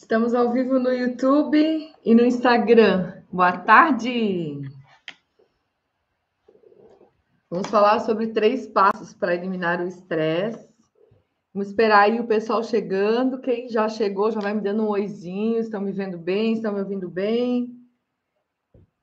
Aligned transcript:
Estamos 0.00 0.32
ao 0.32 0.52
vivo 0.52 0.78
no 0.78 0.92
YouTube 0.92 1.92
e 2.04 2.14
no 2.14 2.24
Instagram. 2.24 3.20
Boa 3.32 3.58
tarde! 3.58 4.60
Vamos 7.50 7.66
falar 7.66 7.98
sobre 7.98 8.28
três 8.28 8.68
passos 8.68 9.12
para 9.12 9.34
eliminar 9.34 9.80
o 9.80 9.88
estresse. 9.88 10.72
Vamos 11.52 11.70
esperar 11.70 12.02
aí 12.02 12.20
o 12.20 12.28
pessoal 12.28 12.62
chegando. 12.62 13.40
Quem 13.40 13.68
já 13.68 13.88
chegou 13.88 14.30
já 14.30 14.38
vai 14.38 14.54
me 14.54 14.60
dando 14.60 14.84
um 14.84 14.88
oizinho. 14.88 15.58
Estão 15.58 15.80
me 15.80 15.90
vendo 15.90 16.16
bem? 16.16 16.52
Estão 16.52 16.72
me 16.72 16.78
ouvindo 16.78 17.10
bem? 17.10 17.76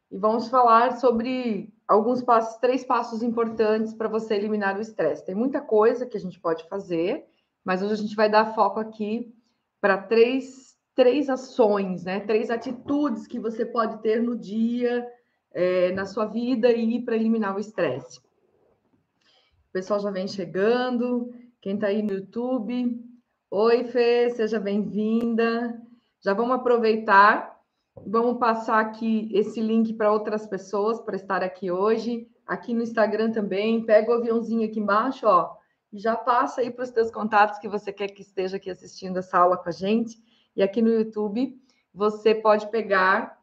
E 0.09 0.17
vamos 0.17 0.47
falar 0.47 0.97
sobre 0.97 1.73
alguns 1.85 2.23
passos, 2.23 2.57
três 2.59 2.85
passos 2.85 3.21
importantes 3.21 3.93
para 3.93 4.07
você 4.07 4.35
eliminar 4.35 4.77
o 4.77 4.81
estresse. 4.81 5.25
Tem 5.25 5.35
muita 5.35 5.59
coisa 5.59 6.05
que 6.05 6.15
a 6.15 6.21
gente 6.21 6.39
pode 6.39 6.65
fazer, 6.69 7.25
mas 7.65 7.83
hoje 7.83 7.93
a 7.95 7.97
gente 7.97 8.15
vai 8.15 8.29
dar 8.29 8.55
foco 8.55 8.79
aqui 8.79 9.35
para 9.81 9.97
três 9.97 10.74
três 10.95 11.29
ações, 11.29 12.05
né? 12.05 12.21
Três 12.21 12.49
atitudes 12.49 13.27
que 13.27 13.37
você 13.37 13.65
pode 13.65 14.01
ter 14.01 14.23
no 14.23 14.35
dia, 14.35 15.05
é, 15.53 15.91
na 15.91 16.05
sua 16.05 16.25
vida 16.25 16.71
e 16.71 17.03
para 17.03 17.15
eliminar 17.15 17.55
o 17.55 17.59
estresse. 17.59 18.19
O 18.19 19.73
pessoal 19.73 19.99
já 19.99 20.09
vem 20.09 20.27
chegando. 20.27 21.33
Quem 21.61 21.75
está 21.75 21.87
aí 21.87 22.01
no 22.01 22.13
YouTube, 22.13 23.03
oi 23.51 23.83
Fê, 23.83 24.29
seja 24.29 24.59
bem-vinda. 24.59 25.81
Já 26.21 26.33
vamos 26.33 26.55
aproveitar, 26.55 27.59
vamos 28.07 28.37
passar 28.39 28.79
aqui 28.79 29.29
esse 29.33 29.59
link 29.59 29.93
para 29.93 30.11
outras 30.11 30.47
pessoas 30.47 31.01
para 31.01 31.15
estar 31.15 31.43
aqui 31.43 31.69
hoje. 31.69 32.27
Aqui 32.47 32.73
no 32.73 32.83
Instagram 32.83 33.31
também, 33.31 33.83
pega 33.83 34.11
o 34.11 34.15
aviãozinho 34.15 34.65
aqui 34.65 34.79
embaixo, 34.79 35.25
ó, 35.25 35.55
e 35.91 35.97
já 35.97 36.15
passa 36.15 36.61
aí 36.61 36.69
para 36.69 36.83
os 36.83 36.91
teus 36.91 37.09
contatos 37.09 37.57
que 37.57 37.67
você 37.67 37.91
quer 37.91 38.09
que 38.09 38.21
esteja 38.21 38.57
aqui 38.57 38.69
assistindo 38.69 39.17
essa 39.17 39.39
aula 39.39 39.57
com 39.57 39.67
a 39.67 39.71
gente 39.71 40.23
e 40.55 40.63
aqui 40.63 40.81
no 40.81 40.89
YouTube 40.89 41.59
você 41.93 42.35
pode 42.35 42.69
pegar 42.69 43.39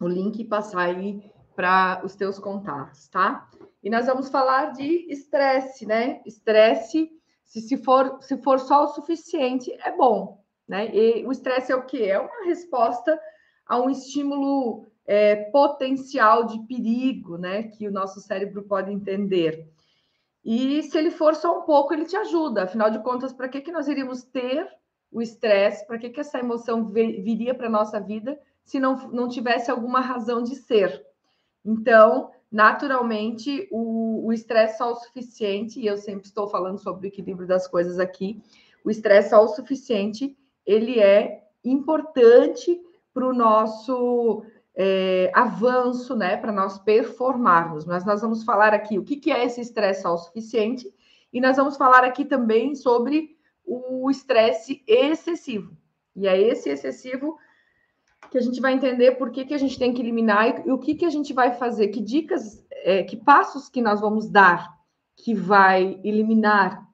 o 0.00 0.06
link 0.06 0.40
e 0.40 0.44
passar 0.44 0.80
aí 0.80 1.22
para 1.54 2.02
os 2.04 2.16
teus 2.16 2.38
contatos, 2.38 3.08
tá? 3.08 3.48
E 3.82 3.90
nós 3.90 4.06
vamos 4.06 4.28
falar 4.28 4.72
de 4.72 5.10
estresse, 5.12 5.86
né? 5.86 6.20
Estresse, 6.24 7.10
se, 7.44 7.60
se, 7.60 7.76
for, 7.76 8.18
se 8.22 8.36
for 8.42 8.58
só 8.58 8.84
o 8.84 8.88
suficiente, 8.88 9.70
é 9.84 9.94
bom, 9.94 10.42
né? 10.66 10.94
E 10.94 11.26
o 11.26 11.32
estresse 11.32 11.72
é 11.72 11.76
o 11.76 11.84
quê? 11.84 12.04
É 12.04 12.18
uma 12.18 12.44
resposta 12.46 13.18
a 13.66 13.78
um 13.80 13.90
estímulo 13.90 14.86
é, 15.06 15.36
potencial 15.50 16.44
de 16.46 16.58
perigo, 16.66 17.36
né? 17.36 17.64
Que 17.64 17.86
o 17.86 17.92
nosso 17.92 18.20
cérebro 18.20 18.62
pode 18.62 18.90
entender. 18.90 19.68
E 20.44 20.82
se 20.82 20.98
ele 20.98 21.10
for 21.10 21.34
só 21.34 21.60
um 21.60 21.62
pouco, 21.62 21.92
ele 21.92 22.04
te 22.04 22.16
ajuda. 22.16 22.64
Afinal 22.64 22.90
de 22.90 23.02
contas, 23.02 23.32
para 23.32 23.48
que, 23.48 23.60
que 23.60 23.70
nós 23.70 23.86
iríamos 23.86 24.24
ter 24.24 24.68
o 25.12 25.20
estresse, 25.20 25.86
para 25.86 25.98
que, 25.98 26.10
que 26.10 26.20
essa 26.20 26.38
emoção 26.38 26.86
viria 26.86 27.54
para 27.54 27.66
a 27.66 27.70
nossa 27.70 28.00
vida 28.00 28.38
se 28.64 28.80
não, 28.80 28.96
não 29.10 29.28
tivesse 29.28 29.70
alguma 29.70 30.00
razão 30.00 30.42
de 30.42 30.56
ser. 30.56 31.04
Então, 31.64 32.30
naturalmente, 32.50 33.68
o 33.70 34.32
estresse 34.32 34.78
só 34.78 34.92
o 34.92 34.96
suficiente, 34.96 35.80
e 35.80 35.86
eu 35.86 35.96
sempre 35.96 36.26
estou 36.26 36.48
falando 36.48 36.78
sobre 36.78 37.06
o 37.06 37.08
equilíbrio 37.08 37.46
das 37.46 37.68
coisas 37.68 37.98
aqui, 37.98 38.42
o 38.84 38.90
estresse 38.90 39.30
só 39.30 39.44
o 39.44 39.48
suficiente, 39.48 40.36
ele 40.66 40.98
é 40.98 41.44
importante 41.64 42.80
para 43.12 43.26
o 43.26 43.32
nosso 43.32 44.44
é, 44.74 45.30
avanço, 45.34 46.16
né, 46.16 46.36
para 46.36 46.52
nós 46.52 46.78
performarmos. 46.78 47.84
Mas 47.84 48.04
nós 48.04 48.20
vamos 48.20 48.42
falar 48.42 48.72
aqui 48.72 48.98
o 48.98 49.04
que, 49.04 49.16
que 49.16 49.30
é 49.30 49.44
esse 49.44 49.60
estresse 49.60 50.02
só 50.02 50.14
o 50.14 50.18
suficiente, 50.18 50.92
e 51.32 51.40
nós 51.40 51.56
vamos 51.56 51.76
falar 51.76 52.04
aqui 52.04 52.24
também 52.24 52.74
sobre 52.74 53.31
o 53.64 54.10
estresse 54.10 54.82
excessivo. 54.86 55.76
E 56.14 56.26
é 56.26 56.40
esse 56.40 56.68
excessivo 56.68 57.38
que 58.30 58.38
a 58.38 58.40
gente 58.40 58.60
vai 58.60 58.72
entender 58.72 59.12
por 59.12 59.30
que, 59.30 59.44
que 59.44 59.54
a 59.54 59.58
gente 59.58 59.78
tem 59.78 59.92
que 59.92 60.00
eliminar 60.00 60.66
e 60.66 60.70
o 60.70 60.78
que, 60.78 60.94
que 60.94 61.04
a 61.04 61.10
gente 61.10 61.32
vai 61.32 61.54
fazer, 61.54 61.88
que 61.88 62.00
dicas, 62.00 62.64
é, 62.70 63.02
que 63.02 63.16
passos 63.16 63.68
que 63.68 63.82
nós 63.82 64.00
vamos 64.00 64.28
dar 64.28 64.72
que 65.16 65.34
vai 65.34 66.00
eliminar 66.02 66.86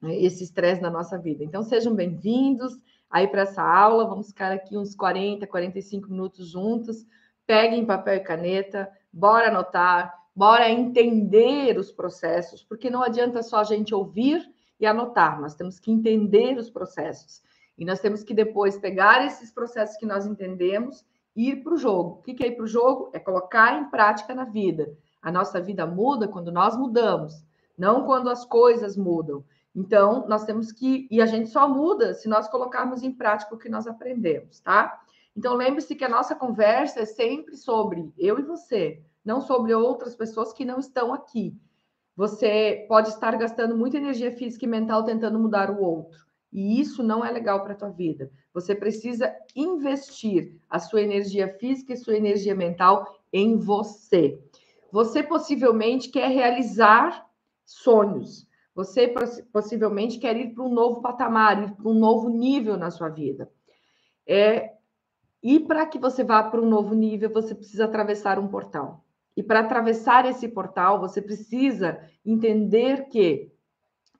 né, 0.00 0.16
esse 0.16 0.44
estresse 0.44 0.80
na 0.80 0.90
nossa 0.90 1.18
vida. 1.18 1.44
Então, 1.44 1.62
sejam 1.62 1.94
bem-vindos 1.94 2.78
aí 3.10 3.26
para 3.28 3.42
essa 3.42 3.62
aula. 3.62 4.06
Vamos 4.06 4.28
ficar 4.28 4.52
aqui 4.52 4.76
uns 4.76 4.94
40, 4.94 5.46
45 5.46 6.08
minutos 6.10 6.48
juntos. 6.48 7.06
Peguem 7.46 7.86
papel 7.86 8.16
e 8.16 8.20
caneta, 8.20 8.90
bora 9.12 9.48
anotar, 9.48 10.14
bora 10.34 10.68
entender 10.70 11.78
os 11.78 11.90
processos, 11.90 12.62
porque 12.62 12.90
não 12.90 13.02
adianta 13.02 13.42
só 13.42 13.58
a 13.58 13.64
gente 13.64 13.94
ouvir 13.94 14.46
e 14.78 14.86
anotar, 14.86 15.40
nós 15.40 15.54
temos 15.54 15.78
que 15.78 15.90
entender 15.90 16.56
os 16.56 16.70
processos. 16.70 17.42
E 17.76 17.84
nós 17.84 18.00
temos 18.00 18.22
que 18.22 18.34
depois 18.34 18.78
pegar 18.78 19.24
esses 19.24 19.52
processos 19.52 19.96
que 19.96 20.06
nós 20.06 20.26
entendemos 20.26 21.04
e 21.34 21.50
ir 21.50 21.62
para 21.62 21.74
o 21.74 21.78
jogo. 21.78 22.18
O 22.18 22.22
que 22.22 22.42
é 22.42 22.48
ir 22.48 22.56
para 22.56 22.64
o 22.64 22.68
jogo? 22.68 23.10
É 23.12 23.18
colocar 23.18 23.80
em 23.80 23.88
prática 23.88 24.34
na 24.34 24.44
vida. 24.44 24.96
A 25.22 25.30
nossa 25.30 25.60
vida 25.60 25.86
muda 25.86 26.26
quando 26.26 26.50
nós 26.50 26.76
mudamos, 26.76 27.44
não 27.76 28.04
quando 28.04 28.28
as 28.28 28.44
coisas 28.44 28.96
mudam. 28.96 29.44
Então, 29.74 30.26
nós 30.26 30.44
temos 30.44 30.72
que. 30.72 31.06
E 31.10 31.20
a 31.20 31.26
gente 31.26 31.50
só 31.50 31.68
muda 31.68 32.14
se 32.14 32.28
nós 32.28 32.48
colocarmos 32.48 33.04
em 33.04 33.12
prática 33.12 33.54
o 33.54 33.58
que 33.58 33.68
nós 33.68 33.86
aprendemos, 33.86 34.58
tá? 34.60 35.00
Então, 35.36 35.54
lembre-se 35.54 35.94
que 35.94 36.04
a 36.04 36.08
nossa 36.08 36.34
conversa 36.34 37.00
é 37.00 37.04
sempre 37.04 37.56
sobre 37.56 38.12
eu 38.18 38.40
e 38.40 38.42
você, 38.42 39.00
não 39.24 39.40
sobre 39.40 39.72
outras 39.72 40.16
pessoas 40.16 40.52
que 40.52 40.64
não 40.64 40.80
estão 40.80 41.14
aqui. 41.14 41.56
Você 42.18 42.84
pode 42.88 43.10
estar 43.10 43.38
gastando 43.38 43.76
muita 43.76 43.96
energia 43.96 44.32
física 44.32 44.64
e 44.64 44.68
mental 44.68 45.04
tentando 45.04 45.38
mudar 45.38 45.70
o 45.70 45.80
outro. 45.80 46.18
E 46.52 46.80
isso 46.80 47.00
não 47.00 47.24
é 47.24 47.30
legal 47.30 47.62
para 47.62 47.74
a 47.74 47.76
tua 47.76 47.90
vida. 47.90 48.28
Você 48.52 48.74
precisa 48.74 49.32
investir 49.54 50.52
a 50.68 50.80
sua 50.80 51.00
energia 51.00 51.46
física 51.60 51.92
e 51.92 51.96
sua 51.96 52.16
energia 52.16 52.56
mental 52.56 53.06
em 53.32 53.56
você. 53.56 54.36
Você 54.90 55.22
possivelmente 55.22 56.08
quer 56.08 56.28
realizar 56.28 57.24
sonhos. 57.64 58.48
Você 58.74 59.14
possivelmente 59.52 60.18
quer 60.18 60.36
ir 60.36 60.52
para 60.54 60.64
um 60.64 60.74
novo 60.74 61.00
patamar, 61.00 61.62
ir 61.62 61.72
para 61.76 61.88
um 61.88 61.94
novo 61.94 62.28
nível 62.28 62.76
na 62.76 62.90
sua 62.90 63.10
vida. 63.10 63.48
É, 64.26 64.72
e 65.40 65.60
para 65.60 65.86
que 65.86 66.00
você 66.00 66.24
vá 66.24 66.42
para 66.42 66.60
um 66.60 66.68
novo 66.68 66.96
nível, 66.96 67.32
você 67.32 67.54
precisa 67.54 67.84
atravessar 67.84 68.40
um 68.40 68.48
portal. 68.48 69.04
E 69.38 69.42
para 69.44 69.60
atravessar 69.60 70.26
esse 70.26 70.48
portal, 70.48 70.98
você 70.98 71.22
precisa 71.22 72.00
entender 72.26 73.04
que 73.04 73.52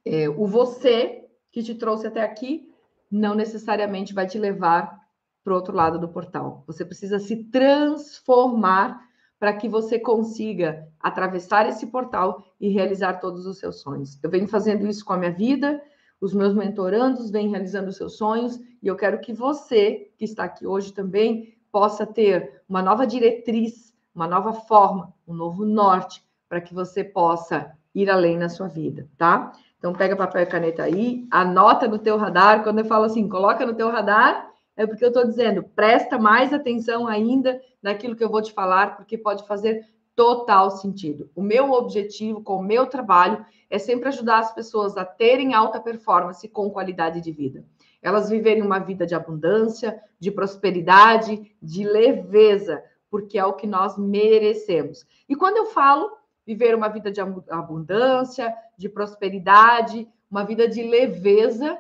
é, 0.05 0.29
o 0.29 0.47
você 0.47 1.25
que 1.51 1.61
te 1.61 1.75
trouxe 1.75 2.07
até 2.07 2.23
aqui 2.23 2.73
não 3.11 3.35
necessariamente 3.35 4.15
vai 4.15 4.29
te 4.29 4.39
levar 4.39 4.97
para 5.43 5.53
o 5.53 5.57
outro 5.57 5.75
lado 5.75 5.99
do 5.99 6.09
portal. 6.09 6.63
Você 6.69 6.85
precisa 6.85 7.19
se 7.19 7.35
transformar 7.51 9.01
para 9.41 9.53
que 9.53 9.69
você 9.69 9.99
consiga 9.99 10.87
atravessar 11.01 11.69
esse 11.69 11.89
portal 11.89 12.45
e 12.61 12.69
realizar 12.69 13.15
todos 13.15 13.45
os 13.45 13.59
seus 13.59 13.81
sonhos. 13.81 14.23
Eu 14.23 14.31
venho 14.31 14.47
fazendo 14.47 14.87
isso 14.87 15.05
com 15.05 15.15
a 15.15 15.19
minha 15.19 15.33
vida, 15.33 15.83
os 16.21 16.33
meus 16.33 16.55
mentorandos 16.55 17.29
vêm 17.29 17.49
realizando 17.49 17.89
os 17.89 17.97
seus 17.97 18.17
sonhos, 18.17 18.57
e 18.81 18.87
eu 18.87 18.95
quero 18.95 19.21
que 19.21 19.33
você, 19.33 20.13
que 20.17 20.25
está 20.25 20.45
aqui 20.45 20.65
hoje 20.65 20.93
também, 20.93 21.59
possa 21.73 22.07
ter 22.07 22.63
uma 22.69 22.81
nova 22.81 23.05
diretriz 23.05 23.88
uma 24.19 24.27
nova 24.27 24.53
forma, 24.53 25.15
um 25.29 25.33
novo 25.33 25.65
norte 25.65 26.25
para 26.49 26.61
que 26.61 26.75
você 26.75 27.05
possa 27.05 27.71
ir 27.95 28.11
além 28.11 28.37
na 28.37 28.49
sua 28.49 28.67
vida, 28.67 29.09
tá? 29.17 29.53
Então 29.79 29.93
pega 29.93 30.17
papel 30.17 30.43
e 30.43 30.47
caneta 30.47 30.83
aí, 30.83 31.25
anota 31.31 31.87
no 31.87 32.01
teu 32.01 32.17
radar. 32.17 32.65
Quando 32.65 32.81
eu 32.81 32.85
falo 32.85 33.05
assim, 33.05 33.29
coloca 33.29 33.65
no 33.65 33.75
teu 33.75 33.89
radar, 33.89 34.51
é 34.77 34.85
porque 34.85 35.05
eu 35.05 35.11
estou 35.11 35.25
dizendo, 35.25 35.63
presta 35.63 36.19
mais 36.19 36.53
atenção 36.53 37.07
ainda 37.07 37.61
naquilo 37.81 38.17
que 38.17 38.25
eu 38.25 38.29
vou 38.29 38.43
te 38.43 38.53
falar, 38.53 38.97
porque 38.97 39.17
pode 39.17 39.47
fazer 39.47 39.87
total 40.17 40.73
sentido. 40.73 41.31
O 41.33 41.41
meu 41.41 41.71
objetivo 41.71 42.43
com 42.43 42.57
o 42.57 42.63
meu 42.63 42.87
trabalho 42.87 43.47
é 43.71 43.79
sempre 43.79 44.09
ajudar 44.09 44.41
as 44.41 44.53
pessoas 44.53 44.97
a 44.97 45.05
terem 45.05 45.55
alta 45.55 45.79
performance 45.79 46.49
com 46.49 46.71
qualidade 46.71 47.21
de 47.21 47.31
vida. 47.31 47.65
Elas 48.03 48.29
viverem 48.29 48.63
uma 48.65 48.81
vida 48.81 49.07
de 49.07 49.15
abundância, 49.15 50.01
de 50.19 50.33
prosperidade, 50.33 51.55
de 51.63 51.85
leveza, 51.85 52.83
porque 53.11 53.39
é 53.39 53.45
o 53.45 53.55
que 53.55 53.67
nós 53.67 53.97
merecemos. 53.99 55.07
E 55.29 55.35
quando 55.35 55.57
eu 55.57 55.67
falo 55.67 56.11
viver 56.47 56.75
uma 56.75 56.89
vida 56.89 57.11
de 57.11 57.21
abundância, 57.21 58.55
de 58.77 58.89
prosperidade, 58.89 60.09
uma 60.31 60.45
vida 60.45 60.67
de 60.67 60.83
leveza, 60.83 61.79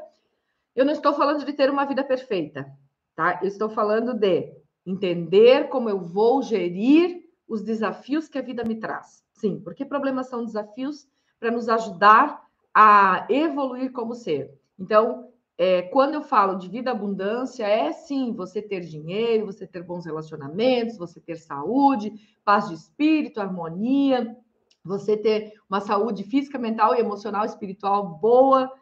eu 0.76 0.84
não 0.84 0.92
estou 0.92 1.14
falando 1.14 1.44
de 1.44 1.52
ter 1.52 1.70
uma 1.70 1.84
vida 1.84 2.04
perfeita, 2.04 2.70
tá? 3.16 3.40
Eu 3.42 3.48
estou 3.48 3.68
falando 3.68 4.14
de 4.14 4.52
entender 4.84 5.68
como 5.68 5.88
eu 5.88 6.00
vou 6.00 6.42
gerir 6.42 7.22
os 7.48 7.62
desafios 7.62 8.28
que 8.28 8.38
a 8.38 8.42
vida 8.42 8.62
me 8.62 8.76
traz. 8.76 9.24
Sim, 9.32 9.60
porque 9.60 9.84
problemas 9.84 10.28
são 10.28 10.44
desafios 10.44 11.06
para 11.40 11.50
nos 11.50 11.68
ajudar 11.68 12.42
a 12.74 13.26
evoluir 13.30 13.90
como 13.92 14.14
ser. 14.14 14.52
Então, 14.78 15.32
é, 15.58 15.82
quando 15.82 16.14
eu 16.14 16.22
falo 16.22 16.54
de 16.54 16.68
vida 16.68 16.92
abundância, 16.92 17.66
é 17.66 17.92
sim 17.92 18.32
você 18.32 18.62
ter 18.62 18.80
dinheiro, 18.80 19.44
você 19.44 19.66
ter 19.66 19.82
bons 19.82 20.06
relacionamentos, 20.06 20.96
você 20.96 21.20
ter 21.20 21.36
saúde, 21.36 22.12
paz 22.44 22.68
de 22.68 22.74
espírito, 22.74 23.40
harmonia, 23.40 24.36
você 24.84 25.16
ter 25.16 25.54
uma 25.68 25.80
saúde 25.80 26.22
física, 26.22 26.58
mental 26.58 26.94
e 26.94 27.00
emocional, 27.00 27.44
espiritual 27.44 28.18
boa. 28.20 28.72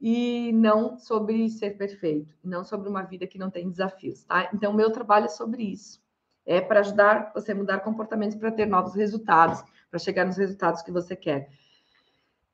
e 0.00 0.52
não 0.54 0.96
sobre 0.96 1.50
ser 1.50 1.76
perfeito, 1.76 2.34
não 2.42 2.64
sobre 2.64 2.88
uma 2.88 3.02
vida 3.02 3.26
que 3.26 3.38
não 3.38 3.50
tem 3.50 3.68
desafios, 3.68 4.24
tá? 4.24 4.48
Então, 4.54 4.72
meu 4.72 4.90
trabalho 4.90 5.26
é 5.26 5.28
sobre 5.28 5.62
isso. 5.64 6.00
É 6.46 6.58
para 6.60 6.80
ajudar 6.80 7.32
você 7.34 7.52
a 7.52 7.54
mudar 7.54 7.80
comportamentos 7.80 8.36
para 8.36 8.50
ter 8.50 8.66
novos 8.66 8.94
resultados, 8.94 9.62
para 9.90 9.98
chegar 9.98 10.24
nos 10.24 10.38
resultados 10.38 10.80
que 10.80 10.90
você 10.90 11.14
quer. 11.14 11.50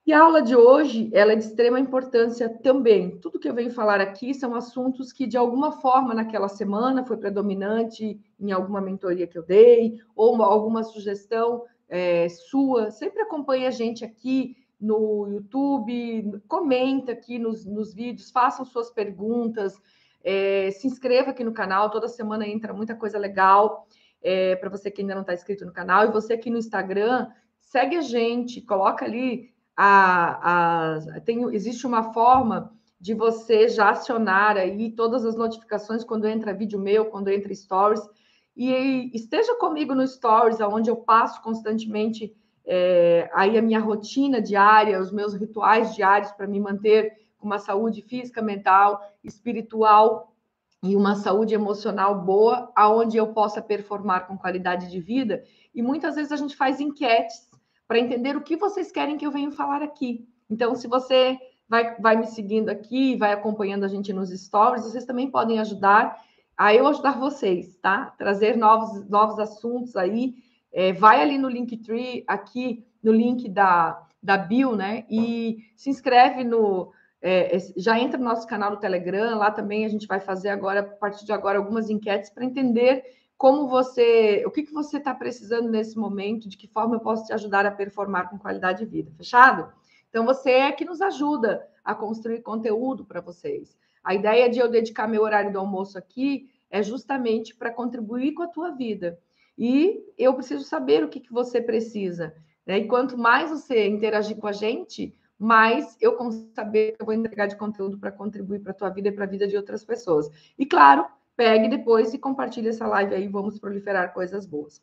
E 0.06 0.12
a 0.12 0.22
aula 0.22 0.40
de 0.40 0.54
hoje, 0.54 1.10
ela 1.12 1.32
é 1.32 1.34
de 1.34 1.42
extrema 1.42 1.80
importância 1.80 2.48
também. 2.48 3.18
Tudo 3.18 3.40
que 3.40 3.48
eu 3.48 3.54
venho 3.54 3.72
falar 3.72 4.00
aqui 4.00 4.32
são 4.32 4.54
assuntos 4.54 5.12
que, 5.12 5.26
de 5.26 5.36
alguma 5.36 5.72
forma, 5.72 6.14
naquela 6.14 6.48
semana 6.48 7.04
foi 7.04 7.16
predominante 7.16 8.16
em 8.38 8.52
alguma 8.52 8.80
mentoria 8.80 9.26
que 9.26 9.36
eu 9.36 9.42
dei, 9.42 9.98
ou 10.14 10.40
alguma 10.44 10.84
sugestão 10.84 11.64
é, 11.88 12.28
sua. 12.28 12.92
Sempre 12.92 13.22
acompanhe 13.22 13.66
a 13.66 13.70
gente 13.72 14.04
aqui 14.04 14.56
no 14.80 15.26
YouTube, 15.28 16.40
comenta 16.46 17.10
aqui 17.10 17.36
nos, 17.36 17.64
nos 17.64 17.92
vídeos, 17.92 18.30
façam 18.30 18.64
suas 18.64 18.92
perguntas, 18.92 19.74
é, 20.22 20.70
se 20.70 20.86
inscreva 20.86 21.30
aqui 21.30 21.42
no 21.42 21.52
canal, 21.52 21.90
toda 21.90 22.06
semana 22.06 22.46
entra 22.46 22.72
muita 22.72 22.94
coisa 22.94 23.18
legal 23.18 23.88
é, 24.22 24.54
para 24.54 24.70
você 24.70 24.88
que 24.88 25.00
ainda 25.00 25.16
não 25.16 25.22
está 25.22 25.34
inscrito 25.34 25.66
no 25.66 25.72
canal, 25.72 26.04
e 26.04 26.12
você 26.12 26.34
aqui 26.34 26.48
no 26.48 26.58
Instagram, 26.58 27.26
segue 27.60 27.96
a 27.96 28.02
gente, 28.02 28.60
coloca 28.60 29.04
ali 29.04 29.55
a, 29.76 30.96
a, 31.16 31.20
tem, 31.20 31.44
existe 31.54 31.86
uma 31.86 32.12
forma 32.12 32.72
de 32.98 33.12
você 33.12 33.68
já 33.68 33.90
acionar 33.90 34.56
aí 34.56 34.90
todas 34.90 35.24
as 35.24 35.36
notificações 35.36 36.02
quando 36.02 36.26
entra 36.26 36.54
vídeo 36.54 36.78
meu, 36.78 37.06
quando 37.06 37.28
entra 37.28 37.54
stories, 37.54 38.00
e 38.56 39.10
esteja 39.14 39.54
comigo 39.56 39.94
no 39.94 40.06
stories, 40.06 40.60
onde 40.60 40.88
eu 40.88 40.96
passo 40.96 41.42
constantemente 41.42 42.34
é, 42.64 43.30
aí 43.34 43.58
a 43.58 43.62
minha 43.62 43.78
rotina 43.78 44.40
diária, 44.40 44.98
os 44.98 45.12
meus 45.12 45.34
rituais 45.34 45.94
diários 45.94 46.32
para 46.32 46.46
me 46.46 46.58
manter 46.58 47.12
com 47.38 47.46
uma 47.46 47.58
saúde 47.58 48.00
física, 48.00 48.40
mental, 48.40 49.00
espiritual 49.22 50.32
e 50.82 50.96
uma 50.96 51.16
saúde 51.16 51.54
emocional 51.54 52.22
boa, 52.22 52.72
aonde 52.74 53.18
eu 53.18 53.28
possa 53.28 53.60
performar 53.60 54.26
com 54.26 54.38
qualidade 54.38 54.90
de 54.90 55.00
vida. 55.00 55.44
E 55.74 55.82
muitas 55.82 56.14
vezes 56.14 56.32
a 56.32 56.36
gente 56.36 56.56
faz 56.56 56.80
enquetes 56.80 57.46
para 57.86 57.98
entender 57.98 58.36
o 58.36 58.42
que 58.42 58.56
vocês 58.56 58.90
querem 58.90 59.16
que 59.16 59.26
eu 59.26 59.30
venha 59.30 59.50
falar 59.50 59.82
aqui. 59.82 60.28
Então, 60.50 60.74
se 60.74 60.88
você 60.88 61.38
vai, 61.68 61.96
vai 62.00 62.16
me 62.16 62.26
seguindo 62.26 62.68
aqui, 62.68 63.16
vai 63.16 63.32
acompanhando 63.32 63.84
a 63.84 63.88
gente 63.88 64.12
nos 64.12 64.30
stories, 64.30 64.84
vocês 64.84 65.04
também 65.04 65.30
podem 65.30 65.58
ajudar 65.60 66.20
a 66.56 66.74
eu 66.74 66.86
ajudar 66.86 67.18
vocês, 67.18 67.76
tá? 67.76 68.14
Trazer 68.16 68.56
novos, 68.56 69.06
novos 69.08 69.38
assuntos 69.38 69.94
aí 69.94 70.36
é, 70.72 70.92
vai 70.92 71.20
ali 71.20 71.38
no 71.38 71.48
Linktree, 71.48 72.24
aqui 72.26 72.84
no 73.02 73.12
link 73.12 73.48
da, 73.48 74.02
da 74.22 74.36
Bill, 74.36 74.74
né? 74.74 75.04
E 75.10 75.58
se 75.76 75.90
inscreve 75.90 76.44
no. 76.44 76.92
É, 77.20 77.58
já 77.76 77.98
entra 77.98 78.18
no 78.18 78.24
nosso 78.24 78.46
canal 78.46 78.70
no 78.70 78.76
Telegram, 78.76 79.38
lá 79.38 79.50
também 79.50 79.84
a 79.84 79.88
gente 79.88 80.06
vai 80.06 80.20
fazer 80.20 80.50
agora, 80.50 80.80
a 80.80 80.82
partir 80.82 81.24
de 81.24 81.32
agora, 81.32 81.58
algumas 81.58 81.90
enquetes 81.90 82.30
para 82.30 82.44
entender 82.44 83.04
como 83.36 83.68
você, 83.68 84.42
o 84.46 84.50
que, 84.50 84.62
que 84.62 84.72
você 84.72 84.96
está 84.96 85.14
precisando 85.14 85.68
nesse 85.68 85.98
momento, 85.98 86.48
de 86.48 86.56
que 86.56 86.66
forma 86.66 86.96
eu 86.96 87.00
posso 87.00 87.26
te 87.26 87.32
ajudar 87.32 87.66
a 87.66 87.70
performar 87.70 88.30
com 88.30 88.38
qualidade 88.38 88.80
de 88.80 88.86
vida. 88.86 89.12
Fechado? 89.16 89.72
Então 90.08 90.24
você 90.24 90.50
é 90.50 90.72
que 90.72 90.84
nos 90.84 91.00
ajuda 91.02 91.66
a 91.84 91.94
construir 91.94 92.40
conteúdo 92.40 93.04
para 93.04 93.20
vocês. 93.20 93.76
A 94.02 94.14
ideia 94.14 94.48
de 94.48 94.58
eu 94.58 94.70
dedicar 94.70 95.06
meu 95.06 95.22
horário 95.22 95.52
do 95.52 95.58
almoço 95.58 95.98
aqui 95.98 96.48
é 96.70 96.82
justamente 96.82 97.54
para 97.54 97.70
contribuir 97.70 98.32
com 98.32 98.42
a 98.42 98.48
tua 98.48 98.70
vida. 98.70 99.18
E 99.58 100.02
eu 100.16 100.34
preciso 100.34 100.64
saber 100.64 101.04
o 101.04 101.08
que, 101.08 101.20
que 101.20 101.32
você 101.32 101.60
precisa. 101.60 102.34
Né? 102.66 102.78
E 102.78 102.88
quanto 102.88 103.16
mais 103.16 103.50
você 103.50 103.86
interagir 103.86 104.36
com 104.36 104.46
a 104.46 104.52
gente, 104.52 105.14
mais 105.38 105.96
eu 106.00 106.14
consigo 106.16 106.50
saber 106.54 106.92
que 106.92 107.02
eu 107.02 107.06
vou 107.06 107.14
entregar 107.14 107.46
de 107.46 107.56
conteúdo 107.56 107.98
para 107.98 108.10
contribuir 108.10 108.60
para 108.60 108.72
a 108.72 108.74
tua 108.74 108.90
vida 108.90 109.08
e 109.08 109.12
para 109.12 109.24
a 109.24 109.28
vida 109.28 109.46
de 109.46 109.56
outras 109.56 109.84
pessoas. 109.84 110.30
E 110.58 110.64
claro, 110.64 111.06
pegue 111.36 111.68
depois 111.68 112.14
e 112.14 112.18
compartilhe 112.18 112.68
essa 112.68 112.86
live 112.86 113.14
aí, 113.14 113.28
vamos 113.28 113.58
proliferar 113.58 114.14
coisas 114.14 114.46
boas. 114.46 114.82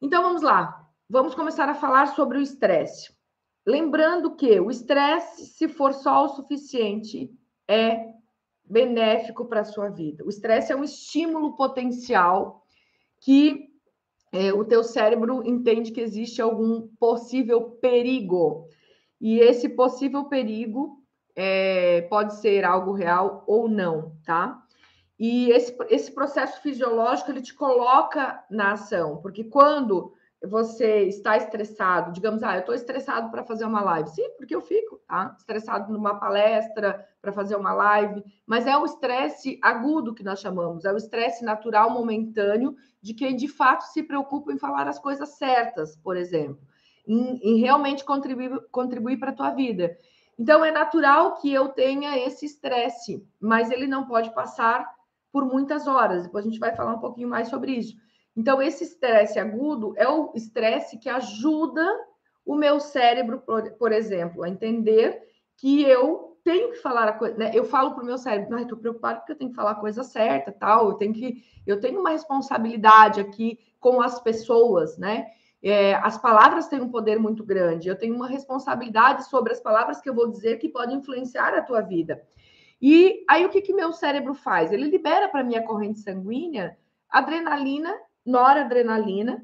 Então 0.00 0.22
vamos 0.22 0.42
lá. 0.42 0.88
Vamos 1.08 1.34
começar 1.34 1.68
a 1.68 1.74
falar 1.74 2.06
sobre 2.08 2.38
o 2.38 2.42
estresse. 2.42 3.12
Lembrando 3.64 4.34
que 4.34 4.58
o 4.58 4.70
estresse, 4.70 5.46
se 5.46 5.68
for 5.68 5.92
só 5.92 6.24
o 6.24 6.28
suficiente, 6.30 7.30
é 7.68 8.12
benéfico 8.64 9.44
para 9.44 9.60
a 9.60 9.64
sua 9.64 9.88
vida. 9.88 10.24
O 10.24 10.28
estresse 10.28 10.72
é 10.72 10.76
um 10.76 10.82
estímulo 10.82 11.54
potencial 11.54 12.64
que 13.20 13.68
é, 14.32 14.52
o 14.52 14.64
teu 14.64 14.82
cérebro 14.82 15.46
entende 15.46 15.92
que 15.92 16.00
existe 16.00 16.40
algum 16.40 16.88
possível 16.98 17.72
perigo. 17.72 18.66
E 19.20 19.38
esse 19.38 19.68
possível 19.68 20.24
perigo 20.24 21.04
é, 21.36 22.02
pode 22.02 22.40
ser 22.40 22.64
algo 22.64 22.92
real 22.92 23.44
ou 23.46 23.68
não, 23.68 24.16
tá? 24.24 24.61
E 25.18 25.50
esse, 25.50 25.76
esse 25.90 26.10
processo 26.12 26.60
fisiológico 26.60 27.30
ele 27.30 27.42
te 27.42 27.54
coloca 27.54 28.42
na 28.50 28.72
ação, 28.72 29.18
porque 29.18 29.44
quando 29.44 30.12
você 30.44 31.02
está 31.04 31.36
estressado, 31.36 32.12
digamos, 32.12 32.42
ah, 32.42 32.54
eu 32.54 32.60
estou 32.60 32.74
estressado 32.74 33.30
para 33.30 33.44
fazer 33.44 33.64
uma 33.64 33.80
live. 33.80 34.08
Sim, 34.10 34.28
porque 34.36 34.54
eu 34.54 34.60
fico, 34.60 35.00
tá? 35.06 35.34
Estressado 35.38 35.92
numa 35.92 36.18
palestra 36.18 37.06
para 37.20 37.32
fazer 37.32 37.54
uma 37.54 37.72
live, 37.72 38.24
mas 38.44 38.66
é 38.66 38.76
o 38.76 38.84
estresse 38.84 39.58
agudo 39.62 40.14
que 40.14 40.24
nós 40.24 40.40
chamamos, 40.40 40.84
é 40.84 40.92
o 40.92 40.96
estresse 40.96 41.44
natural 41.44 41.90
momentâneo 41.90 42.74
de 43.00 43.14
quem 43.14 43.36
de 43.36 43.46
fato 43.46 43.82
se 43.82 44.02
preocupa 44.02 44.52
em 44.52 44.58
falar 44.58 44.88
as 44.88 44.98
coisas 44.98 45.28
certas, 45.30 45.96
por 45.96 46.16
exemplo, 46.16 46.60
em, 47.06 47.38
em 47.42 47.60
realmente 47.60 48.04
contribuir, 48.04 48.50
contribuir 48.72 49.18
para 49.18 49.30
a 49.30 49.34
tua 49.34 49.50
vida. 49.50 49.96
Então 50.36 50.64
é 50.64 50.72
natural 50.72 51.36
que 51.36 51.52
eu 51.52 51.68
tenha 51.68 52.18
esse 52.26 52.46
estresse, 52.46 53.24
mas 53.40 53.70
ele 53.70 53.86
não 53.86 54.06
pode 54.06 54.34
passar 54.34 54.92
por 55.32 55.46
muitas 55.46 55.86
horas. 55.86 56.24
Depois 56.24 56.44
a 56.44 56.48
gente 56.48 56.60
vai 56.60 56.76
falar 56.76 56.94
um 56.94 57.00
pouquinho 57.00 57.28
mais 57.28 57.48
sobre 57.48 57.72
isso. 57.72 57.96
Então, 58.36 58.62
esse 58.62 58.84
estresse 58.84 59.38
agudo 59.38 59.94
é 59.96 60.08
o 60.08 60.32
estresse 60.34 60.98
que 60.98 61.08
ajuda 61.08 61.86
o 62.44 62.54
meu 62.54 62.78
cérebro, 62.78 63.40
por, 63.40 63.70
por, 63.72 63.92
exemplo, 63.92 64.42
a 64.42 64.48
entender 64.48 65.20
que 65.56 65.82
eu 65.82 66.36
tenho 66.44 66.70
que 66.70 66.78
falar 66.78 67.08
a 67.08 67.12
coisa. 67.12 67.36
Né? 67.36 67.50
Eu 67.54 67.64
falo 67.64 67.94
para 67.94 68.02
o 68.02 68.06
meu 68.06 68.18
cérebro, 68.18 68.58
estou 68.58 68.78
preocupado 68.78 69.20
porque 69.20 69.32
eu 69.32 69.36
tenho 69.36 69.50
que 69.50 69.56
falar 69.56 69.72
a 69.72 69.76
coisa 69.76 70.02
certa, 70.02 70.52
tal. 70.52 70.90
Eu 70.90 70.94
tenho 70.94 71.12
que, 71.12 71.44
eu 71.66 71.80
tenho 71.80 72.00
uma 72.00 72.10
responsabilidade 72.10 73.20
aqui 73.20 73.58
com 73.78 74.00
as 74.00 74.20
pessoas, 74.20 74.96
né? 74.98 75.26
É, 75.62 75.94
as 75.94 76.18
palavras 76.18 76.66
têm 76.66 76.80
um 76.80 76.90
poder 76.90 77.20
muito 77.20 77.44
grande. 77.44 77.88
Eu 77.88 77.96
tenho 77.96 78.16
uma 78.16 78.26
responsabilidade 78.26 79.28
sobre 79.28 79.52
as 79.52 79.60
palavras 79.60 80.00
que 80.00 80.08
eu 80.08 80.14
vou 80.14 80.28
dizer 80.28 80.58
que 80.58 80.68
podem 80.68 80.96
influenciar 80.96 81.54
a 81.54 81.62
tua 81.62 81.80
vida. 81.80 82.20
E 82.82 83.24
aí 83.30 83.46
o 83.46 83.48
que 83.48 83.62
que 83.62 83.72
meu 83.72 83.92
cérebro 83.92 84.34
faz? 84.34 84.72
Ele 84.72 84.90
libera 84.90 85.28
para 85.28 85.44
minha 85.44 85.62
corrente 85.62 86.00
sanguínea 86.00 86.76
adrenalina 87.08 87.96
noradrenalina 88.24 89.42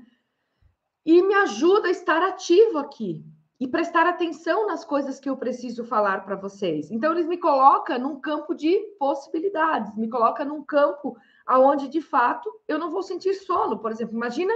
e 1.04 1.23
me 1.23 1.35
ajuda 1.35 1.88
a 1.88 1.90
estar 1.90 2.23
ativo 2.23 2.78
aqui 2.78 3.25
e 3.61 3.66
prestar 3.66 4.07
atenção 4.07 4.66
nas 4.66 4.85
coisas 4.85 5.18
que 5.18 5.28
eu 5.28 5.37
preciso 5.37 5.85
falar 5.85 6.25
para 6.25 6.37
vocês. 6.37 6.90
Então 6.90 7.12
eles 7.12 7.26
me 7.26 7.37
colocam 7.37 7.99
num 7.99 8.21
campo 8.21 8.54
de 8.54 8.78
possibilidades, 8.99 9.97
me 9.97 10.09
coloca 10.09 10.45
num 10.45 10.62
campo 10.62 11.16
aonde 11.45 11.88
de 11.88 12.00
fato 12.00 12.52
eu 12.68 12.78
não 12.78 12.90
vou 12.90 13.02
sentir 13.02 13.35
sono, 13.35 13.78
por 13.78 13.90
exemplo. 13.90 14.14
Imagina 14.14 14.52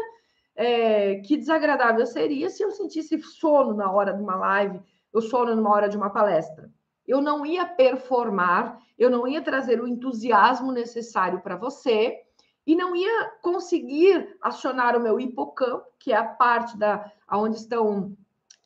é, 0.54 1.16
que 1.16 1.36
desagradável 1.36 2.06
seria 2.06 2.48
se 2.48 2.62
eu 2.62 2.70
sentisse 2.70 3.20
sono 3.22 3.74
na 3.74 3.90
hora 3.90 4.12
de 4.12 4.22
uma 4.22 4.36
live, 4.36 4.80
ou 5.12 5.20
sono 5.20 5.54
numa 5.56 5.70
hora 5.70 5.88
de 5.88 5.96
uma 5.96 6.10
palestra. 6.10 6.70
Eu 7.06 7.20
não 7.20 7.44
ia 7.44 7.66
performar, 7.66 8.78
eu 8.98 9.10
não 9.10 9.26
ia 9.26 9.42
trazer 9.42 9.80
o 9.80 9.88
entusiasmo 9.88 10.72
necessário 10.72 11.40
para 11.40 11.56
você 11.56 12.20
e 12.66 12.76
não 12.76 12.94
ia 12.94 13.32
conseguir 13.42 14.36
acionar 14.40 14.96
o 14.96 15.00
meu 15.00 15.18
hipocampo, 15.18 15.84
que 15.98 16.12
é 16.12 16.16
a 16.16 16.24
parte 16.24 16.76
da 16.78 17.10
onde 17.30 17.56
estão 17.56 18.16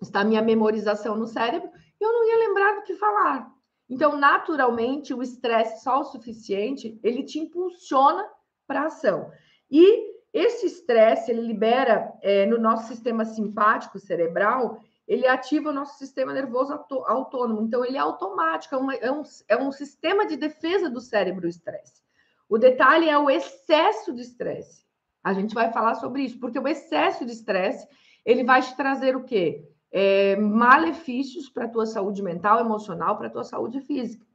está 0.00 0.20
a 0.20 0.24
minha 0.24 0.42
memorização 0.42 1.16
no 1.16 1.26
cérebro, 1.26 1.70
e 1.98 2.04
eu 2.04 2.12
não 2.12 2.28
ia 2.28 2.48
lembrar 2.48 2.74
do 2.74 2.82
que 2.82 2.94
falar. 2.96 3.50
Então, 3.88 4.16
naturalmente, 4.16 5.14
o 5.14 5.22
estresse 5.22 5.82
só 5.82 6.00
o 6.00 6.04
suficiente, 6.04 6.98
ele 7.02 7.22
te 7.22 7.38
impulsiona 7.38 8.28
para 8.66 8.82
a 8.82 8.86
ação. 8.86 9.30
E 9.70 10.16
esse 10.32 10.66
estresse, 10.66 11.30
ele 11.30 11.40
libera 11.40 12.12
é, 12.20 12.44
no 12.46 12.58
nosso 12.58 12.88
sistema 12.88 13.24
simpático 13.24 13.98
cerebral, 13.98 14.82
ele 15.06 15.26
ativa 15.26 15.70
o 15.70 15.72
nosso 15.72 15.98
sistema 15.98 16.32
nervoso 16.32 16.72
autônomo. 17.06 17.62
Então, 17.62 17.84
ele 17.84 17.96
é 17.96 18.00
automático, 18.00 18.74
é, 18.74 18.78
uma, 18.78 18.94
é, 18.94 19.10
um, 19.10 19.22
é 19.48 19.56
um 19.56 19.70
sistema 19.70 20.26
de 20.26 20.36
defesa 20.36 20.90
do 20.90 21.00
cérebro 21.00 21.46
o 21.46 21.50
estresse. 21.50 22.02
O 22.48 22.58
detalhe 22.58 23.08
é 23.08 23.18
o 23.18 23.30
excesso 23.30 24.12
de 24.12 24.22
estresse. 24.22 24.84
A 25.22 25.32
gente 25.32 25.54
vai 25.54 25.72
falar 25.72 25.94
sobre 25.94 26.22
isso, 26.22 26.38
porque 26.38 26.58
o 26.58 26.68
excesso 26.68 27.24
de 27.24 27.32
estresse 27.32 27.86
ele 28.24 28.44
vai 28.44 28.60
te 28.62 28.76
trazer 28.76 29.16
o 29.16 29.24
quê? 29.24 29.68
É, 29.90 30.36
malefícios 30.36 31.48
para 31.48 31.64
a 31.64 31.68
tua 31.68 31.86
saúde 31.86 32.22
mental, 32.22 32.60
emocional, 32.60 33.16
para 33.16 33.28
a 33.28 33.30
tua 33.30 33.44
saúde 33.44 33.80
física. 33.80 34.26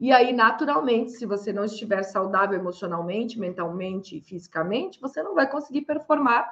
E 0.00 0.12
aí, 0.12 0.32
naturalmente, 0.32 1.12
se 1.12 1.24
você 1.24 1.52
não 1.52 1.64
estiver 1.64 2.02
saudável 2.02 2.58
emocionalmente, 2.58 3.38
mentalmente 3.38 4.16
e 4.16 4.20
fisicamente, 4.20 5.00
você 5.00 5.22
não 5.22 5.34
vai 5.34 5.48
conseguir 5.48 5.82
performar 5.82 6.50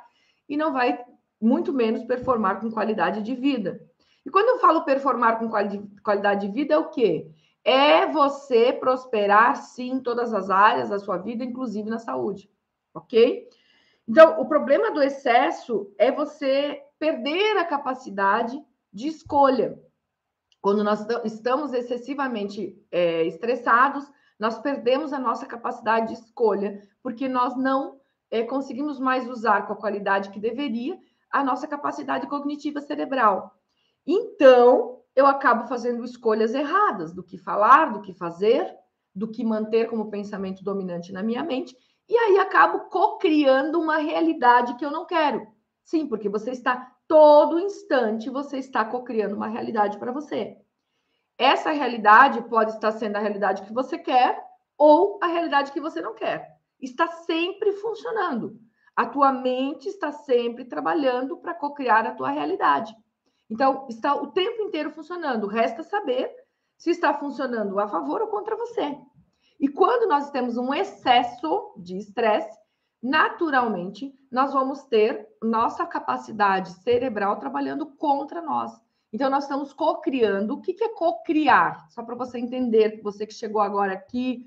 e 0.48 0.56
não 0.56 0.72
vai, 0.72 1.04
muito 1.42 1.72
menos, 1.72 2.04
performar 2.04 2.60
com 2.60 2.70
qualidade 2.70 3.22
de 3.22 3.34
vida. 3.34 3.80
E 4.24 4.30
quando 4.30 4.48
eu 4.48 4.58
falo 4.58 4.84
performar 4.84 5.38
com 5.38 5.48
quali 5.48 5.82
qualidade 6.02 6.46
de 6.46 6.52
vida, 6.52 6.74
é 6.74 6.78
o 6.78 6.90
quê? 6.90 7.30
é 7.64 8.06
você 8.06 8.72
prosperar, 8.72 9.56
sim, 9.56 9.92
em 9.92 10.00
todas 10.00 10.34
as 10.34 10.50
áreas 10.50 10.90
da 10.90 10.98
sua 10.98 11.18
vida, 11.18 11.44
inclusive 11.44 11.88
na 11.88 11.98
saúde, 11.98 12.50
ok? 12.92 13.48
Então, 14.08 14.40
o 14.40 14.46
problema 14.46 14.90
do 14.90 15.02
excesso 15.02 15.92
é 15.96 16.10
você 16.10 16.82
perder 16.98 17.56
a 17.56 17.64
capacidade 17.64 18.60
de 18.92 19.06
escolha. 19.06 19.80
Quando 20.60 20.82
nós 20.82 21.06
estamos 21.24 21.72
excessivamente 21.72 22.76
é, 22.90 23.24
estressados, 23.24 24.10
nós 24.38 24.58
perdemos 24.58 25.12
a 25.12 25.18
nossa 25.18 25.46
capacidade 25.46 26.08
de 26.08 26.20
escolha, 26.20 26.82
porque 27.00 27.28
nós 27.28 27.56
não 27.56 28.00
é, 28.30 28.42
conseguimos 28.42 28.98
mais 28.98 29.28
usar 29.28 29.66
com 29.66 29.72
a 29.72 29.76
qualidade 29.76 30.30
que 30.30 30.40
deveria 30.40 30.98
a 31.32 31.42
nossa 31.42 31.66
capacidade 31.66 32.26
cognitiva 32.26 32.80
cerebral. 32.80 33.58
Então, 34.06 35.00
eu 35.16 35.26
acabo 35.26 35.66
fazendo 35.66 36.04
escolhas 36.04 36.54
erradas 36.54 37.12
do 37.12 37.22
que 37.22 37.38
falar, 37.38 37.92
do 37.92 38.02
que 38.02 38.12
fazer, 38.12 38.72
do 39.14 39.30
que 39.30 39.44
manter 39.44 39.88
como 39.88 40.10
pensamento 40.10 40.62
dominante 40.62 41.12
na 41.12 41.22
minha 41.22 41.42
mente, 41.42 41.76
e 42.08 42.16
aí 42.16 42.38
acabo 42.38 42.90
co-criando 42.90 43.80
uma 43.80 43.96
realidade 43.96 44.76
que 44.76 44.84
eu 44.84 44.90
não 44.90 45.06
quero. 45.06 45.46
Sim, 45.84 46.06
porque 46.06 46.28
você 46.28 46.50
está 46.50 46.92
todo 47.12 47.60
instante 47.60 48.30
você 48.30 48.56
está 48.56 48.84
co-criando 48.86 49.36
uma 49.36 49.46
realidade 49.46 49.98
para 49.98 50.10
você. 50.10 50.56
Essa 51.36 51.70
realidade 51.70 52.40
pode 52.48 52.72
estar 52.72 52.90
sendo 52.92 53.16
a 53.16 53.20
realidade 53.20 53.62
que 53.62 53.72
você 53.72 53.98
quer 53.98 54.42
ou 54.78 55.18
a 55.22 55.26
realidade 55.26 55.72
que 55.72 55.80
você 55.80 56.00
não 56.00 56.14
quer. 56.14 56.56
Está 56.80 57.06
sempre 57.08 57.72
funcionando. 57.72 58.58
A 58.94 59.06
tua 59.06 59.32
mente 59.32 59.88
está 59.88 60.12
sempre 60.12 60.64
trabalhando 60.64 61.36
para 61.36 61.54
co-criar 61.54 62.06
a 62.06 62.14
tua 62.14 62.30
realidade. 62.30 62.94
Então, 63.48 63.86
está 63.88 64.14
o 64.14 64.28
tempo 64.28 64.62
inteiro 64.62 64.90
funcionando. 64.90 65.46
Resta 65.46 65.82
saber 65.82 66.30
se 66.76 66.90
está 66.90 67.14
funcionando 67.14 67.78
a 67.78 67.88
favor 67.88 68.20
ou 68.22 68.28
contra 68.28 68.56
você. 68.56 68.96
E 69.60 69.68
quando 69.68 70.08
nós 70.08 70.30
temos 70.30 70.56
um 70.56 70.74
excesso 70.74 71.74
de 71.76 71.96
estresse, 71.96 72.58
naturalmente, 73.02 74.12
nós 74.30 74.52
vamos 74.52 74.82
ter 74.84 75.28
nossa 75.42 75.86
capacidade 75.86 76.70
cerebral 76.82 77.38
trabalhando 77.38 77.86
contra 77.96 78.40
nós. 78.42 78.72
Então, 79.12 79.30
nós 79.30 79.44
estamos 79.44 79.72
co-criando. 79.72 80.54
O 80.54 80.60
que 80.60 80.82
é 80.82 80.88
co-criar? 80.88 81.86
Só 81.90 82.02
para 82.02 82.14
você 82.14 82.38
entender, 82.38 83.00
você 83.02 83.26
que 83.26 83.34
chegou 83.34 83.60
agora 83.60 83.92
aqui, 83.92 84.46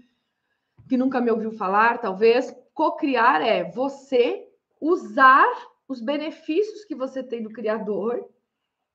que 0.89 0.97
nunca 0.97 1.21
me 1.21 1.31
ouviu 1.31 1.51
falar, 1.51 1.99
talvez. 1.99 2.55
Co-criar 2.75 3.41
é 3.41 3.63
você 3.63 4.47
usar 4.79 5.49
os 5.87 5.99
benefícios 5.99 6.85
que 6.85 6.93
você 6.93 7.23
tem 7.23 7.41
do 7.41 7.49
Criador 7.49 8.29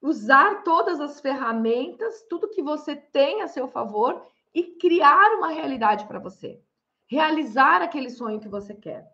usar 0.01 0.63
todas 0.63 1.01
as 1.01 1.21
ferramentas, 1.21 2.23
tudo 2.29 2.49
que 2.49 2.63
você 2.63 2.97
tem 2.97 3.43
a 3.43 3.49
seu 3.49 3.69
favor 3.69 4.25
e 4.55 4.63
criar 4.79 5.37
uma 5.37 5.49
realidade 5.49 6.07
para 6.07 6.19
você. 6.19 6.61
Realizar 7.07 7.83
aquele 7.83 8.09
sonho 8.09 8.41
que 8.41 8.49
você 8.49 8.75
quer. 8.75 9.07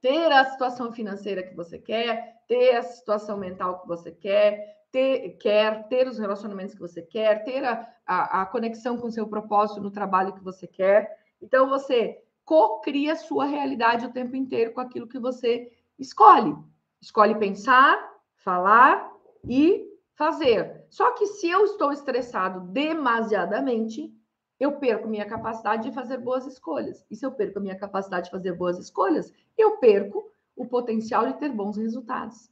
Ter 0.00 0.32
a 0.32 0.44
situação 0.44 0.92
financeira 0.92 1.42
que 1.42 1.54
você 1.54 1.78
quer, 1.78 2.42
ter 2.46 2.76
a 2.76 2.82
situação 2.82 3.36
mental 3.36 3.80
que 3.80 3.88
você 3.88 4.10
quer, 4.12 4.84
ter, 4.90 5.36
quer 5.38 5.88
ter 5.88 6.06
os 6.08 6.18
relacionamentos 6.18 6.74
que 6.74 6.80
você 6.80 7.02
quer, 7.02 7.44
ter 7.44 7.64
a, 7.64 7.86
a, 8.06 8.42
a 8.42 8.46
conexão 8.46 8.98
com 8.98 9.08
o 9.08 9.12
seu 9.12 9.26
propósito 9.26 9.80
no 9.80 9.90
trabalho 9.90 10.34
que 10.34 10.44
você 10.44 10.66
quer. 10.66 11.16
Então, 11.40 11.68
você 11.68 12.22
co-cria 12.46 13.16
sua 13.16 13.44
realidade 13.44 14.06
o 14.06 14.12
tempo 14.12 14.36
inteiro 14.36 14.72
com 14.72 14.80
aquilo 14.80 15.08
que 15.08 15.18
você 15.18 15.70
escolhe. 15.98 16.56
Escolhe 17.02 17.34
pensar, 17.34 17.98
falar 18.36 19.12
e 19.44 19.84
fazer. 20.14 20.86
Só 20.88 21.12
que 21.12 21.26
se 21.26 21.48
eu 21.48 21.64
estou 21.64 21.92
estressado 21.92 22.60
demasiadamente, 22.68 24.14
eu 24.60 24.78
perco 24.78 25.08
minha 25.08 25.26
capacidade 25.26 25.88
de 25.88 25.94
fazer 25.94 26.18
boas 26.18 26.46
escolhas. 26.46 27.04
E 27.10 27.16
se 27.16 27.26
eu 27.26 27.32
perco 27.32 27.58
a 27.58 27.62
minha 27.62 27.76
capacidade 27.76 28.26
de 28.26 28.30
fazer 28.30 28.52
boas 28.52 28.78
escolhas, 28.78 29.32
eu 29.58 29.78
perco 29.78 30.30
o 30.54 30.64
potencial 30.64 31.26
de 31.26 31.38
ter 31.38 31.50
bons 31.50 31.76
resultados. 31.76 32.48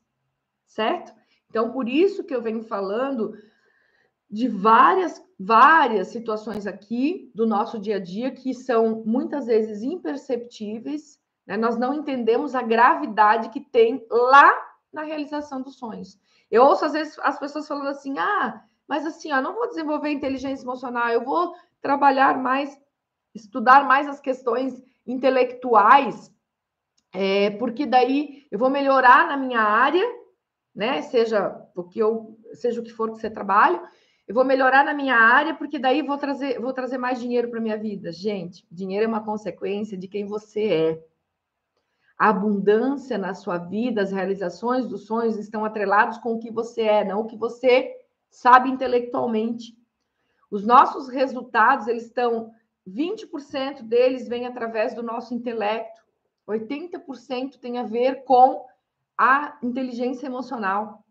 Certo? 0.67 1.15
Então, 1.49 1.71
por 1.71 1.89
isso 1.89 2.25
que 2.25 2.35
eu 2.35 2.43
venho 2.43 2.65
falando 2.65 3.33
de 4.31 4.49
várias, 4.49 5.23
várias 5.39 6.09
situações 6.09 6.67
aqui 6.67 7.31
do 7.35 7.47
nosso 7.47 7.79
dia 7.79 7.97
a 7.97 8.01
dia 8.01 8.31
que 8.31 8.53
são 8.55 9.03
muitas 9.05 9.47
vezes 9.47 9.83
imperceptíveis, 9.83 11.21
né? 11.47 11.57
nós 11.57 11.77
não 11.77 11.95
entendemos 11.95 12.55
a 12.55 12.63
gravidade 12.63 13.51
que 13.51 13.61
tem 13.61 14.07
lá 14.11 14.53
na 14.93 15.03
realização 15.03 15.63
dos 15.63 15.77
sonhos. 15.77 16.19
Eu 16.51 16.65
ouço 16.65 16.85
às 16.85 16.93
vezes 16.93 17.19
as 17.21 17.39
pessoas 17.39 17.67
falando 17.67 17.89
assim: 17.89 18.19
ah, 18.19 18.63
mas 18.89 19.07
assim, 19.07 19.33
ó, 19.33 19.41
não 19.41 19.55
vou 19.55 19.69
desenvolver 19.69 20.11
inteligência 20.11 20.65
emocional, 20.65 21.09
eu 21.09 21.25
vou 21.25 21.55
trabalhar 21.81 22.39
mais, 22.39 22.79
estudar 23.35 23.87
mais 23.87 24.09
as 24.09 24.21
questões 24.21 24.83
intelectuais, 25.07 26.33
é, 27.13 27.51
porque 27.51 27.87
daí 27.87 28.47
eu 28.51 28.59
vou 28.59 28.71
melhorar 28.71 29.27
na 29.27 29.37
minha 29.37 29.61
área, 29.61 30.05
né? 30.75 31.03
Seja 31.03 31.55
o 31.75 31.85
que 31.85 31.99
eu, 31.99 32.39
seja 32.55 32.81
o 32.81 32.85
que 32.85 32.93
for 32.93 33.13
que 33.13 33.19
você 33.19 33.31
trabalhe, 33.31 33.81
eu 34.27 34.35
vou 34.35 34.45
melhorar 34.45 34.85
na 34.85 34.95
minha 34.95 35.17
área, 35.17 35.55
porque 35.55 35.79
daí 35.79 36.03
vou 36.03 36.17
trazer, 36.17 36.59
vou 36.59 36.73
trazer 36.73 36.97
mais 36.97 37.21
dinheiro 37.21 37.51
para 37.51 37.61
minha 37.61 37.77
vida. 37.77 38.11
Gente, 38.11 38.67
dinheiro 38.71 39.05
é 39.05 39.09
uma 39.09 39.25
consequência 39.25 39.97
de 39.99 40.09
quem 40.09 40.25
você 40.25 40.65
é. 40.65 41.05
A 42.17 42.29
abundância 42.31 43.19
na 43.19 43.35
sua 43.35 43.59
vida, 43.59 44.01
as 44.01 44.13
realizações 44.13 44.87
dos 44.87 45.07
sonhos 45.07 45.37
estão 45.37 45.65
atrelados 45.65 46.17
com 46.19 46.35
o 46.35 46.39
que 46.39 46.51
você 46.51 46.83
é, 46.83 47.05
não 47.05 47.21
o 47.21 47.27
que 47.27 47.37
você 47.37 47.93
sabe 48.31 48.71
intelectualmente. 48.71 49.77
Os 50.51 50.65
nossos 50.65 51.09
resultados, 51.09 51.87
eles 51.87 52.05
estão 52.05 52.53
20% 52.89 53.83
deles 53.83 54.29
vem 54.29 54.47
através 54.47 54.95
do 54.95 55.03
nosso 55.03 55.35
intelecto. 55.35 56.03
80% 56.47 57.59
tem 57.59 57.79
a 57.79 57.83
ver 57.83 58.25
com 58.25 58.65
a 59.17 59.59
inteligência 59.63 60.27
emocional. 60.27 61.04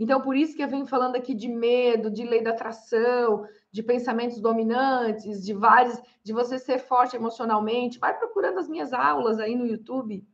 Então, 0.00 0.22
por 0.22 0.34
isso 0.34 0.56
que 0.56 0.62
eu 0.62 0.68
venho 0.68 0.86
falando 0.86 1.16
aqui 1.16 1.34
de 1.34 1.46
medo, 1.46 2.10
de 2.10 2.24
lei 2.24 2.42
da 2.42 2.52
atração, 2.52 3.46
de 3.70 3.82
pensamentos 3.82 4.40
dominantes, 4.40 5.44
de 5.44 5.52
vários, 5.52 6.00
de 6.24 6.32
você 6.32 6.58
ser 6.58 6.78
forte 6.78 7.14
emocionalmente. 7.14 7.98
Vai 7.98 8.16
procurando 8.16 8.58
as 8.58 8.66
minhas 8.66 8.94
aulas 8.94 9.38
aí 9.38 9.54
no 9.54 9.66
YouTube. 9.66 10.26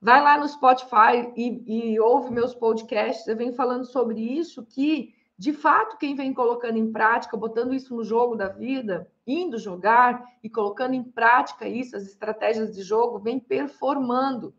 Vai 0.00 0.22
lá 0.22 0.38
no 0.38 0.46
Spotify 0.46 1.32
e, 1.36 1.92
e 1.94 2.00
ouve 2.00 2.30
meus 2.30 2.54
podcasts. 2.54 3.26
Eu 3.26 3.36
venho 3.36 3.52
falando 3.52 3.84
sobre 3.84 4.20
isso, 4.20 4.64
que 4.64 5.12
de 5.36 5.52
fato 5.52 5.98
quem 5.98 6.14
vem 6.14 6.32
colocando 6.32 6.78
em 6.78 6.92
prática, 6.92 7.36
botando 7.36 7.74
isso 7.74 7.96
no 7.96 8.04
jogo 8.04 8.36
da 8.36 8.46
vida, 8.46 9.10
indo 9.26 9.58
jogar 9.58 10.24
e 10.40 10.48
colocando 10.48 10.94
em 10.94 11.02
prática 11.02 11.66
isso, 11.66 11.96
as 11.96 12.04
estratégias 12.04 12.72
de 12.72 12.82
jogo, 12.82 13.18
vem 13.18 13.40
performando. 13.40 14.54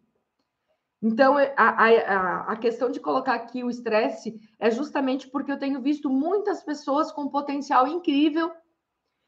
Então, 1.05 1.36
a, 1.38 1.51
a, 1.57 2.53
a 2.53 2.55
questão 2.55 2.89
de 2.89 2.98
colocar 2.98 3.33
aqui 3.33 3.62
o 3.62 3.69
estresse 3.69 4.39
é 4.57 4.72
justamente 4.72 5.27
porque 5.27 5.51
eu 5.51 5.60
tenho 5.60 5.81
visto 5.81 6.10
muitas 6.10 6.63
pessoas 6.63 7.12
com 7.12 7.27
potencial 7.27 7.86
incrível 7.86 8.50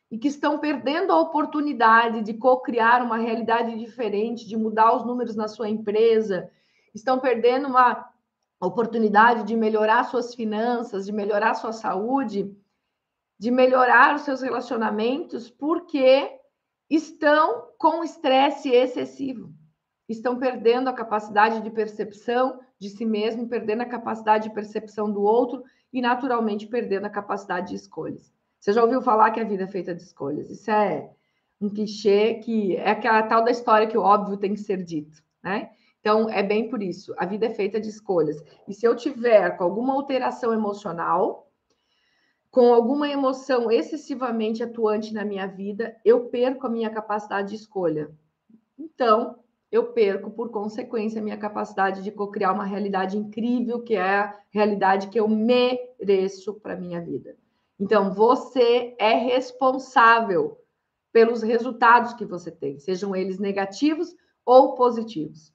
e 0.10 0.18
que 0.18 0.30
estão 0.30 0.58
perdendo 0.58 1.12
a 1.12 1.20
oportunidade 1.20 2.22
de 2.22 2.34
co-criar 2.34 3.04
uma 3.04 3.18
realidade 3.18 3.78
diferente, 3.78 4.48
de 4.48 4.56
mudar 4.56 4.96
os 4.96 5.06
números 5.06 5.36
na 5.36 5.50
sua 5.50 5.68
empresa, 5.68 6.50
estão 6.94 7.20
perdendo 7.20 7.68
uma 7.68 8.10
oportunidade 8.62 9.44
de 9.44 9.54
melhorar 9.54 10.06
suas 10.06 10.34
finanças, 10.34 11.06
de 11.06 11.12
melhorar 11.12 11.56
sua 11.56 11.74
saúde, 11.74 12.56
de 13.38 13.52
melhorar 13.52 14.16
os 14.16 14.22
seus 14.22 14.42
relacionamentos, 14.42 15.50
porque 15.50 16.40
estão 16.90 17.68
com 17.78 18.02
estresse 18.02 18.70
excessivo. 18.70 19.54
Estão 20.08 20.38
perdendo 20.38 20.90
a 20.90 20.94
capacidade 20.94 21.62
de 21.62 21.70
percepção 21.70 22.60
de 22.80 22.90
si 22.90 23.06
mesmo, 23.06 23.48
perdendo 23.48 23.82
a 23.82 23.86
capacidade 23.86 24.50
de 24.50 24.54
percepção 24.54 25.12
do 25.12 25.22
outro 25.22 25.64
e, 25.92 26.02
naturalmente, 26.02 26.68
perdendo 26.68 27.06
a 27.06 27.10
capacidade 27.10 27.70
de 27.70 27.76
escolhas. 27.76 28.34
Você 28.60 28.74
já 28.74 28.84
ouviu 28.84 29.02
falar 29.02 29.32
que 29.32 29.40
a 29.40 29.44
vida 29.44 29.64
é 29.64 29.68
feita 29.68 29.94
de 29.94 30.02
escolhas? 30.02 30.50
Isso 30.50 30.70
é 30.72 31.10
um 31.60 31.70
clichê 31.70 32.36
que 32.36 32.76
é 32.76 32.92
aquela 32.92 33.24
tal 33.24 33.44
da 33.44 33.52
história 33.52 33.88
que 33.88 33.98
o 33.98 34.02
óbvio 34.02 34.38
tem 34.38 34.54
que 34.54 34.60
ser 34.60 34.84
dito, 34.84 35.24
né? 35.44 35.72
Então, 36.00 36.30
é 36.30 36.44
bem 36.44 36.70
por 36.70 36.84
isso. 36.84 37.16
A 37.18 37.26
vida 37.26 37.48
é 37.48 37.50
feita 37.50 37.80
de 37.80 37.90
escolhas. 37.90 38.38
E 38.68 38.74
se 38.74 38.86
eu 38.86 38.96
tiver 38.96 39.58
com 39.58 39.64
alguma 39.64 39.94
alteração 39.94 40.54
emocional, 40.54 41.52
com 42.52 42.74
alguma 42.74 43.10
emoção 43.10 43.72
excessivamente 43.72 44.62
atuante 44.62 45.14
na 45.14 45.26
minha 45.26 45.48
vida, 45.48 45.96
eu 46.06 46.30
perco 46.30 46.68
a 46.68 46.70
minha 46.70 46.90
capacidade 46.90 47.50
de 47.50 47.56
escolha. 47.56 48.12
Então, 48.78 49.40
eu 49.76 49.92
perco, 49.92 50.32
por 50.32 50.50
consequência, 50.50 51.20
a 51.20 51.24
minha 51.24 51.38
capacidade 51.38 52.02
de 52.02 52.12
co-criar 52.12 52.54
uma 52.54 52.66
realidade 52.66 53.18
incrível, 53.18 53.82
que 53.82 53.96
é 53.96 54.20
a 54.20 54.40
realidade 54.50 55.10
que 55.10 55.20
eu 55.20 55.28
mereço 55.28 56.54
para 56.56 56.74
a 56.74 56.78
minha 56.78 57.02
vida. 57.02 57.36
Então, 57.80 58.14
você 58.14 58.96
é 58.98 59.14
responsável 59.14 60.58
pelos 61.12 61.42
resultados 61.42 62.14
que 62.14 62.26
você 62.26 62.52
tem, 62.52 62.80
sejam 62.80 63.16
eles 63.16 63.40
negativos 63.40 64.16
ou 64.46 64.76
positivos. 64.76 65.54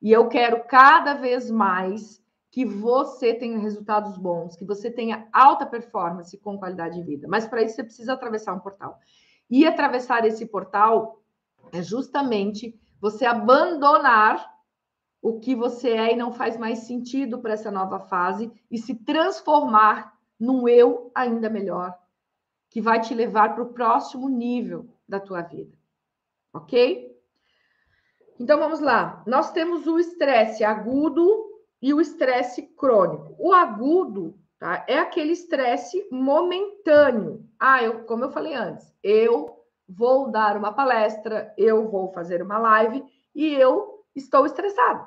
E 0.00 0.12
eu 0.12 0.28
quero 0.28 0.64
cada 0.64 1.14
vez 1.14 1.50
mais 1.50 2.22
que 2.50 2.64
você 2.64 3.34
tenha 3.34 3.58
resultados 3.58 4.16
bons, 4.16 4.56
que 4.56 4.64
você 4.64 4.90
tenha 4.90 5.28
alta 5.32 5.66
performance 5.66 6.36
com 6.38 6.58
qualidade 6.58 6.96
de 6.96 7.04
vida. 7.04 7.26
Mas 7.28 7.46
para 7.46 7.62
isso 7.62 7.76
você 7.76 7.84
precisa 7.84 8.12
atravessar 8.12 8.54
um 8.54 8.60
portal. 8.60 8.98
E 9.50 9.66
atravessar 9.66 10.24
esse 10.24 10.46
portal 10.46 11.20
é 11.72 11.82
justamente 11.82 12.78
você 13.00 13.24
abandonar 13.24 14.54
o 15.20 15.40
que 15.40 15.54
você 15.54 15.90
é 15.90 16.12
e 16.12 16.16
não 16.16 16.32
faz 16.32 16.56
mais 16.56 16.80
sentido 16.80 17.38
para 17.38 17.54
essa 17.54 17.70
nova 17.70 17.98
fase 17.98 18.52
e 18.70 18.78
se 18.78 18.94
transformar 18.94 20.16
num 20.38 20.68
eu 20.68 21.10
ainda 21.14 21.48
melhor, 21.48 21.98
que 22.70 22.80
vai 22.80 23.00
te 23.00 23.14
levar 23.14 23.54
para 23.54 23.64
o 23.64 23.72
próximo 23.72 24.28
nível 24.28 24.86
da 25.08 25.18
tua 25.18 25.42
vida. 25.42 25.76
Ok? 26.52 27.16
Então 28.38 28.58
vamos 28.58 28.80
lá. 28.80 29.22
Nós 29.26 29.50
temos 29.50 29.86
o 29.86 29.98
estresse 29.98 30.62
agudo 30.62 31.46
e 31.80 31.92
o 31.94 32.00
estresse 32.00 32.62
crônico. 32.62 33.34
O 33.38 33.52
agudo 33.52 34.38
tá, 34.58 34.84
é 34.86 34.98
aquele 34.98 35.32
estresse 35.32 36.06
momentâneo. 36.10 37.44
Ah, 37.58 37.82
eu, 37.82 38.04
como 38.04 38.24
eu 38.24 38.30
falei 38.30 38.54
antes, 38.54 38.94
eu 39.02 39.55
vou 39.88 40.30
dar 40.30 40.56
uma 40.56 40.72
palestra, 40.72 41.54
eu 41.56 41.88
vou 41.88 42.12
fazer 42.12 42.42
uma 42.42 42.58
live 42.58 43.04
e 43.34 43.54
eu 43.54 44.04
estou 44.14 44.46
estressado, 44.46 45.06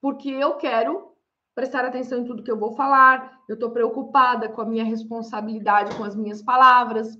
porque 0.00 0.30
eu 0.30 0.56
quero 0.56 1.12
prestar 1.54 1.84
atenção 1.84 2.20
em 2.20 2.24
tudo 2.24 2.42
que 2.42 2.50
eu 2.50 2.58
vou 2.58 2.72
falar, 2.72 3.40
eu 3.48 3.54
estou 3.54 3.70
preocupada 3.70 4.48
com 4.48 4.60
a 4.60 4.66
minha 4.66 4.84
responsabilidade 4.84 5.94
com 5.96 6.04
as 6.04 6.16
minhas 6.16 6.42
palavras. 6.42 7.18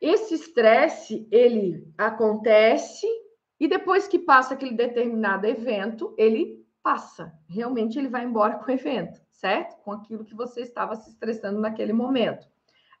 Esse 0.00 0.34
estresse, 0.34 1.28
ele 1.30 1.86
acontece 1.96 3.06
e 3.58 3.68
depois 3.68 4.08
que 4.08 4.18
passa 4.18 4.54
aquele 4.54 4.74
determinado 4.74 5.46
evento, 5.46 6.14
ele 6.16 6.66
passa. 6.82 7.32
Realmente 7.48 7.98
ele 7.98 8.08
vai 8.08 8.24
embora 8.24 8.58
com 8.58 8.70
o 8.70 8.74
evento, 8.74 9.20
certo? 9.30 9.76
Com 9.82 9.92
aquilo 9.92 10.24
que 10.24 10.34
você 10.34 10.62
estava 10.62 10.96
se 10.96 11.10
estressando 11.10 11.60
naquele 11.60 11.92
momento. 11.92 12.48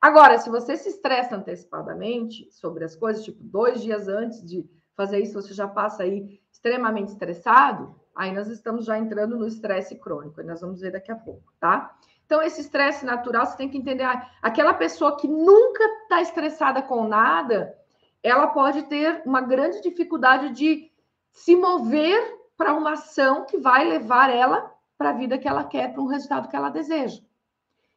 Agora, 0.00 0.38
se 0.38 0.48
você 0.48 0.76
se 0.76 0.88
estressa 0.88 1.36
antecipadamente 1.36 2.50
sobre 2.50 2.84
as 2.84 2.96
coisas, 2.96 3.22
tipo 3.24 3.42
dois 3.42 3.82
dias 3.82 4.08
antes 4.08 4.42
de 4.42 4.68
fazer 4.96 5.20
isso, 5.20 5.34
você 5.34 5.52
já 5.52 5.68
passa 5.68 6.02
aí 6.02 6.40
extremamente 6.50 7.08
estressado, 7.08 7.94
aí 8.14 8.32
nós 8.32 8.48
estamos 8.48 8.84
já 8.84 8.98
entrando 8.98 9.36
no 9.36 9.46
estresse 9.46 9.96
crônico, 9.96 10.40
e 10.40 10.44
nós 10.44 10.60
vamos 10.60 10.80
ver 10.80 10.92
daqui 10.92 11.12
a 11.12 11.16
pouco, 11.16 11.52
tá? 11.60 11.94
Então, 12.24 12.40
esse 12.42 12.60
estresse 12.60 13.04
natural, 13.04 13.44
você 13.44 13.56
tem 13.56 13.68
que 13.68 13.76
entender, 13.76 14.04
ah, 14.04 14.30
aquela 14.40 14.72
pessoa 14.72 15.16
que 15.16 15.26
nunca 15.26 15.84
está 16.02 16.22
estressada 16.22 16.80
com 16.80 17.06
nada, 17.06 17.76
ela 18.22 18.46
pode 18.48 18.82
ter 18.84 19.22
uma 19.26 19.40
grande 19.40 19.80
dificuldade 19.82 20.50
de 20.50 20.90
se 21.32 21.56
mover 21.56 22.38
para 22.56 22.72
uma 22.74 22.92
ação 22.92 23.44
que 23.46 23.58
vai 23.58 23.84
levar 23.84 24.30
ela 24.30 24.72
para 24.96 25.10
a 25.10 25.14
vida 25.14 25.38
que 25.38 25.48
ela 25.48 25.64
quer, 25.64 25.92
para 25.92 26.02
um 26.02 26.06
resultado 26.06 26.48
que 26.48 26.54
ela 26.54 26.68
deseja. 26.70 27.20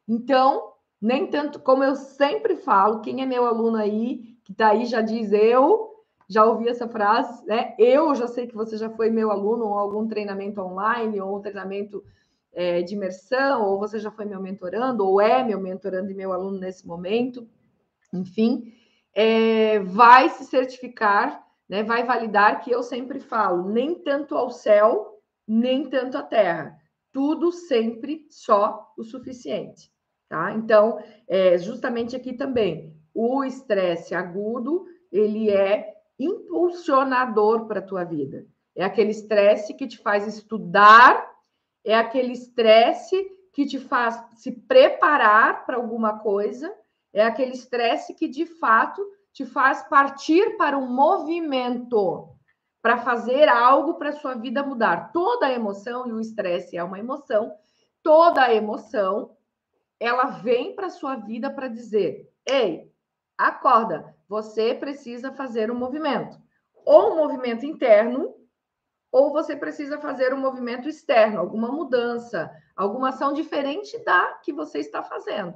Então, 0.07 0.72
nem 1.03 1.27
tanto, 1.27 1.59
como 1.59 1.83
eu 1.83 1.97
sempre 1.97 2.55
falo, 2.55 3.01
quem 3.01 3.21
é 3.21 3.25
meu 3.25 3.45
aluno 3.45 3.75
aí, 3.75 4.37
que 4.45 4.53
está 4.53 4.69
aí, 4.69 4.85
já 4.85 5.01
diz 5.01 5.33
eu, 5.33 5.91
já 6.29 6.45
ouvi 6.45 6.69
essa 6.69 6.87
frase, 6.87 7.45
né? 7.45 7.75
Eu 7.77 8.15
já 8.15 8.25
sei 8.25 8.47
que 8.47 8.55
você 8.55 8.77
já 8.77 8.89
foi 8.89 9.09
meu 9.09 9.29
aluno, 9.29 9.65
ou 9.65 9.77
algum 9.77 10.07
treinamento 10.07 10.61
online, 10.61 11.19
ou 11.19 11.37
um 11.37 11.41
treinamento 11.41 12.01
é, 12.53 12.81
de 12.81 12.95
imersão, 12.95 13.65
ou 13.65 13.77
você 13.77 13.99
já 13.99 14.09
foi 14.11 14.23
meu 14.23 14.41
mentorando, 14.41 15.05
ou 15.05 15.19
é 15.19 15.43
meu 15.43 15.59
mentorando 15.59 16.09
e 16.09 16.15
meu 16.15 16.31
aluno 16.31 16.57
nesse 16.57 16.87
momento, 16.87 17.45
enfim, 18.13 18.73
é, 19.13 19.79
vai 19.79 20.29
se 20.29 20.45
certificar, 20.45 21.45
né? 21.67 21.83
Vai 21.83 22.05
validar 22.05 22.61
que 22.61 22.71
eu 22.71 22.81
sempre 22.81 23.19
falo, 23.19 23.67
nem 23.67 23.93
tanto 23.95 24.37
ao 24.37 24.49
céu, 24.49 25.21
nem 25.45 25.89
tanto 25.89 26.17
à 26.17 26.23
terra, 26.23 26.77
tudo 27.11 27.51
sempre 27.51 28.25
só 28.29 28.93
o 28.97 29.03
suficiente. 29.03 29.92
Tá? 30.29 30.53
Então, 30.53 31.01
é, 31.27 31.57
justamente 31.57 32.15
aqui 32.15 32.33
também, 32.33 32.95
o 33.13 33.43
estresse 33.43 34.15
agudo, 34.15 34.85
ele 35.11 35.49
é 35.49 35.93
impulsionador 36.19 37.67
para 37.67 37.79
a 37.79 37.83
tua 37.83 38.03
vida. 38.03 38.45
É 38.75 38.83
aquele 38.83 39.11
estresse 39.11 39.73
que 39.73 39.87
te 39.87 39.99
faz 39.99 40.25
estudar, 40.25 41.31
é 41.85 41.95
aquele 41.95 42.33
estresse 42.33 43.23
que 43.53 43.65
te 43.65 43.79
faz 43.79 44.19
se 44.35 44.51
preparar 44.51 45.65
para 45.65 45.77
alguma 45.77 46.19
coisa, 46.19 46.73
é 47.13 47.23
aquele 47.23 47.51
estresse 47.51 48.15
que 48.15 48.27
de 48.27 48.45
fato 48.45 49.05
te 49.31 49.45
faz 49.45 49.83
partir 49.83 50.57
para 50.57 50.77
um 50.77 50.87
movimento, 50.87 52.29
para 52.81 52.97
fazer 52.97 53.47
algo 53.47 53.95
para 53.95 54.13
sua 54.13 54.33
vida 54.33 54.63
mudar. 54.63 55.11
Toda 55.11 55.51
emoção, 55.51 56.07
e 56.07 56.11
o 56.11 56.19
estresse 56.19 56.75
é 56.75 56.83
uma 56.83 56.97
emoção, 56.97 57.53
toda 58.01 58.53
emoção 58.53 59.35
ela 59.99 60.25
vem 60.25 60.75
para 60.75 60.89
sua 60.89 61.15
vida 61.15 61.49
para 61.49 61.67
dizer: 61.67 62.31
"Ei, 62.45 62.91
acorda, 63.37 64.15
você 64.27 64.73
precisa 64.73 65.31
fazer 65.31 65.71
um 65.71 65.75
movimento, 65.75 66.37
ou 66.85 67.13
um 67.13 67.15
movimento 67.15 67.65
interno, 67.65 68.35
ou 69.11 69.31
você 69.31 69.55
precisa 69.55 69.99
fazer 69.99 70.33
um 70.33 70.39
movimento 70.39 70.89
externo, 70.89 71.39
alguma 71.39 71.71
mudança, 71.71 72.51
alguma 72.75 73.09
ação 73.09 73.31
diferente 73.31 73.97
da 74.03 74.33
que 74.43 74.51
você 74.51 74.79
está 74.79 75.03
fazendo, 75.03 75.53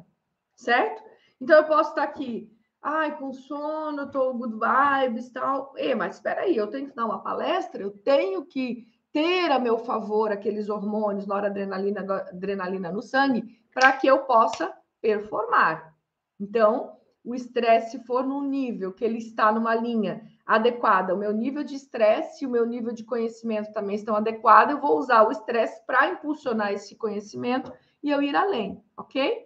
certo? 0.56 1.04
Então 1.42 1.58
eu 1.58 1.66
posso 1.66 1.90
estar 1.90 2.04
aqui, 2.04 2.52
ai, 2.82 3.18
com 3.18 3.34
sono, 3.34 4.12
tô 4.12 4.34
good 4.34 4.54
vibes, 4.54 5.32
tal. 5.32 5.74
E, 5.76 5.96
mas 5.96 6.16
espera 6.16 6.42
aí, 6.42 6.56
eu 6.56 6.68
tenho 6.68 6.90
que 6.90 6.96
dar 6.96 7.06
uma 7.06 7.24
palestra, 7.24 7.82
eu 7.82 7.92
tenho 7.92 8.46
que 8.46 8.86
ter 9.12 9.52
a 9.52 9.60
meu 9.60 9.78
favor 9.80 10.32
aqueles 10.32 10.70
hormônios, 10.70 11.26
noradrenalina, 11.26 12.02
adrenalina 12.02 12.92
no 12.92 13.02
sangue, 13.02 13.44
para 13.74 13.92
que 13.94 14.08
eu 14.08 14.20
possa 14.20 14.74
performar. 15.02 15.96
Então, 16.40 16.98
o 17.24 17.36
estresse, 17.36 17.92
se 17.92 18.06
for 18.06 18.26
num 18.26 18.42
nível 18.42 18.94
que 18.94 19.04
ele 19.04 19.18
está 19.18 19.52
numa 19.52 19.76
linha 19.76 20.22
adequada, 20.46 21.14
o 21.14 21.18
meu 21.18 21.34
nível 21.34 21.64
de 21.64 21.76
estresse 21.76 22.44
e 22.44 22.48
o 22.48 22.50
meu 22.50 22.66
nível 22.66 22.94
de 22.94 23.04
conhecimento 23.04 23.74
também 23.74 23.96
estão 23.96 24.16
adequados, 24.16 24.74
eu 24.74 24.82
vou 24.82 24.98
usar 24.98 25.28
o 25.28 25.32
estresse 25.32 25.86
para 25.86 26.08
impulsionar 26.10 26.72
esse 26.72 26.96
conhecimento 26.96 27.72
e 28.02 28.10
eu 28.10 28.22
ir 28.22 28.36
além, 28.36 28.82
ok? 28.96 29.46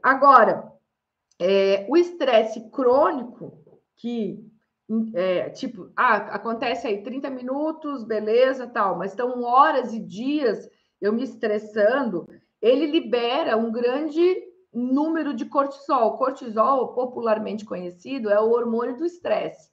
Agora, 0.00 0.72
é, 1.40 1.86
o 1.88 1.96
estresse 1.96 2.70
crônico, 2.70 3.64
que 3.96 4.47
é, 5.14 5.50
tipo, 5.50 5.90
ah, 5.94 6.16
acontece 6.16 6.86
aí 6.86 7.02
30 7.02 7.28
minutos, 7.30 8.04
beleza, 8.04 8.66
tal, 8.66 8.96
mas 8.96 9.10
estão 9.12 9.42
horas 9.42 9.92
e 9.92 10.00
dias 10.00 10.68
eu 11.00 11.12
me 11.12 11.22
estressando, 11.22 12.26
ele 12.60 12.86
libera 12.86 13.56
um 13.56 13.70
grande 13.70 14.48
número 14.72 15.34
de 15.34 15.44
cortisol. 15.44 16.16
Cortisol, 16.16 16.94
popularmente 16.94 17.64
conhecido, 17.64 18.30
é 18.30 18.40
o 18.40 18.50
hormônio 18.50 18.96
do 18.96 19.04
estresse. 19.04 19.70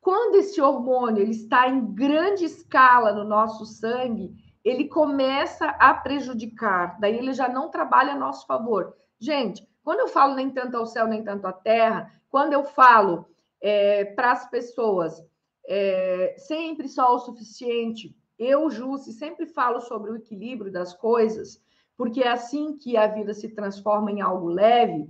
Quando 0.00 0.36
esse 0.36 0.60
hormônio 0.60 1.22
ele 1.22 1.32
está 1.32 1.68
em 1.68 1.94
grande 1.94 2.44
escala 2.44 3.12
no 3.12 3.24
nosso 3.24 3.64
sangue, 3.64 4.34
ele 4.62 4.88
começa 4.88 5.66
a 5.66 5.92
prejudicar, 5.92 6.98
daí 6.98 7.18
ele 7.18 7.32
já 7.32 7.48
não 7.48 7.70
trabalha 7.70 8.12
a 8.12 8.18
nosso 8.18 8.46
favor. 8.46 8.94
Gente, 9.18 9.66
quando 9.82 10.00
eu 10.00 10.08
falo 10.08 10.34
nem 10.34 10.50
tanto 10.50 10.76
ao 10.76 10.86
céu, 10.86 11.06
nem 11.06 11.22
tanto 11.22 11.46
à 11.46 11.52
terra, 11.52 12.10
quando 12.30 12.54
eu 12.54 12.64
falo 12.64 13.26
é, 13.64 14.04
para 14.04 14.32
as 14.32 14.50
pessoas 14.50 15.24
é, 15.66 16.34
sempre 16.36 16.86
só 16.86 17.14
o 17.14 17.18
suficiente, 17.18 18.14
eu, 18.38 18.68
Jussi, 18.68 19.10
sempre 19.14 19.46
falo 19.46 19.80
sobre 19.80 20.10
o 20.10 20.16
equilíbrio 20.16 20.70
das 20.70 20.92
coisas, 20.92 21.64
porque 21.96 22.22
é 22.22 22.28
assim 22.28 22.76
que 22.76 22.94
a 22.94 23.06
vida 23.06 23.32
se 23.32 23.48
transforma 23.48 24.12
em 24.12 24.20
algo 24.20 24.48
leve. 24.48 25.08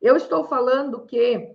Eu 0.00 0.14
estou 0.14 0.44
falando 0.44 1.04
que 1.04 1.52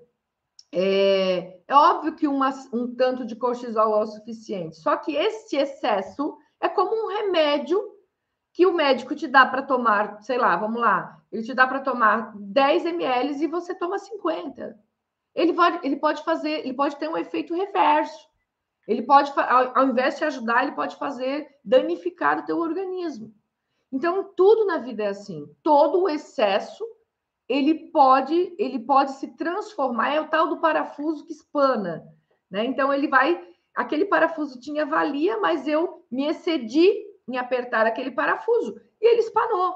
é, 0.73 1.61
é 1.65 1.73
óbvio 1.73 2.15
que 2.15 2.27
uma, 2.27 2.49
um 2.73 2.93
tanto 2.95 3.23
de 3.23 3.37
cortisol 3.37 4.01
é 4.01 4.03
o 4.03 4.07
suficiente, 4.07 4.75
só 4.75 4.97
que 4.97 5.15
esse 5.15 5.55
excesso 5.55 6.37
é 6.59 6.67
como 6.67 7.05
um 7.05 7.07
remédio 7.07 7.79
que 8.51 8.65
o 8.65 8.73
médico 8.73 9.15
te 9.15 9.25
dá 9.25 9.45
para 9.45 9.61
tomar, 9.61 10.21
sei 10.21 10.37
lá, 10.37 10.57
vamos 10.57 10.81
lá, 10.81 11.17
ele 11.31 11.43
te 11.43 11.53
dá 11.53 11.65
para 11.65 11.79
tomar 11.79 12.33
10 12.35 12.85
ml 12.87 13.41
e 13.41 13.47
você 13.47 13.73
toma 13.73 13.97
50. 13.97 14.77
Ele 15.33 15.53
pode, 15.53 15.79
ele 15.85 15.95
pode 15.95 16.23
fazer, 16.23 16.59
ele 16.59 16.73
pode 16.73 16.97
ter 16.97 17.07
um 17.07 17.17
efeito 17.17 17.53
reverso. 17.53 18.29
Ele 18.87 19.03
pode, 19.03 19.31
ao, 19.37 19.77
ao 19.77 19.87
invés 19.87 20.15
de 20.15 20.19
te 20.19 20.25
ajudar, 20.25 20.63
ele 20.63 20.73
pode 20.73 20.95
fazer 20.97 21.47
danificar 21.63 22.39
o 22.39 22.45
teu 22.45 22.57
organismo. 22.57 23.33
Então, 23.91 24.23
tudo 24.35 24.65
na 24.65 24.77
vida 24.77 25.03
é 25.03 25.07
assim. 25.07 25.45
Todo 25.61 26.01
o 26.01 26.09
excesso, 26.09 26.83
ele 27.47 27.91
pode, 27.91 28.55
ele 28.57 28.79
pode 28.79 29.11
se 29.13 29.35
transformar, 29.35 30.13
é 30.13 30.21
o 30.21 30.27
tal 30.27 30.47
do 30.47 30.59
parafuso 30.59 31.25
que 31.25 31.33
espana, 31.33 32.07
né? 32.49 32.65
Então, 32.65 32.93
ele 32.93 33.07
vai, 33.07 33.45
aquele 33.75 34.05
parafuso 34.05 34.59
tinha 34.59 34.85
valia, 34.85 35.37
mas 35.39 35.67
eu 35.67 36.05
me 36.09 36.25
excedi 36.25 36.89
em 37.27 37.37
apertar 37.37 37.85
aquele 37.85 38.11
parafuso 38.11 38.79
e 38.99 39.07
ele 39.07 39.19
espanou. 39.19 39.75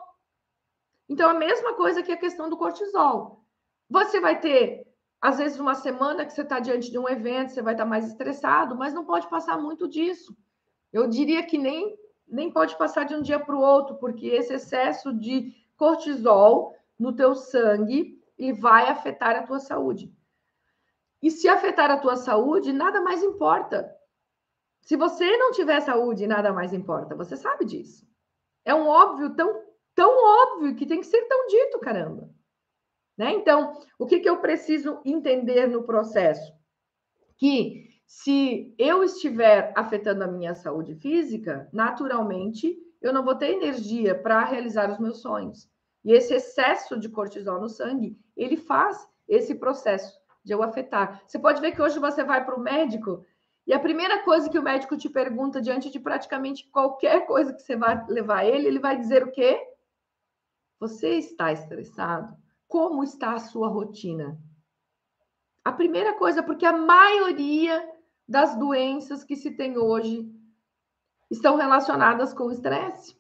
Então, 1.08 1.30
a 1.30 1.34
mesma 1.34 1.74
coisa 1.74 2.02
que 2.02 2.12
a 2.12 2.18
questão 2.18 2.50
do 2.50 2.58
cortisol. 2.58 3.44
Você 3.89 4.20
vai 4.20 4.39
ter, 4.39 4.88
às 5.25 5.39
vezes, 5.39 5.59
uma 5.59 5.73
semana 5.73 6.23
que 6.23 6.31
você 6.31 6.43
está 6.43 6.59
diante 6.59 6.91
de 6.91 6.99
um 6.99 7.09
evento, 7.09 7.51
você 7.51 7.61
vai 7.61 7.73
estar 7.73 7.83
tá 7.83 7.89
mais 7.89 8.05
estressado, 8.05 8.75
mas 8.75 8.93
não 8.93 9.03
pode 9.03 9.27
passar 9.27 9.57
muito 9.57 9.88
disso. 9.88 10.38
Eu 10.93 11.07
diria 11.07 11.41
que 11.43 11.57
nem 11.57 11.97
nem 12.27 12.51
pode 12.51 12.77
passar 12.77 13.05
de 13.05 13.15
um 13.15 13.21
dia 13.21 13.39
para 13.39 13.55
o 13.55 13.59
outro, 13.59 13.95
porque 13.95 14.27
esse 14.27 14.53
excesso 14.53 15.11
de 15.13 15.51
cortisol 15.77 16.75
no 16.97 17.15
teu 17.15 17.33
sangue 17.35 18.19
e 18.38 18.51
vai 18.51 18.88
afetar 18.88 19.35
a 19.35 19.43
tua 19.43 19.59
saúde. 19.59 20.13
E 21.21 21.31
se 21.31 21.47
afetar 21.47 21.89
a 21.89 21.97
tua 21.97 22.15
saúde, 22.15 22.71
nada 22.71 23.01
mais 23.01 23.23
importa. 23.23 23.91
Se 24.81 24.95
você 24.95 25.38
não 25.38 25.51
tiver 25.51 25.79
saúde, 25.81 26.27
nada 26.27 26.53
mais 26.53 26.71
importa. 26.71 27.15
Você 27.15 27.35
sabe 27.35 27.65
disso. 27.65 28.07
É 28.63 28.75
um 28.75 28.88
óbvio 28.88 29.35
tão, 29.35 29.63
tão 29.95 30.11
óbvio 30.11 30.75
que 30.75 30.85
tem 30.85 30.99
que 30.99 31.07
ser 31.07 31.23
tão 31.23 31.47
dito, 31.47 31.79
caramba. 31.79 32.29
Né? 33.17 33.34
Então, 33.34 33.82
o 33.97 34.06
que, 34.06 34.19
que 34.19 34.30
eu 34.30 34.41
preciso 34.41 34.99
entender 35.06 35.67
no 35.67 35.84
processo? 35.84 36.54
Que 37.38 37.89
se 38.06 38.75
eu 38.78 39.04
estiver 39.04 39.73
afetando 39.75 40.23
a 40.23 40.28
minha 40.28 40.54
saúde 40.54 40.95
física, 40.95 41.69
naturalmente 41.71 42.78
eu 43.01 43.13
não 43.13 43.23
vou 43.23 43.36
ter 43.36 43.51
energia 43.51 44.15
para 44.15 44.43
realizar 44.43 44.91
os 44.91 44.99
meus 44.99 45.21
sonhos. 45.21 45.69
E 46.04 46.12
esse 46.12 46.34
excesso 46.34 46.99
de 46.99 47.10
cortisol 47.10 47.60
no 47.60 47.69
sangue, 47.69 48.17
ele 48.36 48.58
faz 48.58 49.08
esse 49.28 49.56
processo 49.56 50.17
de 50.43 50.54
eu 50.54 50.62
afetar. 50.62 51.23
Você 51.25 51.39
pode 51.39 51.60
ver 51.62 51.71
que 51.71 51.82
hoje 51.82 51.97
você 51.99 52.23
vai 52.23 52.45
para 52.45 52.56
o 52.56 52.60
médico 52.60 53.25
e 53.65 53.73
a 53.73 53.80
primeira 53.80 54.23
coisa 54.23 54.49
que 54.49 54.60
o 54.60 54.63
médico 54.63 54.95
te 54.95 55.10
pergunta 55.10 55.60
diante 55.60 55.89
de 55.89 55.99
praticamente 55.99 56.69
qualquer 56.69 57.25
coisa 57.25 57.51
que 57.51 57.62
você 57.62 57.75
vai 57.75 58.06
levar 58.08 58.45
ele, 58.45 58.67
ele 58.67 58.80
vai 58.80 58.95
dizer 58.95 59.23
o 59.23 59.32
quê? 59.32 59.60
Você 60.80 61.17
está 61.17 61.51
estressado? 61.51 62.38
Como 62.75 63.05
está 63.05 63.35
a 63.35 63.39
sua 63.39 63.69
rotina? 63.69 64.38
A 65.63 65.71
primeira 65.71 66.11
coisa, 66.15 66.43
porque 66.43 66.65
a 66.65 66.75
maioria 66.75 67.89
das 68.27 68.53
doenças 68.57 69.23
que 69.23 69.38
se 69.38 69.51
tem 69.51 69.77
hoje 69.77 70.29
estão 71.31 71.55
relacionadas 71.55 72.33
com 72.33 72.47
o 72.47 72.51
estresse. 72.51 73.17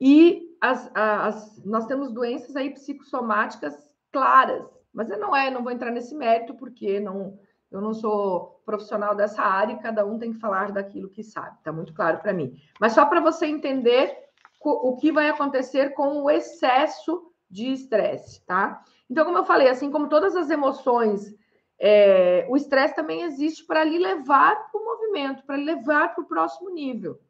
E 0.00 0.56
as, 0.58 0.90
as, 0.94 1.62
nós 1.66 1.84
temos 1.84 2.10
doenças 2.12 2.56
aí 2.56 2.70
psicossomáticas 2.70 3.76
claras, 4.10 4.66
mas 4.90 5.10
eu 5.10 5.18
não 5.18 5.36
é, 5.36 5.50
não 5.50 5.62
vou 5.62 5.70
entrar 5.70 5.90
nesse 5.90 6.14
mérito 6.14 6.54
porque 6.54 6.98
não, 7.00 7.38
eu 7.70 7.82
não 7.82 7.92
sou 7.92 8.62
profissional 8.64 9.14
dessa 9.14 9.42
área 9.42 9.74
e 9.74 9.82
cada 9.82 10.06
um 10.06 10.18
tem 10.18 10.32
que 10.32 10.40
falar 10.40 10.72
daquilo 10.72 11.10
que 11.10 11.22
sabe, 11.22 11.62
tá 11.62 11.70
muito 11.70 11.92
claro 11.92 12.20
para 12.20 12.32
mim. 12.32 12.58
Mas 12.80 12.94
só 12.94 13.04
para 13.04 13.20
você 13.20 13.44
entender 13.44 14.16
o 14.64 14.96
que 14.96 15.12
vai 15.12 15.28
acontecer 15.28 15.90
com 15.90 16.22
o 16.22 16.30
excesso 16.30 17.33
de 17.54 17.72
estresse, 17.72 18.44
tá? 18.44 18.82
Então, 19.08 19.24
como 19.24 19.38
eu 19.38 19.44
falei, 19.44 19.68
assim 19.68 19.90
como 19.90 20.08
todas 20.08 20.34
as 20.34 20.50
emoções 20.50 21.34
é, 21.78 22.46
o 22.48 22.56
estresse 22.56 22.94
também 22.94 23.22
existe 23.22 23.64
para 23.64 23.84
lhe 23.84 23.98
levar 23.98 24.70
para 24.70 24.80
o 24.80 24.84
movimento, 24.84 25.44
para 25.44 25.56
lhe 25.56 25.64
levar 25.64 26.14
para 26.14 26.22
o 26.22 26.26
próximo 26.26 26.70
nível. 26.70 27.20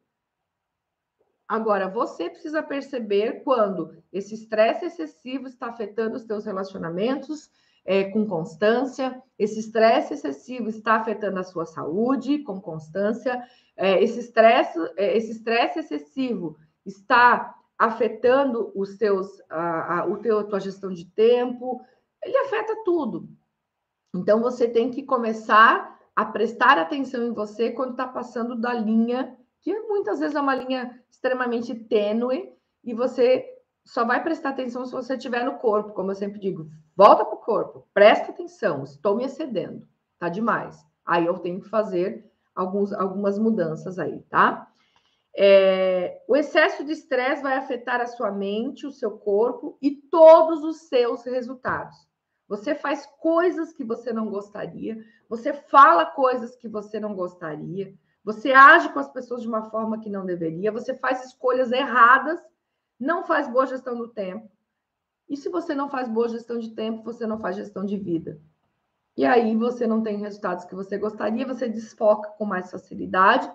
Agora, 1.49 1.89
você 1.89 2.31
precisa 2.31 2.63
perceber 2.63 3.43
quando 3.43 3.95
esse 4.13 4.35
estresse 4.35 4.87
excessivo 4.87 5.47
está 5.47 5.67
afetando 5.67 6.17
os 6.17 6.25
teus 6.25 6.45
relacionamentos 6.45 7.51
é, 7.85 8.05
com 8.05 8.27
constância, 8.27 9.23
esse 9.39 9.61
estresse 9.61 10.15
excessivo 10.15 10.71
está 10.71 10.95
afetando 10.95 11.39
a 11.39 11.45
sua 11.45 11.67
saúde 11.67 12.39
com 12.39 12.59
constância, 12.59 13.43
é, 13.77 14.03
esse 14.03 14.21
estresse 14.21 14.79
é, 14.97 15.17
esse 15.17 15.33
estresse 15.33 15.81
excessivo 15.81 16.57
está 16.87 17.55
afetando 17.85 18.73
os 18.75 18.97
teus, 18.97 19.41
a, 19.51 20.01
a, 20.01 20.07
o 20.07 20.19
teu, 20.19 20.39
a 20.39 20.45
tua 20.45 20.61
gestão 20.61 20.93
de 20.93 21.05
tempo, 21.05 21.81
ele 22.23 22.37
afeta 22.39 22.83
tudo. 22.85 23.29
Então, 24.15 24.41
você 24.41 24.69
tem 24.69 24.91
que 24.91 25.03
começar 25.03 25.99
a 26.17 26.25
prestar 26.25 26.79
atenção 26.79 27.25
em 27.25 27.33
você 27.33 27.71
quando 27.71 27.91
está 27.91 28.07
passando 28.07 28.57
da 28.57 28.73
linha, 28.73 29.37
que 29.61 29.77
muitas 29.81 30.21
vezes 30.21 30.37
é 30.37 30.41
uma 30.41 30.55
linha 30.55 31.03
extremamente 31.11 31.75
tênue, 31.75 32.53
e 32.83 32.95
você 32.95 33.45
só 33.85 34.05
vai 34.05 34.23
prestar 34.23 34.51
atenção 34.51 34.87
se 34.87 34.93
você 34.93 35.15
estiver 35.15 35.45
no 35.45 35.59
corpo, 35.59 35.93
como 35.93 36.11
eu 36.11 36.15
sempre 36.15 36.39
digo. 36.39 36.71
Volta 36.97 37.25
para 37.25 37.35
o 37.35 37.39
corpo, 37.39 37.89
presta 37.93 38.31
atenção, 38.31 38.85
estou 38.85 39.17
me 39.17 39.25
excedendo, 39.25 39.87
tá 40.19 40.29
demais. 40.29 40.79
Aí 41.05 41.27
eu 41.27 41.39
tenho 41.39 41.61
que 41.61 41.69
fazer 41.69 42.25
alguns, 42.55 42.93
algumas 42.93 43.39
mudanças 43.39 43.99
aí, 43.99 44.21
tá? 44.31 44.71
É, 45.37 46.23
o 46.29 46.37
excesso 46.37 46.85
de 46.85 46.93
estresse 46.93 47.43
vai 47.43 47.57
afetar 47.57 48.01
a 48.01 48.07
sua 48.07 48.31
mente, 48.31 48.87
o 48.87 48.93
seu 48.93 49.19
corpo 49.19 49.77
e 49.83 49.91
todos 49.91 50.63
os 50.63 50.89
seus 50.89 51.25
resultados. 51.25 51.97
Você 52.47 52.75
faz 52.75 53.07
coisas 53.21 53.73
que 53.73 53.83
você 53.83 54.13
não 54.13 54.29
gostaria, 54.29 54.97
você 55.29 55.53
fala 55.53 56.07
coisas 56.07 56.55
que 56.55 56.69
você 56.69 57.01
não 57.01 57.15
gostaria, 57.15 57.95
você 58.23 58.53
age 58.53 58.93
com 58.93 58.99
as 58.99 59.09
pessoas 59.09 59.43
de 59.43 59.49
uma 59.49 59.71
forma 59.71 60.01
que 60.01 60.09
não 60.09 60.25
deveria, 60.25 60.71
você 60.71 60.95
faz 60.95 61.25
escolhas 61.25 61.73
erradas, 61.73 62.41
não 62.99 63.25
faz 63.25 63.49
boa 63.49 63.67
gestão 63.67 63.97
do 63.97 64.09
tempo. 64.09 64.49
E 65.29 65.37
se 65.37 65.49
você 65.49 65.75
não 65.75 65.89
faz 65.89 66.09
boa 66.09 66.29
gestão 66.29 66.59
de 66.59 66.75
tempo, 66.75 67.03
você 67.03 67.27
não 67.27 67.41
faz 67.41 67.57
gestão 67.57 67.85
de 67.85 67.97
vida. 67.97 68.41
E 69.17 69.25
aí 69.25 69.57
você 69.57 69.87
não 69.87 70.03
tem 70.03 70.19
resultados 70.19 70.65
que 70.65 70.75
você 70.75 70.99
gostaria, 70.99 71.47
você 71.47 71.69
desfoca 71.69 72.31
com 72.31 72.45
mais 72.45 72.71
facilidade. 72.71 73.51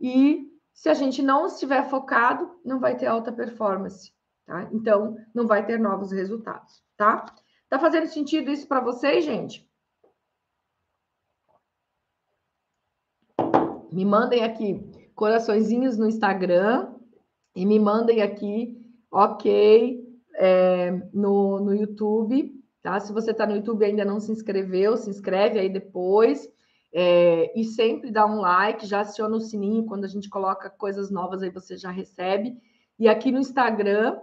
E 0.00 0.51
se 0.72 0.88
a 0.88 0.94
gente 0.94 1.22
não 1.22 1.46
estiver 1.46 1.88
focado, 1.88 2.50
não 2.64 2.80
vai 2.80 2.96
ter 2.96 3.06
alta 3.06 3.30
performance, 3.32 4.12
tá? 4.46 4.68
Então, 4.72 5.16
não 5.34 5.46
vai 5.46 5.64
ter 5.64 5.78
novos 5.78 6.12
resultados, 6.12 6.82
tá? 6.96 7.24
Tá 7.68 7.78
fazendo 7.78 8.06
sentido 8.06 8.50
isso 8.50 8.66
para 8.66 8.80
vocês, 8.80 9.24
gente? 9.24 9.68
Me 13.92 14.04
mandem 14.04 14.42
aqui 14.42 14.80
coraçõezinhos 15.14 15.98
no 15.98 16.08
Instagram 16.08 16.94
e 17.54 17.66
me 17.66 17.78
mandem 17.78 18.22
aqui, 18.22 18.80
ok, 19.10 20.02
é, 20.34 20.90
no, 21.12 21.60
no 21.60 21.74
YouTube, 21.74 22.52
tá? 22.82 22.98
Se 22.98 23.12
você 23.12 23.30
está 23.30 23.46
no 23.46 23.54
YouTube 23.54 23.82
e 23.82 23.84
ainda 23.84 24.04
não 24.04 24.18
se 24.18 24.32
inscreveu, 24.32 24.96
se 24.96 25.10
inscreve 25.10 25.58
aí 25.58 25.68
depois. 25.68 26.48
É, 26.94 27.58
e 27.58 27.64
sempre 27.64 28.10
dá 28.10 28.26
um 28.26 28.40
like, 28.40 28.86
já 28.86 29.00
aciona 29.00 29.36
o 29.36 29.40
sininho 29.40 29.86
quando 29.86 30.04
a 30.04 30.08
gente 30.08 30.28
coloca 30.28 30.68
coisas 30.68 31.10
novas 31.10 31.42
aí 31.42 31.50
você 31.50 31.76
já 31.76 31.90
recebe. 31.90 32.56
E 32.98 33.08
aqui 33.08 33.32
no 33.32 33.38
Instagram, 33.38 34.20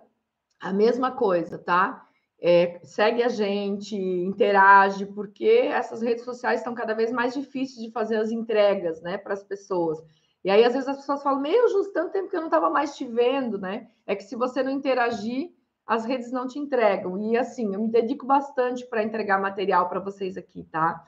a 0.59 0.71
mesma 0.71 1.11
coisa, 1.11 1.57
tá? 1.57 2.05
é, 2.41 2.79
segue 2.83 3.21
a 3.21 3.27
gente, 3.27 3.95
interage, 3.95 5.05
porque 5.05 5.45
essas 5.45 6.01
redes 6.01 6.23
sociais 6.23 6.61
estão 6.61 6.73
cada 6.73 6.93
vez 6.93 7.11
mais 7.11 7.33
difíceis 7.33 7.85
de 7.85 7.91
fazer 7.91 8.15
as 8.17 8.31
entregas, 8.31 9.01
né, 9.01 9.17
para 9.17 9.33
as 9.33 9.43
pessoas. 9.43 10.01
E 10.43 10.49
aí, 10.49 10.63
às 10.63 10.71
vezes, 10.73 10.87
as 10.87 10.97
pessoas 10.97 11.21
falam, 11.21 11.41
meu, 11.41 11.67
justo 11.67 11.91
tanto 11.91 12.13
tempo 12.13 12.29
que 12.29 12.35
eu 12.35 12.39
não 12.39 12.47
estava 12.47 12.69
mais 12.69 12.95
te 12.95 13.05
vendo, 13.05 13.57
né? 13.57 13.89
É 14.07 14.15
que 14.15 14.23
se 14.23 14.37
você 14.37 14.63
não 14.63 14.71
interagir, 14.71 15.49
as 15.85 16.05
redes 16.05 16.31
não 16.31 16.47
te 16.47 16.57
entregam. 16.57 17.17
E 17.17 17.35
assim, 17.35 17.73
eu 17.73 17.81
me 17.81 17.91
dedico 17.91 18.25
bastante 18.25 18.85
para 18.87 19.03
entregar 19.03 19.41
material 19.41 19.89
para 19.89 19.99
vocês 19.99 20.37
aqui, 20.37 20.63
tá? 20.63 21.03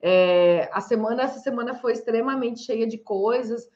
É, 0.00 0.68
a 0.72 0.80
semana, 0.80 1.22
essa 1.22 1.40
semana 1.40 1.74
foi 1.74 1.92
extremamente 1.92 2.60
cheia 2.60 2.86
de 2.86 2.98
coisas 2.98 3.68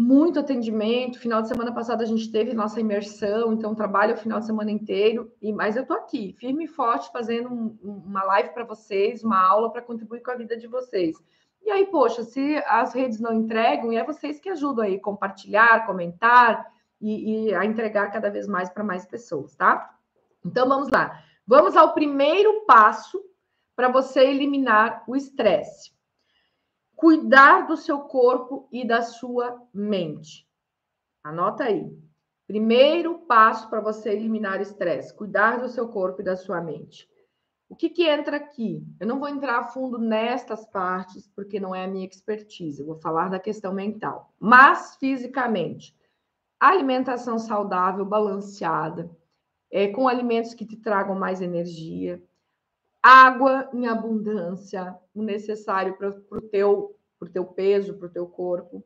muito 0.00 0.38
atendimento. 0.38 1.18
Final 1.18 1.42
de 1.42 1.48
semana 1.48 1.72
passada 1.72 2.04
a 2.04 2.06
gente 2.06 2.30
teve 2.30 2.54
nossa 2.54 2.78
imersão, 2.80 3.52
então 3.52 3.74
trabalho 3.74 4.14
o 4.14 4.16
final 4.16 4.38
de 4.38 4.46
semana 4.46 4.70
inteiro. 4.70 5.32
E 5.42 5.52
mas 5.52 5.74
eu 5.74 5.84
tô 5.84 5.92
aqui, 5.92 6.32
firme 6.38 6.66
e 6.66 6.68
forte, 6.68 7.10
fazendo 7.10 7.52
um, 7.52 7.76
uma 7.82 8.22
live 8.22 8.50
para 8.50 8.62
vocês, 8.62 9.24
uma 9.24 9.44
aula 9.44 9.72
para 9.72 9.82
contribuir 9.82 10.22
com 10.22 10.30
a 10.30 10.36
vida 10.36 10.56
de 10.56 10.68
vocês. 10.68 11.16
E 11.64 11.70
aí, 11.72 11.84
poxa, 11.86 12.22
se 12.22 12.62
as 12.68 12.94
redes 12.94 13.18
não 13.18 13.34
entregam, 13.34 13.92
e 13.92 13.96
é 13.96 14.04
vocês 14.04 14.38
que 14.38 14.48
ajudam 14.48 14.84
aí 14.84 15.00
compartilhar, 15.00 15.84
comentar 15.84 16.72
e, 17.00 17.48
e 17.48 17.54
a 17.56 17.64
entregar 17.64 18.12
cada 18.12 18.30
vez 18.30 18.46
mais 18.46 18.70
para 18.70 18.84
mais 18.84 19.04
pessoas, 19.04 19.56
tá? 19.56 19.96
Então 20.46 20.68
vamos 20.68 20.90
lá. 20.90 21.20
Vamos 21.44 21.76
ao 21.76 21.92
primeiro 21.92 22.64
passo 22.66 23.20
para 23.78 23.88
você 23.88 24.22
eliminar 24.22 25.04
o 25.06 25.14
estresse 25.14 25.96
cuidar 26.96 27.68
do 27.68 27.76
seu 27.76 28.00
corpo 28.00 28.68
e 28.72 28.84
da 28.84 29.02
sua 29.02 29.56
mente. 29.72 30.44
Anota 31.22 31.62
aí. 31.62 31.88
Primeiro 32.44 33.20
passo 33.20 33.70
para 33.70 33.80
você 33.80 34.10
eliminar 34.10 34.60
estresse: 34.60 35.14
cuidar 35.14 35.60
do 35.60 35.68
seu 35.68 35.86
corpo 35.86 36.20
e 36.20 36.24
da 36.24 36.34
sua 36.34 36.60
mente. 36.60 37.08
O 37.68 37.76
que, 37.76 37.88
que 37.88 38.02
entra 38.02 38.38
aqui? 38.38 38.84
Eu 38.98 39.06
não 39.06 39.20
vou 39.20 39.28
entrar 39.28 39.60
a 39.60 39.68
fundo 39.68 39.96
nestas 39.96 40.66
partes, 40.66 41.28
porque 41.28 41.60
não 41.60 41.72
é 41.72 41.84
a 41.84 41.88
minha 41.88 42.04
expertise. 42.04 42.80
Eu 42.80 42.86
vou 42.86 42.96
falar 42.96 43.30
da 43.30 43.38
questão 43.38 43.72
mental. 43.72 44.34
Mas, 44.40 44.96
fisicamente, 44.96 45.94
alimentação 46.58 47.38
saudável, 47.38 48.04
balanceada, 48.04 49.08
é, 49.70 49.86
com 49.86 50.08
alimentos 50.08 50.52
que 50.52 50.66
te 50.66 50.76
tragam 50.76 51.14
mais 51.14 51.40
energia, 51.40 52.20
água 53.08 53.70
em 53.72 53.86
abundância, 53.86 54.94
o 55.14 55.22
necessário 55.22 55.96
para 55.96 56.10
o 56.10 56.42
teu, 56.42 56.94
teu 57.32 57.44
peso, 57.46 57.94
para 57.94 58.06
o 58.06 58.10
teu 58.10 58.26
corpo, 58.26 58.84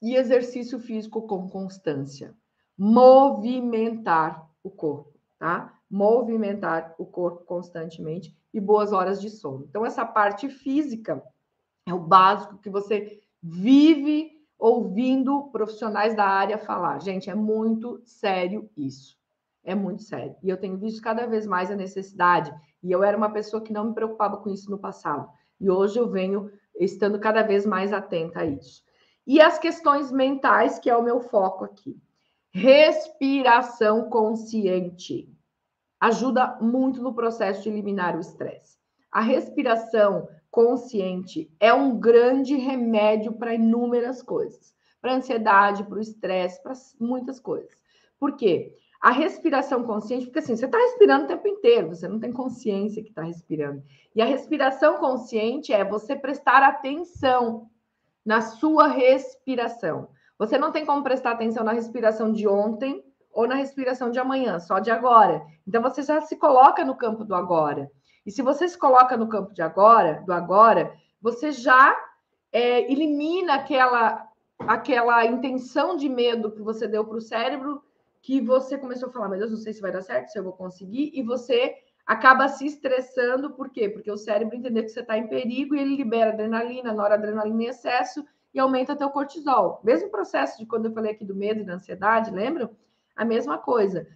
e 0.00 0.16
exercício 0.16 0.78
físico 0.78 1.22
com 1.26 1.48
constância. 1.48 2.34
Movimentar 2.76 4.50
o 4.62 4.70
corpo, 4.70 5.12
tá? 5.38 5.78
Movimentar 5.90 6.94
o 6.98 7.04
corpo 7.04 7.44
constantemente 7.44 8.34
e 8.52 8.58
boas 8.58 8.92
horas 8.92 9.20
de 9.20 9.28
sono. 9.28 9.66
Então, 9.68 9.84
essa 9.84 10.06
parte 10.06 10.48
física 10.48 11.22
é 11.86 11.92
o 11.92 12.00
básico 12.00 12.58
que 12.58 12.70
você 12.70 13.20
vive 13.42 14.32
ouvindo 14.58 15.50
profissionais 15.50 16.16
da 16.16 16.26
área 16.26 16.56
falar. 16.56 16.98
Gente, 17.00 17.28
é 17.28 17.34
muito 17.34 18.00
sério 18.06 18.70
isso. 18.74 19.18
É 19.64 19.74
muito 19.74 20.02
sério. 20.02 20.36
E 20.42 20.48
eu 20.48 20.56
tenho 20.56 20.76
visto 20.76 21.00
cada 21.00 21.26
vez 21.26 21.46
mais 21.46 21.70
a 21.70 21.76
necessidade. 21.76 22.54
E 22.82 22.92
eu 22.92 23.02
era 23.02 23.16
uma 23.16 23.30
pessoa 23.30 23.62
que 23.62 23.72
não 23.72 23.88
me 23.88 23.94
preocupava 23.94 24.36
com 24.36 24.50
isso 24.50 24.70
no 24.70 24.78
passado. 24.78 25.28
E 25.58 25.70
hoje 25.70 25.98
eu 25.98 26.10
venho 26.10 26.50
estando 26.78 27.18
cada 27.18 27.42
vez 27.42 27.64
mais 27.64 27.92
atenta 27.92 28.40
a 28.40 28.44
isso. 28.44 28.84
E 29.26 29.40
as 29.40 29.58
questões 29.58 30.12
mentais, 30.12 30.78
que 30.78 30.90
é 30.90 30.96
o 30.96 31.02
meu 31.02 31.20
foco 31.20 31.64
aqui. 31.64 31.96
Respiração 32.50 34.10
consciente 34.10 35.34
ajuda 35.98 36.58
muito 36.60 37.02
no 37.02 37.14
processo 37.14 37.62
de 37.62 37.70
eliminar 37.70 38.14
o 38.14 38.20
estresse. 38.20 38.78
A 39.10 39.22
respiração 39.22 40.28
consciente 40.50 41.50
é 41.58 41.72
um 41.72 41.98
grande 41.98 42.56
remédio 42.56 43.32
para 43.32 43.54
inúmeras 43.54 44.22
coisas, 44.22 44.74
para 45.00 45.14
ansiedade, 45.14 45.84
para 45.84 45.96
o 45.96 46.00
estresse, 46.00 46.62
para 46.62 46.74
muitas 47.00 47.40
coisas. 47.40 47.74
Por 48.18 48.36
quê? 48.36 48.76
A 49.04 49.10
respiração 49.10 49.84
consciente, 49.84 50.24
porque 50.24 50.38
assim, 50.38 50.56
você 50.56 50.64
está 50.64 50.78
respirando 50.78 51.24
o 51.24 51.28
tempo 51.28 51.46
inteiro, 51.46 51.88
você 51.88 52.08
não 52.08 52.18
tem 52.18 52.32
consciência 52.32 53.02
que 53.02 53.10
está 53.10 53.20
respirando. 53.20 53.82
E 54.16 54.22
a 54.22 54.24
respiração 54.24 54.96
consciente 54.96 55.74
é 55.74 55.84
você 55.84 56.16
prestar 56.16 56.62
atenção 56.62 57.68
na 58.24 58.40
sua 58.40 58.86
respiração. 58.86 60.08
Você 60.38 60.56
não 60.56 60.72
tem 60.72 60.86
como 60.86 61.02
prestar 61.02 61.32
atenção 61.32 61.62
na 61.62 61.72
respiração 61.72 62.32
de 62.32 62.48
ontem 62.48 63.04
ou 63.30 63.46
na 63.46 63.56
respiração 63.56 64.10
de 64.10 64.18
amanhã, 64.18 64.58
só 64.58 64.78
de 64.78 64.90
agora. 64.90 65.44
Então 65.68 65.82
você 65.82 66.00
já 66.02 66.22
se 66.22 66.36
coloca 66.36 66.82
no 66.82 66.96
campo 66.96 67.26
do 67.26 67.34
agora. 67.34 67.90
E 68.24 68.30
se 68.30 68.40
você 68.40 68.66
se 68.66 68.78
coloca 68.78 69.18
no 69.18 69.28
campo 69.28 69.52
de 69.52 69.60
agora, 69.60 70.22
do 70.24 70.32
agora, 70.32 70.94
você 71.20 71.52
já 71.52 71.94
é, 72.50 72.90
elimina 72.90 73.56
aquela 73.56 74.26
aquela 74.60 75.26
intenção 75.26 75.94
de 75.94 76.08
medo 76.08 76.50
que 76.52 76.62
você 76.62 76.88
deu 76.88 77.04
para 77.04 77.18
o 77.18 77.20
cérebro, 77.20 77.82
que 78.24 78.40
você 78.40 78.78
começou 78.78 79.10
a 79.10 79.12
falar, 79.12 79.28
meu 79.28 79.38
Deus, 79.38 79.50
não 79.50 79.58
sei 79.58 79.72
se 79.72 79.82
vai 79.82 79.92
dar 79.92 80.00
certo, 80.00 80.30
se 80.30 80.38
eu 80.38 80.42
vou 80.42 80.54
conseguir, 80.54 81.12
e 81.14 81.22
você 81.22 81.74
acaba 82.06 82.48
se 82.48 82.64
estressando, 82.66 83.50
por 83.50 83.68
quê? 83.68 83.88
Porque 83.88 84.10
o 84.10 84.16
cérebro 84.16 84.56
entendeu 84.56 84.82
que 84.82 84.88
você 84.88 85.00
está 85.00 85.16
em 85.16 85.28
perigo 85.28 85.74
e 85.74 85.78
ele 85.78 85.94
libera 85.96 86.32
adrenalina, 86.32 86.92
noradrenalina 86.92 87.62
em 87.62 87.66
excesso 87.66 88.24
e 88.52 88.58
aumenta 88.58 88.96
teu 88.96 89.10
cortisol. 89.10 89.80
Mesmo 89.84 90.08
processo 90.08 90.58
de 90.58 90.64
quando 90.64 90.86
eu 90.86 90.92
falei 90.92 91.12
aqui 91.12 91.24
do 91.24 91.34
medo 91.34 91.60
e 91.60 91.64
da 91.64 91.74
ansiedade, 91.74 92.30
lembram? 92.30 92.70
a 93.14 93.24
mesma 93.24 93.58
coisa. 93.58 94.06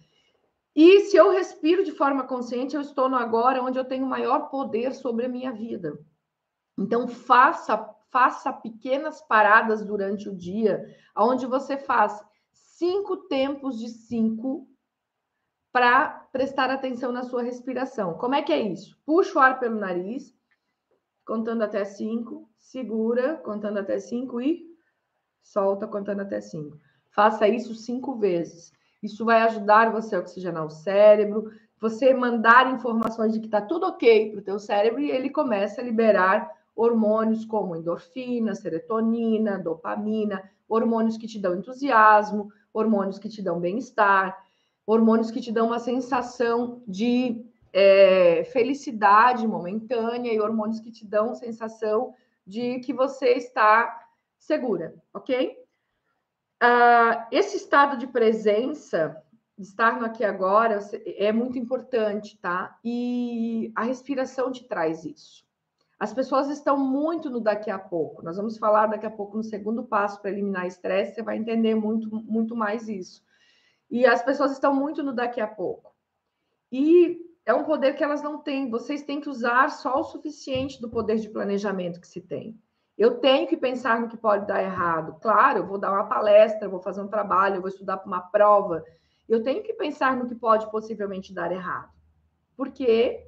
E 0.75 1.01
se 1.01 1.17
eu 1.17 1.31
respiro 1.31 1.83
de 1.83 1.91
forma 1.91 2.23
consciente, 2.23 2.75
eu 2.75 2.81
estou 2.81 3.09
no 3.09 3.15
agora, 3.15 3.61
onde 3.61 3.77
eu 3.77 3.85
tenho 3.85 4.05
maior 4.05 4.49
poder 4.49 4.93
sobre 4.93 5.25
a 5.25 5.29
minha 5.29 5.51
vida. 5.51 5.99
Então, 6.77 7.07
faça, 7.07 7.77
faça 8.09 8.51
pequenas 8.53 9.21
paradas 9.21 9.85
durante 9.85 10.29
o 10.29 10.35
dia, 10.35 10.95
onde 11.15 11.45
você 11.45 11.77
faz 11.77 12.23
cinco 12.79 13.17
tempos 13.27 13.77
de 13.77 13.89
cinco 13.89 14.65
para 15.69 16.07
prestar 16.31 16.69
atenção 16.69 17.11
na 17.11 17.23
sua 17.23 17.43
respiração. 17.43 18.13
Como 18.13 18.33
é 18.33 18.41
que 18.41 18.53
é 18.53 18.59
isso? 18.61 18.97
Puxa 19.05 19.37
o 19.37 19.41
ar 19.41 19.59
pelo 19.59 19.77
nariz, 19.77 20.33
contando 21.25 21.61
até 21.61 21.83
cinco, 21.83 22.49
segura, 22.57 23.35
contando 23.43 23.79
até 23.79 23.99
cinco 23.99 24.39
e 24.39 24.65
solta, 25.43 25.85
contando 25.85 26.21
até 26.21 26.39
cinco. 26.39 26.79
Faça 27.11 27.49
isso 27.49 27.75
cinco 27.75 28.17
vezes. 28.17 28.71
Isso 29.03 29.25
vai 29.25 29.41
ajudar 29.41 29.91
você 29.91 30.15
a 30.15 30.19
oxigenar 30.19 30.65
o 30.65 30.69
cérebro, 30.69 31.51
você 31.81 32.13
mandar 32.13 32.73
informações 32.73 33.33
de 33.33 33.41
que 33.41 33.47
está 33.47 33.61
tudo 33.61 33.87
ok 33.87 34.31
para 34.31 34.39
o 34.39 34.43
teu 34.43 34.57
cérebro 34.57 35.01
e 35.01 35.11
ele 35.11 35.29
começa 35.29 35.81
a 35.81 35.83
liberar 35.83 36.49
hormônios 36.73 37.43
como 37.43 37.75
endorfina, 37.75 38.55
serotonina, 38.55 39.59
dopamina, 39.59 40.49
hormônios 40.67 41.17
que 41.17 41.27
te 41.27 41.37
dão 41.39 41.55
entusiasmo, 41.55 42.51
hormônios 42.73 43.19
que 43.19 43.29
te 43.29 43.41
dão 43.41 43.59
bem-estar, 43.59 44.37
hormônios 44.85 45.31
que 45.31 45.41
te 45.41 45.51
dão 45.51 45.67
uma 45.67 45.79
sensação 45.79 46.81
de 46.87 47.45
é, 47.71 48.43
felicidade 48.45 49.47
momentânea 49.47 50.33
e 50.33 50.39
hormônios 50.39 50.79
que 50.79 50.91
te 50.91 51.05
dão 51.05 51.35
sensação 51.35 52.13
de 52.45 52.79
que 52.79 52.93
você 52.93 53.33
está 53.33 54.07
segura, 54.37 54.95
ok? 55.13 55.57
Uh, 56.61 57.27
esse 57.31 57.55
estado 57.55 57.97
de 57.97 58.07
presença, 58.07 59.21
estar 59.57 59.99
no 59.99 60.05
aqui 60.05 60.23
agora, 60.23 60.79
é 61.05 61.31
muito 61.31 61.57
importante, 61.57 62.37
tá? 62.37 62.77
E 62.83 63.71
a 63.75 63.83
respiração 63.83 64.51
te 64.51 64.67
traz 64.67 65.05
isso. 65.05 65.45
As 65.99 66.13
pessoas 66.13 66.47
estão 66.49 66.77
muito 66.77 67.29
no 67.29 67.41
daqui 67.41 67.69
a 67.69 67.77
pouco. 67.77 68.23
Nós 68.23 68.37
vamos 68.37 68.57
falar 68.57 68.87
daqui 68.87 69.05
a 69.05 69.11
pouco 69.11 69.35
no 69.35 69.43
segundo 69.43 69.83
passo 69.83 70.21
para 70.21 70.31
eliminar 70.31 70.65
estresse, 70.65 71.15
você 71.15 71.21
vai 71.21 71.37
entender 71.37 71.75
muito, 71.75 72.09
muito 72.09 72.55
mais 72.55 72.87
isso. 72.87 73.21
E 73.91 74.05
as 74.05 74.23
pessoas 74.23 74.51
estão 74.51 74.73
muito 74.73 75.03
no 75.03 75.11
daqui 75.11 75.41
a 75.41 75.47
pouco. 75.47 75.93
E 76.71 77.19
é 77.45 77.53
um 77.53 77.65
poder 77.65 77.93
que 77.93 78.03
elas 78.03 78.21
não 78.21 78.37
têm. 78.37 78.69
Vocês 78.69 79.01
têm 79.01 79.19
que 79.19 79.29
usar 79.29 79.69
só 79.71 79.99
o 79.99 80.03
suficiente 80.03 80.79
do 80.79 80.89
poder 80.89 81.17
de 81.17 81.29
planejamento 81.29 81.99
que 81.99 82.07
se 82.07 82.21
tem. 82.21 82.57
Eu 82.97 83.19
tenho 83.19 83.47
que 83.47 83.57
pensar 83.57 83.99
no 83.99 84.07
que 84.07 84.17
pode 84.17 84.45
dar 84.45 84.61
errado. 84.61 85.19
Claro, 85.19 85.59
eu 85.59 85.67
vou 85.67 85.77
dar 85.77 85.91
uma 85.91 86.07
palestra, 86.07 86.69
vou 86.69 86.79
fazer 86.79 87.01
um 87.01 87.07
trabalho, 87.07 87.55
eu 87.55 87.61
vou 87.61 87.69
estudar 87.69 87.97
para 87.97 88.07
uma 88.07 88.21
prova. 88.21 88.83
Eu 89.27 89.41
tenho 89.41 89.63
que 89.63 89.73
pensar 89.73 90.15
no 90.15 90.27
que 90.27 90.35
pode 90.35 90.69
possivelmente 90.69 91.33
dar 91.33 91.51
errado. 91.51 91.89
Porque 92.55 93.25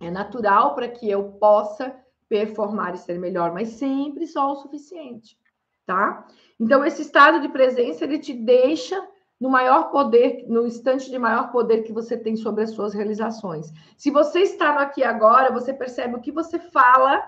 é 0.00 0.10
natural 0.10 0.74
para 0.74 0.88
que 0.88 1.10
eu 1.10 1.32
possa 1.32 1.94
performar 2.30 2.94
e 2.94 2.98
ser 2.98 3.18
melhor, 3.18 3.52
mas 3.52 3.70
sempre 3.70 4.26
só 4.26 4.52
o 4.52 4.56
suficiente, 4.56 5.36
tá? 5.84 6.24
Então 6.58 6.84
esse 6.84 7.02
estado 7.02 7.40
de 7.40 7.48
presença 7.48 8.04
ele 8.04 8.20
te 8.20 8.32
deixa 8.32 8.96
no 9.38 9.50
maior 9.50 9.90
poder, 9.90 10.44
no 10.46 10.66
instante 10.66 11.10
de 11.10 11.18
maior 11.18 11.50
poder 11.50 11.82
que 11.82 11.92
você 11.92 12.16
tem 12.16 12.36
sobre 12.36 12.62
as 12.62 12.70
suas 12.70 12.94
realizações. 12.94 13.72
Se 13.96 14.10
você 14.10 14.40
está 14.40 14.72
no 14.74 14.80
aqui 14.80 15.02
agora, 15.02 15.50
você 15.50 15.74
percebe 15.74 16.14
o 16.14 16.20
que 16.20 16.30
você 16.30 16.58
fala 16.58 17.20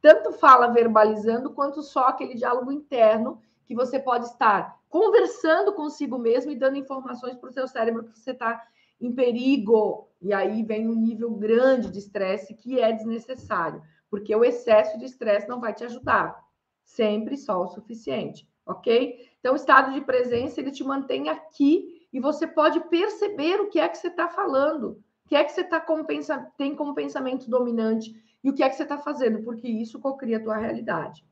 tanto 0.00 0.32
fala 0.32 0.66
verbalizando 0.66 1.52
quanto 1.52 1.80
só 1.80 2.08
aquele 2.08 2.34
diálogo 2.34 2.72
interno 2.72 3.40
que 3.64 3.74
você 3.74 4.00
pode 4.00 4.26
estar 4.26 4.76
conversando 4.88 5.72
consigo 5.72 6.18
mesmo 6.18 6.50
e 6.50 6.56
dando 6.56 6.76
informações 6.76 7.36
para 7.36 7.48
o 7.48 7.52
seu 7.52 7.68
cérebro 7.68 8.04
que 8.04 8.18
você 8.18 8.32
está 8.32 8.60
em 9.00 9.12
perigo. 9.12 10.08
E 10.20 10.32
aí 10.32 10.64
vem 10.64 10.88
um 10.88 10.94
nível 10.94 11.30
grande 11.30 11.88
de 11.88 12.00
estresse 12.00 12.54
que 12.54 12.80
é 12.80 12.92
desnecessário, 12.92 13.80
porque 14.12 14.36
o 14.36 14.44
excesso 14.44 14.98
de 14.98 15.06
estresse 15.06 15.48
não 15.48 15.58
vai 15.58 15.72
te 15.72 15.84
ajudar. 15.84 16.38
Sempre 16.84 17.34
só 17.34 17.62
o 17.62 17.68
suficiente, 17.68 18.46
ok? 18.66 19.26
Então, 19.40 19.54
o 19.54 19.56
estado 19.56 19.90
de 19.94 20.02
presença 20.02 20.60
ele 20.60 20.70
te 20.70 20.84
mantém 20.84 21.30
aqui 21.30 22.06
e 22.12 22.20
você 22.20 22.46
pode 22.46 22.78
perceber 22.90 23.58
o 23.58 23.70
que 23.70 23.80
é 23.80 23.88
que 23.88 23.96
você 23.96 24.08
está 24.08 24.28
falando, 24.28 25.02
o 25.24 25.28
que 25.30 25.34
é 25.34 25.42
que 25.42 25.50
você 25.50 25.64
tá 25.64 25.80
como 25.80 26.04
pensa, 26.04 26.46
tem 26.58 26.76
como 26.76 26.94
pensamento 26.94 27.48
dominante 27.48 28.14
e 28.44 28.50
o 28.50 28.52
que 28.52 28.62
é 28.62 28.68
que 28.68 28.76
você 28.76 28.82
está 28.82 28.98
fazendo, 28.98 29.42
porque 29.44 29.66
isso 29.66 29.98
cocria 29.98 30.36
a 30.36 30.42
tua 30.42 30.58
realidade. 30.58 31.24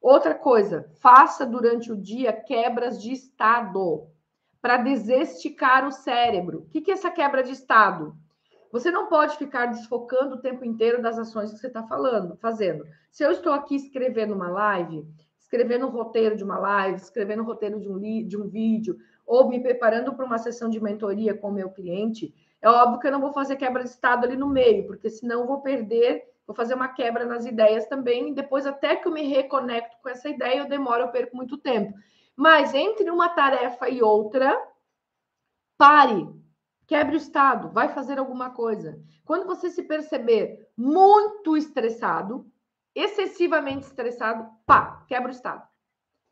Outra 0.00 0.32
coisa, 0.32 0.88
faça 1.00 1.44
durante 1.44 1.90
o 1.90 1.96
dia 1.96 2.32
quebras 2.32 3.02
de 3.02 3.10
estado 3.10 4.06
para 4.62 4.76
desesticar 4.76 5.84
o 5.84 5.90
cérebro. 5.90 6.60
O 6.60 6.66
que, 6.66 6.80
que 6.80 6.92
é 6.92 6.94
essa 6.94 7.10
quebra 7.10 7.42
de 7.42 7.50
estado? 7.50 8.16
Você 8.72 8.90
não 8.90 9.06
pode 9.06 9.36
ficar 9.36 9.66
desfocando 9.66 10.36
o 10.36 10.40
tempo 10.40 10.64
inteiro 10.64 11.02
das 11.02 11.18
ações 11.18 11.52
que 11.52 11.58
você 11.58 11.66
está 11.66 11.82
falando, 11.82 12.36
fazendo. 12.36 12.84
Se 13.10 13.24
eu 13.24 13.30
estou 13.30 13.52
aqui 13.52 13.74
escrevendo 13.74 14.34
uma 14.34 14.48
live, 14.48 15.06
escrevendo 15.38 15.86
o 15.86 15.90
roteiro 15.90 16.36
de 16.36 16.44
uma 16.44 16.58
live, 16.58 16.96
escrevendo 16.96 17.42
o 17.42 17.46
roteiro 17.46 17.80
de 17.80 17.88
um, 17.88 17.98
de 17.98 18.36
um 18.36 18.48
vídeo, 18.48 18.96
ou 19.26 19.48
me 19.48 19.60
preparando 19.60 20.14
para 20.14 20.24
uma 20.24 20.38
sessão 20.38 20.70
de 20.70 20.80
mentoria 20.80 21.34
com 21.34 21.48
o 21.48 21.52
meu 21.52 21.70
cliente, 21.70 22.34
é 22.62 22.68
óbvio 22.68 23.00
que 23.00 23.06
eu 23.06 23.12
não 23.12 23.20
vou 23.20 23.32
fazer 23.32 23.56
quebra 23.56 23.82
de 23.82 23.90
estado 23.90 24.24
ali 24.24 24.36
no 24.36 24.48
meio, 24.48 24.86
porque 24.86 25.08
senão 25.10 25.40
eu 25.40 25.46
vou 25.46 25.60
perder 25.60 26.30
vou 26.50 26.54
fazer 26.56 26.74
uma 26.74 26.88
quebra 26.88 27.24
nas 27.24 27.46
ideias 27.46 27.86
também, 27.86 28.30
e 28.30 28.34
depois, 28.34 28.66
até 28.66 28.96
que 28.96 29.06
eu 29.06 29.12
me 29.12 29.22
reconecto 29.22 29.96
com 30.02 30.08
essa 30.08 30.28
ideia, 30.28 30.58
eu 30.58 30.68
demoro, 30.68 31.02
eu 31.02 31.08
perco 31.08 31.36
muito 31.36 31.56
tempo. 31.56 31.96
Mas 32.34 32.74
entre 32.74 33.08
uma 33.08 33.28
tarefa 33.28 33.88
e 33.88 34.02
outra, 34.02 34.60
pare, 35.78 36.28
quebre 36.90 37.14
o 37.14 37.16
estado, 37.16 37.70
vai 37.70 37.88
fazer 37.88 38.18
alguma 38.18 38.50
coisa. 38.50 39.00
Quando 39.24 39.46
você 39.46 39.70
se 39.70 39.84
perceber 39.84 40.68
muito 40.76 41.56
estressado, 41.56 42.44
excessivamente 42.94 43.86
estressado, 43.86 44.46
pá, 44.66 45.02
quebra 45.06 45.28
o 45.28 45.32
estado. 45.32 45.62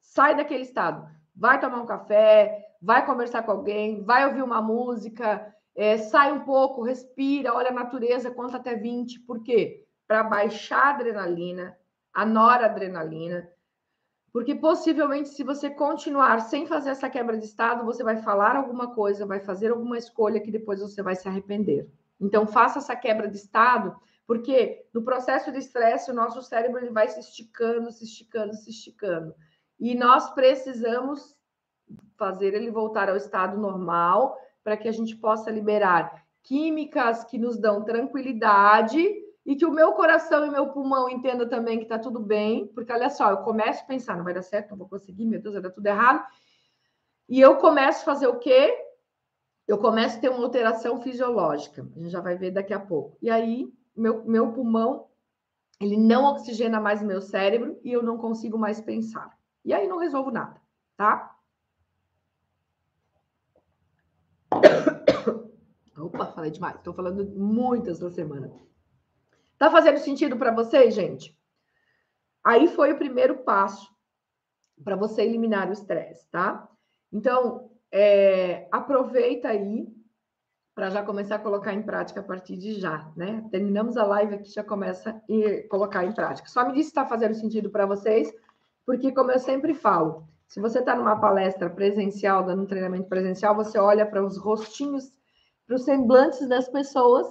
Sai 0.01 0.37
daquele 0.37 0.65
estado. 0.65 1.09
Vai 1.35 1.59
tomar 1.61 1.81
um 1.81 1.87
café, 1.87 2.75
vai 2.83 3.07
conversar 3.07 3.45
com 3.45 3.53
alguém, 3.53 4.03
vai 4.03 4.27
ouvir 4.27 4.43
uma 4.43 4.61
música, 4.61 5.55
é, 5.75 5.97
sai 5.97 6.33
um 6.33 6.41
pouco, 6.41 6.83
respira, 6.83 7.55
olha 7.55 7.71
a 7.71 7.73
natureza, 7.73 8.31
conta 8.31 8.57
até 8.57 8.75
20. 8.75 9.21
Por 9.21 9.43
quê? 9.43 9.89
para 10.09 10.23
baixar 10.23 10.87
a 10.87 10.91
adrenalina, 10.95 11.79
a 12.15 12.25
noradrenalina, 12.25 13.47
porque 14.33 14.55
possivelmente, 14.55 15.31
se 15.31 15.43
você 15.43 15.71
continuar 15.71 16.41
sem 16.41 16.67
fazer 16.67 16.91
essa 16.91 17.09
quebra 17.09 17.37
de 17.37 17.45
estado, 17.45 17.85
você 17.85 18.03
vai 18.05 18.19
falar 18.19 18.57
alguma 18.57 18.95
coisa, 18.95 19.27
vai 19.27 19.41
fazer 19.41 19.71
alguma 19.71 19.97
escolha 19.97 20.41
que 20.41 20.51
depois 20.51 20.81
você 20.81 21.03
vai 21.03 21.17
se 21.17 21.27
arrepender. 21.27 21.89
Então, 22.21 22.47
faça 22.47 22.79
essa 22.79 22.95
quebra 22.95 23.29
de 23.29 23.37
estado, 23.37 23.97
porque 24.27 24.85
no 24.93 25.03
processo 25.03 25.51
de 25.51 25.59
estresse, 25.59 26.11
o 26.11 26.15
nosso 26.15 26.43
cérebro 26.43 26.79
ele 26.79 26.91
vai 26.91 27.09
se 27.09 27.21
esticando, 27.21 27.91
se 27.91 28.05
esticando, 28.05 28.55
se 28.55 28.71
esticando. 28.71 29.35
e 29.81 29.95
nós 29.95 30.35
precisamos 30.35 31.37
fazer 32.17 32.53
ele 32.53 32.71
voltar 32.71 33.09
ao 33.09 33.17
estado 33.17 33.57
normal 33.57 34.37
para 34.63 34.77
que 34.77 34.89
a 34.89 34.93
gente 34.93 35.17
possa 35.17 35.51
liberar 35.51 36.27
químicas 36.43 37.25
que 37.25 37.39
nos 37.39 37.59
dão 37.59 37.85
tranquilidade 37.85 38.99
e 39.49 39.57
que 39.57 39.65
o 39.65 39.73
meu 39.73 39.93
coração 39.93 40.45
e 40.45 40.51
meu 40.51 40.69
pulmão 40.69 41.09
entendam 41.09 41.49
também 41.49 41.79
que 41.79 41.85
está 41.85 41.99
tudo 41.99 42.21
bem, 42.21 42.67
porque 42.67 42.93
olha 42.93 43.09
só, 43.09 43.31
eu 43.31 43.39
começo 43.39 43.83
a 43.83 43.87
pensar, 43.87 44.15
não 44.15 44.23
vai 44.23 44.35
dar 44.35 44.43
certo, 44.43 44.69
não 44.69 44.77
vou 44.77 44.87
conseguir, 44.87 45.25
meu 45.25 45.41
Deus, 45.41 45.55
vai 45.55 45.63
dar 45.63 45.71
tudo 45.71 45.87
errado. 45.87 46.23
E 47.27 47.41
eu 47.41 47.57
começo 47.57 48.03
a 48.03 48.05
fazer 48.05 48.27
o 48.27 48.39
quê? 48.39 48.77
Eu 49.67 49.79
começo 49.79 50.19
a 50.19 50.21
ter 50.21 50.29
uma 50.29 50.45
alteração 50.45 51.01
fisiológica. 51.01 51.89
A 51.97 51.99
gente 51.99 52.11
já 52.11 52.21
vai 52.21 52.37
ver 52.37 52.51
daqui 52.51 52.75
a 52.75 52.79
pouco. 52.79 53.17
E 53.23 53.31
aí, 53.31 53.73
meu, 53.97 54.23
meu 54.27 54.53
pulmão, 54.53 55.07
ele 55.81 55.97
não 55.97 56.27
oxigena 56.27 56.79
mais 56.79 57.01
o 57.01 57.07
meu 57.07 57.23
cérebro 57.23 57.81
e 57.83 57.91
eu 57.91 58.03
não 58.03 58.19
consigo 58.19 58.59
mais 58.59 58.83
pensar. 58.83 59.35
E 59.65 59.73
aí 59.73 59.89
não 59.89 59.97
resolvo 59.97 60.31
nada, 60.31 60.61
tá? 60.95 61.35
Opa, 65.97 66.27
falei 66.27 66.51
demais. 66.51 66.77
Estou 66.77 66.93
falando 66.93 67.25
muitas 67.35 67.99
da 67.99 68.11
semana. 68.11 68.69
Tá 69.59 69.71
fazendo 69.71 69.99
sentido 69.99 70.37
para 70.37 70.53
vocês, 70.53 70.95
gente? 70.95 71.37
Aí 72.45 72.69
foi 72.69 72.93
o 72.93 72.99
primeiro 72.99 73.39
passo 73.39 73.91
para 74.85 74.95
você 74.95 75.23
eliminar 75.23 75.69
o 75.69 75.73
estresse, 75.73 76.31
tá? 76.31 76.69
Então, 77.13 77.71
é, 77.91 78.69
aproveita 78.71 79.49
aí 79.49 79.89
para 80.75 80.91
já 80.91 81.03
começar 81.03 81.35
a 81.35 81.41
colocar 81.41 81.75
em 81.75 81.83
prática 81.83 82.21
a 82.21 82.23
partir 82.23 82.57
de 82.57 82.75
já, 82.75 83.11
né? 83.17 83.45
Terminamos 83.51 83.97
a 83.97 84.07
live 84.07 84.37
aqui, 84.37 84.49
já 84.49 84.63
começa 84.63 85.11
a 85.11 85.69
colocar 85.69 86.05
em 86.05 86.13
prática. 86.13 86.49
Só 86.49 86.65
me 86.65 86.73
diz 86.73 86.85
se 86.85 86.91
está 86.91 87.05
fazendo 87.05 87.35
sentido 87.35 87.69
para 87.69 87.85
vocês, 87.85 88.33
porque, 88.87 89.11
como 89.11 89.33
eu 89.33 89.41
sempre 89.41 89.75
falo, 89.75 90.29
se 90.47 90.61
você 90.61 90.79
está 90.79 90.95
numa 90.95 91.21
palestra 91.21 91.69
presencial, 91.69 92.45
dando 92.45 92.63
um 92.63 92.67
treinamento 92.67 93.09
presencial, 93.09 93.57
você 93.57 93.77
olha 93.77 94.07
para 94.07 94.25
os 94.25 94.39
rostinhos, 94.39 95.13
para 95.67 95.75
os 95.75 95.85
semblantes 95.85 96.49
das 96.49 96.69
pessoas 96.69 97.27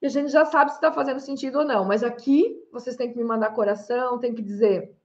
e 0.00 0.06
a 0.06 0.08
gente 0.08 0.30
já 0.30 0.44
sabe 0.44 0.70
se 0.70 0.76
está 0.76 0.92
fazendo 0.92 1.20
sentido 1.20 1.58
ou 1.58 1.64
não. 1.64 1.84
Mas 1.84 2.02
aqui 2.02 2.56
vocês 2.72 2.96
têm 2.96 3.10
que 3.10 3.18
me 3.18 3.24
mandar 3.24 3.50
coração, 3.50 4.18
tem 4.18 4.34
que 4.34 4.42
dizer. 4.42 4.96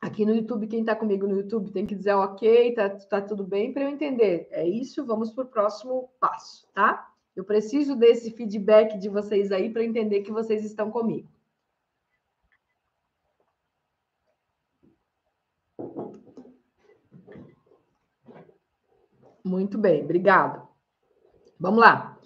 Aqui 0.00 0.24
no 0.24 0.34
YouTube, 0.34 0.66
quem 0.66 0.80
está 0.80 0.96
comigo 0.96 1.26
no 1.26 1.36
YouTube 1.36 1.70
tem 1.70 1.86
que 1.86 1.94
dizer 1.94 2.14
ok, 2.14 2.74
tá, 2.74 2.88
tá 2.88 3.20
tudo 3.20 3.44
bem 3.44 3.72
para 3.72 3.82
eu 3.82 3.88
entender. 3.88 4.48
É 4.50 4.66
isso, 4.66 5.04
vamos 5.04 5.30
para 5.30 5.44
o 5.44 5.48
próximo 5.48 6.10
passo, 6.18 6.66
tá? 6.72 7.06
Eu 7.36 7.44
preciso 7.44 7.94
desse 7.94 8.30
feedback 8.30 8.98
de 8.98 9.08
vocês 9.08 9.52
aí 9.52 9.70
para 9.70 9.84
entender 9.84 10.22
que 10.22 10.32
vocês 10.32 10.64
estão 10.64 10.90
comigo. 10.90 11.28
Muito 19.44 19.78
bem, 19.78 20.02
obrigado. 20.02 20.66
Vamos 21.58 21.80
lá. 21.80 22.18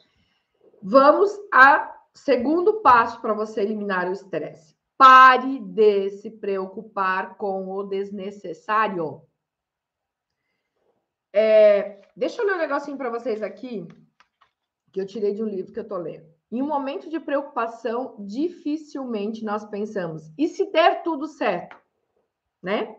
Vamos 0.83 1.31
a 1.53 1.94
segundo 2.15 2.81
passo 2.81 3.21
para 3.21 3.35
você 3.35 3.61
eliminar 3.63 4.09
o 4.09 4.13
estresse. 4.13 4.75
Pare 4.97 5.59
de 5.59 6.11
se 6.11 6.31
preocupar 6.31 7.37
com 7.37 7.69
o 7.69 7.83
desnecessário. 7.83 9.23
É, 11.33 12.01
deixa 12.17 12.41
eu 12.41 12.47
ler 12.47 12.55
um 12.55 12.59
negocinho 12.59 12.97
para 12.97 13.11
vocês 13.11 13.43
aqui, 13.43 13.87
que 14.93 15.01
eu 15.01 15.07
tirei 15.07 15.35
de 15.35 15.43
um 15.43 15.49
livro 15.49 15.73
que 15.73 15.81
eu 15.81 15.83
estou 15.83 15.99
lendo. 15.99 16.33
Em 16.51 16.63
um 16.63 16.67
momento 16.67 17.11
de 17.11 17.19
preocupação, 17.19 18.15
dificilmente 18.21 19.45
nós 19.45 19.65
pensamos, 19.65 20.31
e 20.39 20.47
se 20.47 20.71
der 20.71 21.03
tudo 21.03 21.27
certo? 21.27 21.77
Né? 22.63 22.97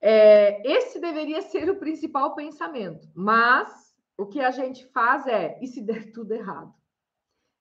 É, 0.00 0.62
esse 0.64 1.00
deveria 1.00 1.42
ser 1.42 1.68
o 1.68 1.80
principal 1.80 2.36
pensamento, 2.36 3.08
mas 3.12 3.92
o 4.16 4.24
que 4.26 4.40
a 4.40 4.52
gente 4.52 4.86
faz 4.86 5.26
é, 5.26 5.58
e 5.60 5.66
se 5.66 5.80
der 5.80 6.12
tudo 6.12 6.32
errado? 6.32 6.72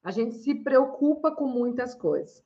A 0.04 0.12
gente 0.12 0.36
se 0.36 0.56
preocupa 0.56 1.32
com 1.32 1.46
muitas 1.48 1.94
coisas. 1.94 2.44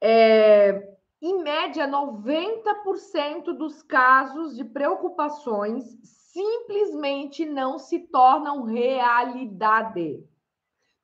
É, 0.00 0.96
em 1.20 1.42
média, 1.42 1.86
90% 1.86 3.52
dos 3.52 3.82
casos 3.82 4.56
de 4.56 4.64
preocupações 4.64 5.98
simplesmente 6.02 7.44
não 7.44 7.78
se 7.78 7.98
tornam 7.98 8.62
realidade. 8.62 10.26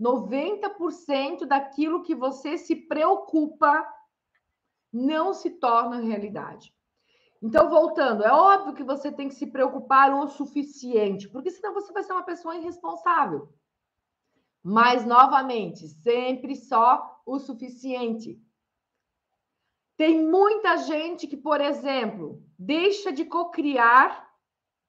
90% 0.00 1.46
daquilo 1.46 2.02
que 2.02 2.14
você 2.14 2.56
se 2.56 2.76
preocupa 2.76 3.86
não 4.92 5.34
se 5.34 5.50
torna 5.50 6.00
realidade. 6.00 6.74
Então, 7.42 7.68
voltando, 7.68 8.24
é 8.24 8.32
óbvio 8.32 8.74
que 8.74 8.82
você 8.82 9.12
tem 9.12 9.28
que 9.28 9.34
se 9.34 9.46
preocupar 9.46 10.14
o 10.14 10.28
suficiente, 10.28 11.28
porque 11.28 11.50
senão 11.50 11.74
você 11.74 11.92
vai 11.92 12.02
ser 12.02 12.12
uma 12.12 12.24
pessoa 12.24 12.56
irresponsável. 12.56 13.52
Mas, 14.68 15.06
novamente, 15.06 15.86
sempre 15.86 16.56
só 16.56 17.22
o 17.24 17.38
suficiente. 17.38 18.36
Tem 19.96 20.20
muita 20.20 20.78
gente 20.78 21.28
que, 21.28 21.36
por 21.36 21.60
exemplo, 21.60 22.42
deixa 22.58 23.12
de 23.12 23.24
cocriar, 23.24 24.28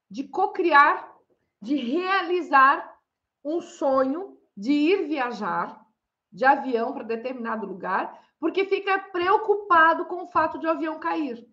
de 0.09 0.23
cocriar, 0.23 1.15
de 1.61 1.75
realizar 1.75 2.99
um 3.45 3.61
sonho 3.61 4.39
de 4.55 4.71
ir 4.71 5.07
viajar 5.07 5.85
de 6.31 6.43
avião 6.43 6.91
para 6.91 7.03
determinado 7.03 7.67
lugar, 7.67 8.19
porque 8.39 8.65
fica 8.65 8.97
preocupado 8.97 10.07
com 10.07 10.23
o 10.23 10.27
fato 10.31 10.57
de 10.57 10.65
o 10.65 10.71
avião 10.71 10.99
cair. 10.99 11.47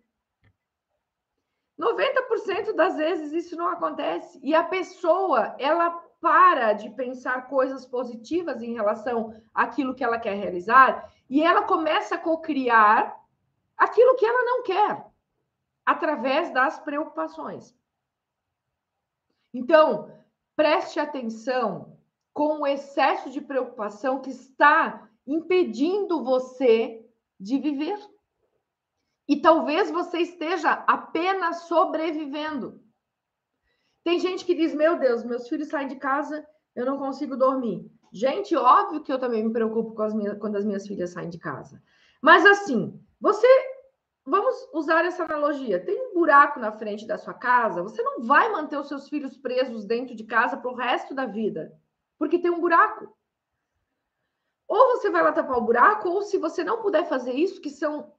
90% 1.79 2.73
das 2.73 2.95
vezes 2.95 3.33
isso 3.33 3.55
não 3.55 3.67
acontece 3.67 4.39
e 4.41 4.55
a 4.55 4.63
pessoa, 4.63 5.55
ela 5.59 6.03
para 6.25 6.73
de 6.73 6.89
pensar 6.89 7.47
coisas 7.47 7.85
positivas 7.85 8.63
em 8.63 8.73
relação 8.73 9.39
àquilo 9.53 9.93
que 9.93 10.03
ela 10.03 10.17
quer 10.17 10.33
realizar 10.33 11.13
e 11.29 11.43
ela 11.43 11.61
começa 11.61 12.15
a 12.15 12.17
cocriar 12.17 13.15
aquilo 13.77 14.15
que 14.15 14.25
ela 14.25 14.43
não 14.43 14.63
quer 14.63 15.05
através 15.85 16.51
das 16.51 16.79
preocupações. 16.79 17.75
Então, 19.53 20.11
preste 20.55 20.99
atenção 20.99 21.95
com 22.33 22.61
o 22.61 22.67
excesso 22.67 23.29
de 23.29 23.39
preocupação 23.39 24.19
que 24.19 24.31
está 24.31 25.07
impedindo 25.27 26.23
você 26.23 27.07
de 27.39 27.59
viver. 27.59 27.99
E 29.27 29.39
talvez 29.39 29.91
você 29.91 30.21
esteja 30.21 30.71
apenas 30.87 31.67
sobrevivendo. 31.67 32.83
Tem 34.05 34.19
gente 34.19 34.45
que 34.45 34.53
diz: 34.53 34.73
Meu 34.73 34.99
Deus, 34.99 35.23
meus 35.23 35.49
filhos 35.49 35.67
saem 35.67 35.87
de 35.87 35.95
casa, 35.95 36.47
eu 36.75 36.85
não 36.85 36.99
consigo 36.99 37.35
dormir. 37.35 37.91
Gente, 38.13 38.55
óbvio 38.55 39.01
que 39.01 39.11
eu 39.11 39.17
também 39.19 39.43
me 39.43 39.51
preocupo 39.51 39.99
as 39.99 40.13
minhas, 40.13 40.37
quando 40.37 40.57
as 40.57 40.63
minhas 40.63 40.87
filhas 40.87 41.09
saem 41.09 41.27
de 41.27 41.39
casa. 41.39 41.81
Mas 42.21 42.45
assim, 42.45 42.97
você. 43.19 43.47
Vamos 44.27 44.55
usar 44.73 45.05
essa 45.05 45.23
analogia. 45.23 45.83
Tem 45.85 46.01
um 46.01 46.15
buraco 46.15 46.59
na 46.59 46.71
frente 46.71 47.05
da 47.05 47.15
sua 47.15 47.33
casa, 47.33 47.83
você 47.83 48.01
não 48.01 48.23
vai 48.23 48.51
manter 48.51 48.75
os 48.75 48.87
seus 48.87 49.07
filhos 49.07 49.37
presos 49.37 49.85
dentro 49.85 50.15
de 50.15 50.23
casa 50.23 50.57
para 50.57 50.71
o 50.71 50.75
resto 50.75 51.13
da 51.13 51.27
vida, 51.27 51.71
porque 52.17 52.39
tem 52.39 52.49
um 52.49 52.59
buraco. 52.59 53.15
Ou 54.67 54.97
você 54.97 55.11
vai 55.11 55.21
lá 55.21 55.31
tapar 55.31 55.59
o 55.59 55.61
buraco, 55.61 56.09
ou 56.09 56.23
se 56.23 56.39
você 56.39 56.63
não 56.63 56.81
puder 56.81 57.07
fazer 57.07 57.33
isso, 57.33 57.61
que 57.61 57.69
são 57.69 58.11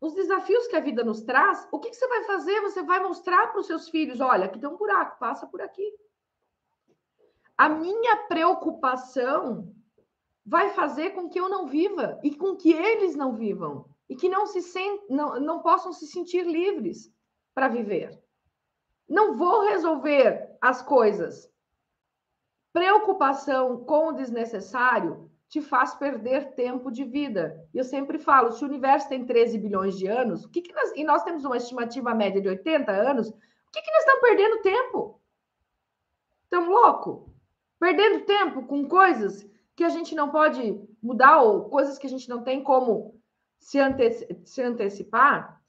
os 0.00 0.14
desafios 0.14 0.66
que 0.66 0.76
a 0.76 0.80
vida 0.80 1.02
nos 1.02 1.22
traz, 1.22 1.66
o 1.72 1.78
que, 1.78 1.90
que 1.90 1.96
você 1.96 2.06
vai 2.08 2.24
fazer? 2.24 2.60
Você 2.60 2.82
vai 2.82 3.00
mostrar 3.00 3.48
para 3.48 3.60
os 3.60 3.66
seus 3.66 3.88
filhos: 3.88 4.20
olha, 4.20 4.46
aqui 4.46 4.58
tem 4.58 4.68
um 4.68 4.76
buraco, 4.76 5.18
passa 5.18 5.46
por 5.46 5.60
aqui. 5.62 5.94
A 7.56 7.68
minha 7.68 8.16
preocupação 8.28 9.72
vai 10.44 10.70
fazer 10.70 11.10
com 11.10 11.28
que 11.28 11.38
eu 11.38 11.48
não 11.48 11.66
viva 11.66 12.18
e 12.22 12.34
com 12.34 12.56
que 12.56 12.72
eles 12.72 13.14
não 13.14 13.34
vivam 13.34 13.88
e 14.08 14.14
que 14.14 14.28
não 14.28 14.46
se 14.46 14.60
sent... 14.60 15.00
não, 15.08 15.40
não 15.40 15.60
possam 15.60 15.92
se 15.92 16.06
sentir 16.06 16.44
livres 16.44 17.12
para 17.54 17.68
viver. 17.68 18.22
Não 19.08 19.36
vou 19.36 19.62
resolver 19.62 20.56
as 20.60 20.82
coisas. 20.82 21.50
Preocupação 22.72 23.84
com 23.84 24.08
o 24.08 24.12
desnecessário 24.12 25.30
te 25.54 25.62
faz 25.62 25.94
perder 25.94 26.50
tempo 26.54 26.90
de 26.90 27.04
vida. 27.04 27.64
Eu 27.72 27.84
sempre 27.84 28.18
falo, 28.18 28.50
se 28.50 28.64
o 28.64 28.66
universo 28.66 29.08
tem 29.08 29.24
13 29.24 29.56
bilhões 29.56 29.96
de 29.96 30.08
anos, 30.08 30.44
o 30.44 30.48
que, 30.48 30.60
que 30.60 30.74
nós, 30.74 30.92
e 30.96 31.04
nós 31.04 31.22
temos 31.22 31.44
uma 31.44 31.56
estimativa 31.56 32.12
média 32.12 32.40
de 32.40 32.48
80 32.48 32.90
anos, 32.90 33.28
o 33.28 33.34
que, 33.70 33.80
que 33.80 33.90
nós 33.92 34.00
estamos 34.00 34.20
perdendo 34.20 34.62
tempo? 34.62 35.20
Estamos 36.42 36.68
louco? 36.68 37.32
Perdendo 37.78 38.24
tempo 38.24 38.66
com 38.66 38.88
coisas 38.88 39.48
que 39.76 39.84
a 39.84 39.88
gente 39.90 40.12
não 40.16 40.28
pode 40.28 40.76
mudar 41.00 41.40
ou 41.42 41.68
coisas 41.68 41.98
que 41.98 42.08
a 42.08 42.10
gente 42.10 42.28
não 42.28 42.42
tem 42.42 42.60
como 42.60 43.14
se, 43.56 43.78
se 44.44 44.60
antecipar. 44.60 45.62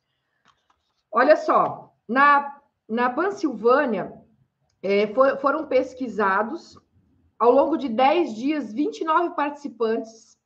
Olha 1.12 1.36
só, 1.36 1.94
na, 2.08 2.60
na 2.90 3.12
Pansilvânia 3.12 4.20
é, 4.82 5.06
for, 5.14 5.38
foram 5.38 5.68
pesquisados 5.68 6.76
ao 7.38 7.52
longo 7.52 7.78
de 7.78 7.90
10 7.90 8.36
dias, 8.36 8.74
29 8.74 9.36
participantes, 9.36 10.38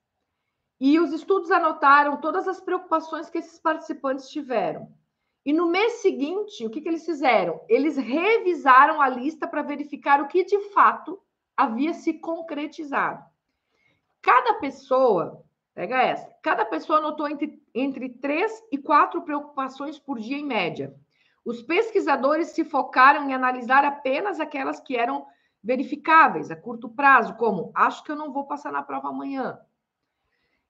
e 0.80 1.00
os 1.00 1.12
estudos 1.12 1.52
anotaram 1.52 2.18
todas 2.18 2.48
as 2.48 2.62
preocupações 2.62 3.30
que 3.30 3.38
esses 3.38 3.60
participantes 3.60 4.30
tiveram. 4.30 4.90
E 5.46 5.52
no 5.52 5.68
mês 5.68 5.94
seguinte, 6.02 6.66
o 6.66 6.70
que, 6.70 6.82
que 6.82 6.88
eles 6.88 7.06
fizeram? 7.06 7.60
Eles 7.68 7.98
revisaram 7.98 9.02
a 9.02 9.10
lista 9.10 9.48
para 9.48 9.62
verificar 9.62 10.22
o 10.22 10.28
que 10.28 10.44
de 10.44 10.60
fato 10.70 11.20
havia 11.56 11.94
se 11.94 12.14
concretizado. 12.14 13.24
Cada 14.22 14.56
pessoa, 14.56 15.44
pega 15.74 16.02
essa, 16.02 16.34
cada 16.42 16.66
pessoa 16.66 17.00
anotou 17.00 17.28
entre, 17.28 17.62
entre 17.74 18.10
três 18.10 18.64
e 18.72 18.78
quatro 18.78 19.22
preocupações 19.22 20.00
por 20.00 20.20
dia 20.20 20.38
em 20.38 20.46
média. 20.46 20.94
Os 21.44 21.62
pesquisadores 21.62 22.50
se 22.50 22.64
focaram 22.64 23.30
em 23.30 23.34
analisar 23.34 23.84
apenas 23.84 24.40
aquelas 24.40 24.80
que 24.80 24.96
eram 24.96 25.26
verificáveis 25.64 26.50
a 26.52 26.56
curto 26.56 26.90
prazo, 26.90 27.36
como 27.36 27.72
acho 27.76 28.04
que 28.04 28.12
eu 28.12 28.16
não 28.16 28.32
vou 28.32 28.46
passar 28.46 28.72
na 28.72 28.84
prova 28.84 29.10
amanhã, 29.10 29.60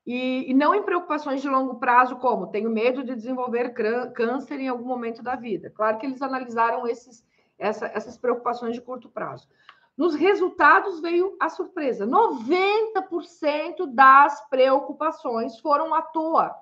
e, 0.06 0.50
e, 0.50 0.54
não 0.54 0.74
em 0.74 0.82
preocupações 0.82 1.42
de 1.42 1.48
longo 1.48 1.76
prazo, 1.76 2.16
como 2.16 2.48
tenho 2.48 2.70
medo 2.70 3.04
de 3.04 3.14
desenvolver 3.14 3.74
câncer 4.14 4.60
em 4.60 4.68
algum 4.68 4.86
momento 4.86 5.22
da 5.22 5.36
vida. 5.36 5.70
Claro 5.70 6.00
que 6.00 6.06
eles 6.06 6.22
analisaram 6.22 6.88
esses, 6.88 7.24
essa, 7.60 7.86
essas 7.88 8.18
preocupações 8.18 8.74
de 8.74 8.82
curto 8.82 9.08
prazo. 9.10 9.48
Nos 9.96 10.16
resultados 10.16 11.02
veio 11.02 11.36
a 11.40 11.50
surpresa: 11.50 12.08
90% 12.08 13.94
das 13.94 14.42
preocupações 14.50 15.60
foram 15.60 15.94
à 15.94 16.02
toa. 16.02 16.56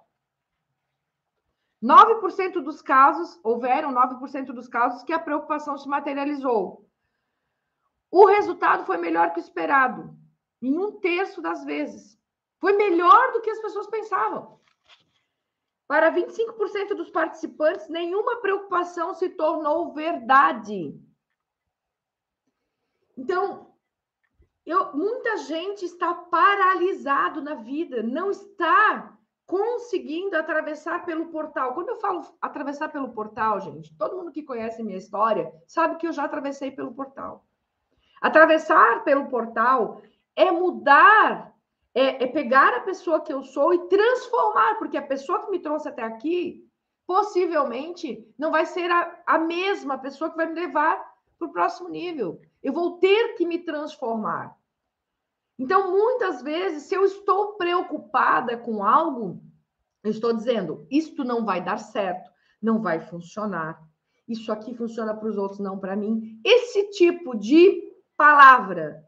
9% 1.82 2.54
dos 2.64 2.82
casos, 2.82 3.40
houveram 3.44 3.94
9% 3.94 4.48
dos 4.48 4.68
casos 4.68 5.04
que 5.04 5.14
a 5.14 5.20
preocupação 5.20 5.78
se 5.78 5.88
materializou. 5.88 6.87
O 8.10 8.26
resultado 8.26 8.86
foi 8.86 8.98
melhor 8.98 9.34
que 9.34 9.40
o 9.40 9.42
esperado, 9.42 10.16
em 10.62 10.78
um 10.78 11.00
terço 11.00 11.42
das 11.42 11.64
vezes. 11.66 12.18
Foi 12.60 12.74
melhor 12.74 13.34
do 13.34 13.42
que 13.42 13.50
as 13.50 13.60
pessoas 13.60 13.88
pensavam. 13.88 14.60
Para 15.88 16.12
25% 16.12 16.96
dos 16.96 17.10
participantes, 17.10 17.88
nenhuma 17.88 18.42
preocupação 18.42 19.14
se 19.14 19.30
tornou 19.30 19.94
verdade. 19.94 21.00
Então, 23.16 23.74
eu, 24.66 24.94
muita 24.94 25.38
gente 25.38 25.86
está 25.86 26.14
paralisado 26.14 27.42
na 27.42 27.56
vida, 27.56 28.04
não 28.04 28.30
está 28.30 29.18
conseguindo 29.46 30.36
atravessar 30.36 31.06
pelo 31.06 31.28
portal. 31.28 31.74
Quando 31.74 31.88
eu 31.88 31.96
falo 31.96 32.22
atravessar 32.42 32.90
pelo 32.90 33.14
portal, 33.14 33.62
gente, 33.62 33.96
todo 33.98 34.18
mundo 34.18 34.32
que 34.32 34.44
conhece 34.44 34.84
minha 34.84 34.98
história 34.98 35.50
sabe 35.66 35.96
que 35.96 36.06
eu 36.06 36.12
já 36.12 36.26
atravessei 36.26 36.70
pelo 36.70 36.94
portal. 36.94 37.47
Atravessar 38.22 39.04
pelo 39.04 39.28
portal 39.28 40.02
é 40.36 40.52
mudar 40.52 41.54
é, 41.94 42.24
é 42.24 42.28
pegar 42.28 42.76
a 42.76 42.82
pessoa 42.82 43.22
que 43.22 43.34
eu 43.34 43.44
sou 43.44 43.74
e 43.74 43.88
transformar, 43.88 44.76
porque 44.76 44.98
a 44.98 45.02
pessoa 45.02 45.44
que 45.44 45.50
me 45.50 45.60
trouxe 45.60 45.90
até 45.90 46.04
aqui 46.04 46.64
possivelmente 47.08 48.24
não 48.38 48.52
vai 48.52 48.66
ser 48.66 48.92
a, 48.92 49.24
a 49.26 49.40
mesma 49.40 49.98
pessoa 49.98 50.30
que 50.30 50.36
vai 50.36 50.46
me 50.46 50.54
levar 50.54 51.04
para 51.40 51.48
o 51.48 51.52
próximo 51.52 51.90
nível. 51.90 52.40
Eu 52.62 52.72
vou 52.74 53.00
ter 53.00 53.36
que 53.36 53.48
me 53.48 53.60
transformar. 53.60 54.56
Então, 55.58 55.90
muitas 55.90 56.44
vezes, 56.44 56.84
se 56.84 56.94
eu 56.94 57.04
estou 57.04 57.54
preocupada 57.54 58.58
com 58.58 58.84
algo, 58.84 59.42
eu 60.04 60.12
estou 60.12 60.34
dizendo: 60.34 60.86
isto 60.92 61.24
não 61.24 61.46
vai 61.46 61.64
dar 61.64 61.78
certo, 61.78 62.30
não 62.62 62.80
vai 62.80 63.00
funcionar. 63.00 63.82
Isso 64.28 64.52
aqui 64.52 64.76
funciona 64.76 65.16
para 65.16 65.30
os 65.30 65.38
outros, 65.38 65.60
não 65.60 65.80
para 65.80 65.96
mim. 65.96 66.40
Esse 66.44 66.92
tipo 66.92 67.36
de 67.36 67.87
palavra, 68.18 69.06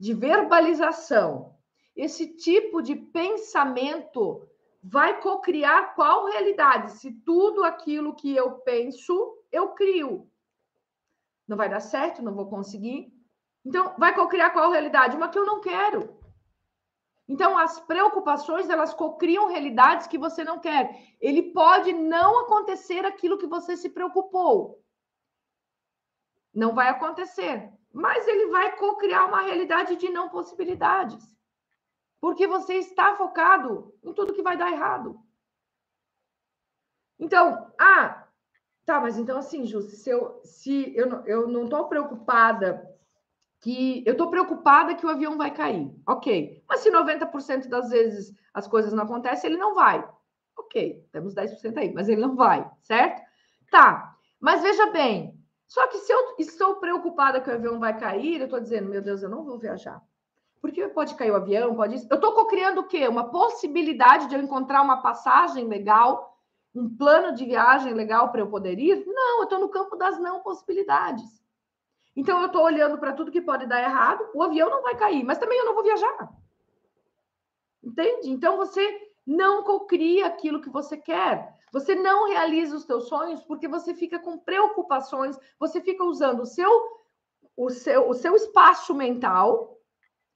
de 0.00 0.14
verbalização, 0.14 1.54
esse 1.94 2.36
tipo 2.36 2.80
de 2.80 2.96
pensamento 2.96 4.48
vai 4.82 5.20
cocriar 5.20 5.94
qual 5.94 6.26
realidade? 6.26 6.92
Se 6.92 7.12
tudo 7.12 7.64
aquilo 7.64 8.14
que 8.14 8.34
eu 8.34 8.52
penso, 8.60 9.36
eu 9.52 9.70
crio. 9.74 10.30
Não 11.46 11.56
vai 11.56 11.68
dar 11.68 11.80
certo, 11.80 12.22
não 12.22 12.34
vou 12.34 12.48
conseguir. 12.48 13.12
Então, 13.64 13.94
vai 13.98 14.14
cocriar 14.14 14.52
qual 14.52 14.70
realidade? 14.70 15.16
Uma 15.16 15.28
que 15.28 15.38
eu 15.38 15.44
não 15.44 15.60
quero. 15.60 16.16
Então, 17.28 17.58
as 17.58 17.78
preocupações, 17.80 18.70
elas 18.70 18.94
cocriam 18.94 19.48
realidades 19.48 20.06
que 20.06 20.16
você 20.16 20.42
não 20.42 20.58
quer. 20.58 21.14
Ele 21.20 21.52
pode 21.52 21.92
não 21.92 22.40
acontecer 22.40 23.04
aquilo 23.04 23.36
que 23.36 23.46
você 23.46 23.76
se 23.76 23.90
preocupou. 23.90 24.82
Não 26.58 26.74
vai 26.74 26.88
acontecer. 26.88 27.72
Mas 27.92 28.26
ele 28.26 28.48
vai 28.48 28.76
cocriar 28.76 29.28
uma 29.28 29.42
realidade 29.42 29.94
de 29.94 30.08
não 30.08 30.28
possibilidades. 30.28 31.24
Porque 32.20 32.48
você 32.48 32.74
está 32.74 33.14
focado 33.14 33.94
em 34.02 34.12
tudo 34.12 34.34
que 34.34 34.42
vai 34.42 34.56
dar 34.56 34.72
errado. 34.72 35.20
Então, 37.16 37.72
ah, 37.78 38.26
tá, 38.84 39.00
mas 39.00 39.16
então 39.16 39.38
assim, 39.38 39.64
Ju, 39.66 39.82
se 39.82 40.10
eu, 40.10 40.40
se 40.42 40.96
eu, 40.96 41.24
eu 41.26 41.46
não 41.46 41.64
estou 41.64 41.86
preocupada 41.86 42.84
que 43.60 44.02
eu 44.04 44.12
estou 44.12 44.28
preocupada 44.28 44.96
que 44.96 45.06
o 45.06 45.10
avião 45.10 45.36
vai 45.36 45.52
cair. 45.54 45.94
Ok. 46.08 46.64
Mas 46.68 46.80
se 46.80 46.90
90% 46.90 47.68
das 47.68 47.90
vezes 47.90 48.34
as 48.52 48.66
coisas 48.66 48.92
não 48.92 49.04
acontecem, 49.04 49.48
ele 49.48 49.60
não 49.60 49.76
vai. 49.76 50.04
Ok, 50.56 51.06
temos 51.12 51.36
10% 51.36 51.78
aí, 51.78 51.94
mas 51.94 52.08
ele 52.08 52.20
não 52.20 52.34
vai, 52.34 52.68
certo? 52.82 53.22
Tá. 53.70 54.16
Mas 54.40 54.60
veja 54.60 54.90
bem, 54.90 55.37
só 55.68 55.86
que 55.86 55.98
se 55.98 56.10
eu 56.10 56.34
estou 56.38 56.76
preocupada 56.76 57.42
que 57.42 57.50
o 57.50 57.52
avião 57.52 57.78
vai 57.78 57.96
cair, 57.96 58.40
eu 58.40 58.46
estou 58.46 58.58
dizendo, 58.58 58.88
meu 58.88 59.02
Deus, 59.02 59.22
eu 59.22 59.28
não 59.28 59.44
vou 59.44 59.58
viajar. 59.58 60.02
Porque 60.62 60.88
pode 60.88 61.14
cair 61.14 61.30
o 61.30 61.36
avião, 61.36 61.76
pode. 61.76 61.94
Eu 62.10 62.14
estou 62.16 62.46
criando 62.46 62.80
o 62.80 62.88
quê? 62.88 63.06
Uma 63.06 63.30
possibilidade 63.30 64.28
de 64.28 64.34
eu 64.34 64.40
encontrar 64.40 64.80
uma 64.80 65.02
passagem 65.02 65.68
legal, 65.68 66.40
um 66.74 66.96
plano 66.96 67.34
de 67.34 67.44
viagem 67.44 67.92
legal 67.92 68.32
para 68.32 68.40
eu 68.40 68.48
poder 68.48 68.78
ir? 68.78 69.04
Não, 69.06 69.40
eu 69.40 69.44
estou 69.44 69.60
no 69.60 69.68
campo 69.68 69.94
das 69.94 70.18
não 70.18 70.40
possibilidades. 70.40 71.38
Então 72.16 72.40
eu 72.40 72.46
estou 72.46 72.62
olhando 72.62 72.98
para 72.98 73.12
tudo 73.12 73.30
que 73.30 73.42
pode 73.42 73.66
dar 73.66 73.82
errado. 73.82 74.26
O 74.34 74.42
avião 74.42 74.70
não 74.70 74.82
vai 74.82 74.96
cair, 74.96 75.22
mas 75.22 75.36
também 75.36 75.58
eu 75.58 75.66
não 75.66 75.74
vou 75.74 75.84
viajar. 75.84 76.32
Entende? 77.84 78.30
Então 78.30 78.56
você 78.56 79.12
não 79.26 79.62
cocria 79.62 80.26
aquilo 80.26 80.62
que 80.62 80.70
você 80.70 80.96
quer. 80.96 81.57
Você 81.72 81.94
não 81.94 82.28
realiza 82.28 82.76
os 82.76 82.84
seus 82.84 83.08
sonhos 83.08 83.42
porque 83.42 83.68
você 83.68 83.94
fica 83.94 84.18
com 84.18 84.38
preocupações, 84.38 85.38
você 85.58 85.80
fica 85.80 86.04
usando 86.04 86.40
o 86.40 86.46
seu 86.46 86.98
o 87.56 87.70
seu, 87.70 88.08
o 88.08 88.14
seu 88.14 88.36
espaço 88.36 88.94
mental 88.94 89.78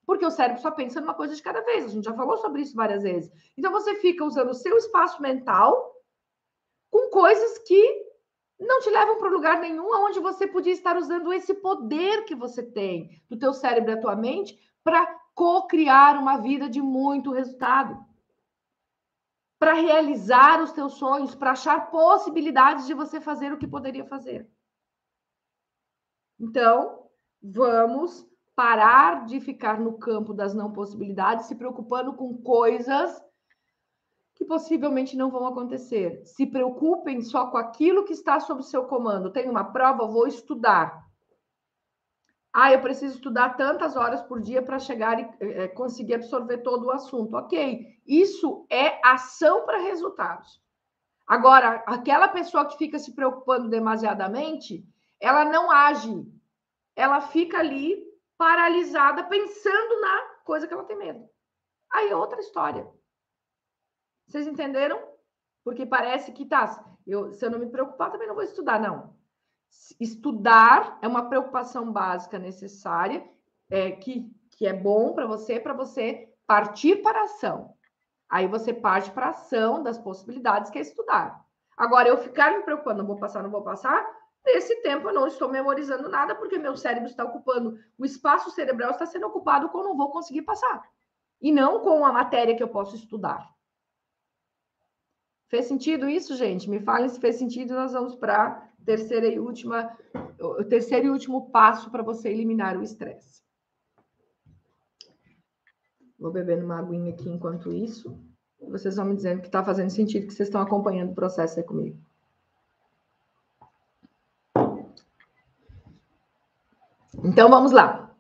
porque 0.05 0.27
o 0.27 0.31
cérebro 0.31 0.61
só 0.61 0.71
pensa 0.71 1.01
numa 1.01 1.15
coisa 1.15 1.35
de 1.35 1.43
cada 1.43 1.61
vez. 1.63 1.85
A 1.85 1.89
gente 1.89 2.05
já 2.05 2.15
falou 2.15 2.37
sobre 2.39 2.63
isso 2.63 2.75
várias 2.75 3.03
vezes. 3.03 3.31
Então 3.57 3.71
você 3.71 3.95
fica 3.97 4.25
usando 4.25 4.51
o 4.51 4.55
seu 4.55 4.77
espaço 4.77 5.23
mental 5.23 5.93
com 6.91 7.09
coisas 7.11 7.59
que 7.59 8.13
não 8.59 8.81
te 8.81 8.91
levam 8.91 9.19
para 9.19 9.31
lugar 9.31 9.61
nenhum, 9.61 9.89
onde 10.05 10.21
você 10.21 10.47
podia 10.47 10.73
estar 10.73 10.97
usando 10.97 11.33
esse 11.33 11.55
poder 11.55 12.25
que 12.25 12.35
você 12.35 12.63
tem 12.63 13.23
do 13.29 13.39
teu 13.39 13.53
cérebro 13.53 13.93
e 13.93 13.95
da 13.95 14.01
tua 14.01 14.17
mente 14.17 14.59
para 14.85 15.07
co-criar 15.35 16.19
uma 16.19 16.37
vida 16.37 16.69
de 16.69 16.81
muito 16.81 17.33
resultado. 17.33 17.97
Para 19.63 19.75
realizar 19.75 20.61
os 20.61 20.73
teus 20.73 20.95
sonhos, 20.95 21.37
para 21.37 21.53
achar 21.53 21.89
possibilidades 21.89 22.85
de 22.85 22.95
você 22.95 23.21
fazer 23.21 23.53
o 23.53 23.57
que 23.57 23.69
poderia 23.69 24.05
fazer. 24.05 24.51
Então, 26.37 27.07
vamos 27.41 28.27
parar 28.57 29.25
de 29.25 29.39
ficar 29.39 29.79
no 29.79 29.97
campo 29.99 30.35
das 30.35 30.53
não 30.53 30.73
possibilidades, 30.73 31.47
se 31.47 31.55
preocupando 31.55 32.13
com 32.15 32.37
coisas 32.39 33.23
que 34.35 34.45
possivelmente 34.45 35.17
não 35.17 35.31
vão 35.31 35.47
acontecer. 35.47 36.27
Se 36.27 36.45
preocupem 36.45 37.23
só 37.23 37.47
com 37.47 37.57
aquilo 37.57 38.05
que 38.05 38.15
está 38.15 38.41
sob 38.41 38.65
seu 38.65 38.87
comando. 38.87 39.31
Tem 39.31 39.49
uma 39.49 39.63
prova, 39.63 40.09
vou 40.09 40.27
estudar. 40.27 41.09
Ah, 42.55 42.71
eu 42.71 42.81
preciso 42.83 43.15
estudar 43.15 43.57
tantas 43.57 43.97
horas 43.97 44.21
por 44.23 44.41
dia 44.41 44.63
para 44.63 44.79
chegar 44.79 45.19
e 45.19 45.29
é, 45.41 45.69
conseguir 45.69 46.15
absorver 46.15 46.59
todo 46.59 46.87
o 46.87 46.91
assunto. 46.91 47.35
Ok, 47.35 47.87
isso 48.07 48.67
é 48.71 49.01
ação 49.03 49.65
para 49.65 49.79
resultados. 49.79 50.61
Agora, 51.27 51.83
aquela 51.87 52.29
pessoa 52.29 52.67
que 52.69 52.77
fica 52.77 52.99
se 52.99 53.15
preocupando 53.15 53.71
demasiadamente, 53.71 54.85
ela 55.19 55.47
não 55.47 55.71
age, 55.71 56.27
ela 56.95 57.23
fica 57.23 57.59
ali 57.59 58.05
paralisada 58.37 59.25
pensando 59.25 60.01
na 60.01 60.23
coisa 60.45 60.67
que 60.67 60.75
ela 60.75 60.85
tem 60.85 60.99
medo. 60.99 61.27
Aí 61.91 62.11
é 62.11 62.17
outra 62.17 62.41
história. 62.41 62.87
Vocês 64.27 64.47
entenderam? 64.47 65.01
Porque 65.65 65.87
parece 65.87 66.33
que 66.33 66.45
tá, 66.45 66.85
eu, 67.07 67.33
se 67.33 67.47
eu 67.47 67.51
não 67.51 67.59
me 67.59 67.71
preocupar, 67.71 68.11
também 68.11 68.27
não 68.27 68.35
vou 68.35 68.45
estudar, 68.45 68.81
não. 68.81 69.17
Estudar 70.01 70.99
é 71.03 71.09
uma 71.09 71.29
preocupação 71.29 71.93
básica 71.93 72.39
necessária, 72.39 73.25
é, 73.71 73.93
que, 73.93 74.31
que 74.51 74.67
é 74.67 74.73
bom 74.73 75.13
para 75.15 75.27
você, 75.27 75.61
para 75.61 75.75
você 75.75 76.29
partir 76.47 77.03
para 77.03 77.21
a 77.21 77.25
ação. 77.25 77.75
Aí 78.29 78.47
você 78.47 78.73
parte 78.73 79.11
para 79.11 79.27
a 79.27 79.31
ação 79.31 79.83
das 79.83 79.99
possibilidades 79.99 80.71
que 80.71 80.79
é 80.79 80.83
estudar. 80.83 81.45
Agora, 81.77 82.09
eu 82.09 82.19
ficar 82.19 82.53
me 82.57 82.63
preocupando, 82.63 82.99
não 82.99 83.07
vou 83.07 83.19
passar, 83.19 83.43
não 83.43 83.51
vou 83.51 83.63
passar, 83.63 84.07
Nesse 84.45 84.75
tempo, 84.83 85.09
eu 85.09 85.15
não 85.15 85.27
estou 85.27 85.49
memorizando 85.49 86.09
nada, 86.09 86.35
porque 86.35 86.59
meu 86.59 86.77
cérebro 86.77 87.09
está 87.09 87.25
ocupando, 87.25 87.79
o 87.97 88.05
espaço 88.05 88.51
cerebral 88.51 88.91
está 88.91 89.07
sendo 89.07 89.27
ocupado 89.27 89.69
com 89.69 89.85
não 89.85 89.97
vou 89.97 90.11
conseguir 90.11 90.43
passar. 90.43 90.83
E 91.41 91.53
não 91.53 91.81
com 91.81 92.05
a 92.05 92.13
matéria 92.13 92.57
que 92.57 92.63
eu 92.63 92.69
posso 92.69 92.97
estudar. 92.97 93.49
Fez 95.49 95.67
sentido 95.67 96.09
isso, 96.09 96.35
gente? 96.35 96.69
Me 96.69 96.81
falem 96.81 97.09
se 97.09 97.21
fez 97.21 97.37
sentido. 97.37 97.75
Nós 97.75 97.93
vamos 97.93 98.15
para 98.15 98.69
terceira 98.85 99.27
e 99.27 99.39
última, 99.39 99.97
o 100.39 100.65
terceiro 100.65 101.07
e 101.07 101.11
último 101.11 101.51
passo 101.51 101.91
para 101.91 102.03
você 102.03 102.29
eliminar 102.29 102.77
o 102.77 102.83
estresse. 102.83 103.43
Vou 106.19 106.31
beber 106.31 106.63
uma 106.63 106.79
aguinha 106.79 107.13
aqui 107.13 107.29
enquanto 107.29 107.73
isso. 107.73 108.17
Vocês 108.61 108.97
vão 108.97 109.07
me 109.07 109.17
dizendo 109.17 109.41
que 109.41 109.49
está 109.49 109.65
fazendo 109.65 109.91
sentido, 109.91 110.27
que 110.27 110.35
vocês 110.35 110.49
estão 110.49 110.61
acompanhando 110.61 111.11
o 111.11 111.15
processo 111.15 111.59
aí 111.59 111.65
comigo. 111.65 111.99
Então 117.25 117.51
vamos 117.51 117.73
lá. 117.73 118.15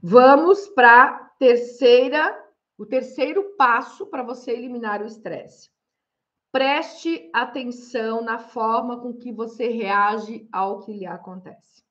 Vamos 0.00 0.68
para 0.68 1.32
terceira, 1.38 2.40
o 2.76 2.86
terceiro 2.86 3.56
passo 3.56 4.06
para 4.06 4.22
você 4.22 4.52
eliminar 4.52 5.02
o 5.02 5.06
estresse. 5.06 5.70
Preste 6.50 7.30
atenção 7.34 8.22
na 8.22 8.38
forma 8.38 9.00
com 9.00 9.12
que 9.12 9.30
você 9.30 9.68
reage 9.68 10.48
ao 10.50 10.80
que 10.80 10.92
lhe 10.92 11.06
acontece. 11.06 11.84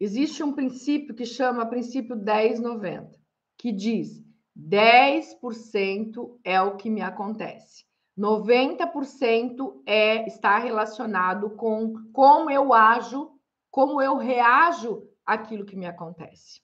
Existe 0.00 0.42
um 0.42 0.52
princípio 0.52 1.14
que 1.14 1.24
chama 1.24 1.66
princípio 1.66 2.16
1090, 2.16 3.18
que 3.56 3.72
diz: 3.72 4.22
10% 4.56 6.38
é 6.42 6.60
o 6.60 6.76
que 6.76 6.90
me 6.90 7.00
acontece. 7.00 7.84
90% 8.18 9.82
é 9.86 10.26
está 10.26 10.58
relacionado 10.58 11.50
com 11.50 11.94
como 12.12 12.50
eu 12.50 12.72
ajo, 12.72 13.38
como 13.70 14.02
eu 14.02 14.16
reajo 14.16 15.08
àquilo 15.24 15.64
que 15.64 15.76
me 15.76 15.86
acontece. 15.86 16.60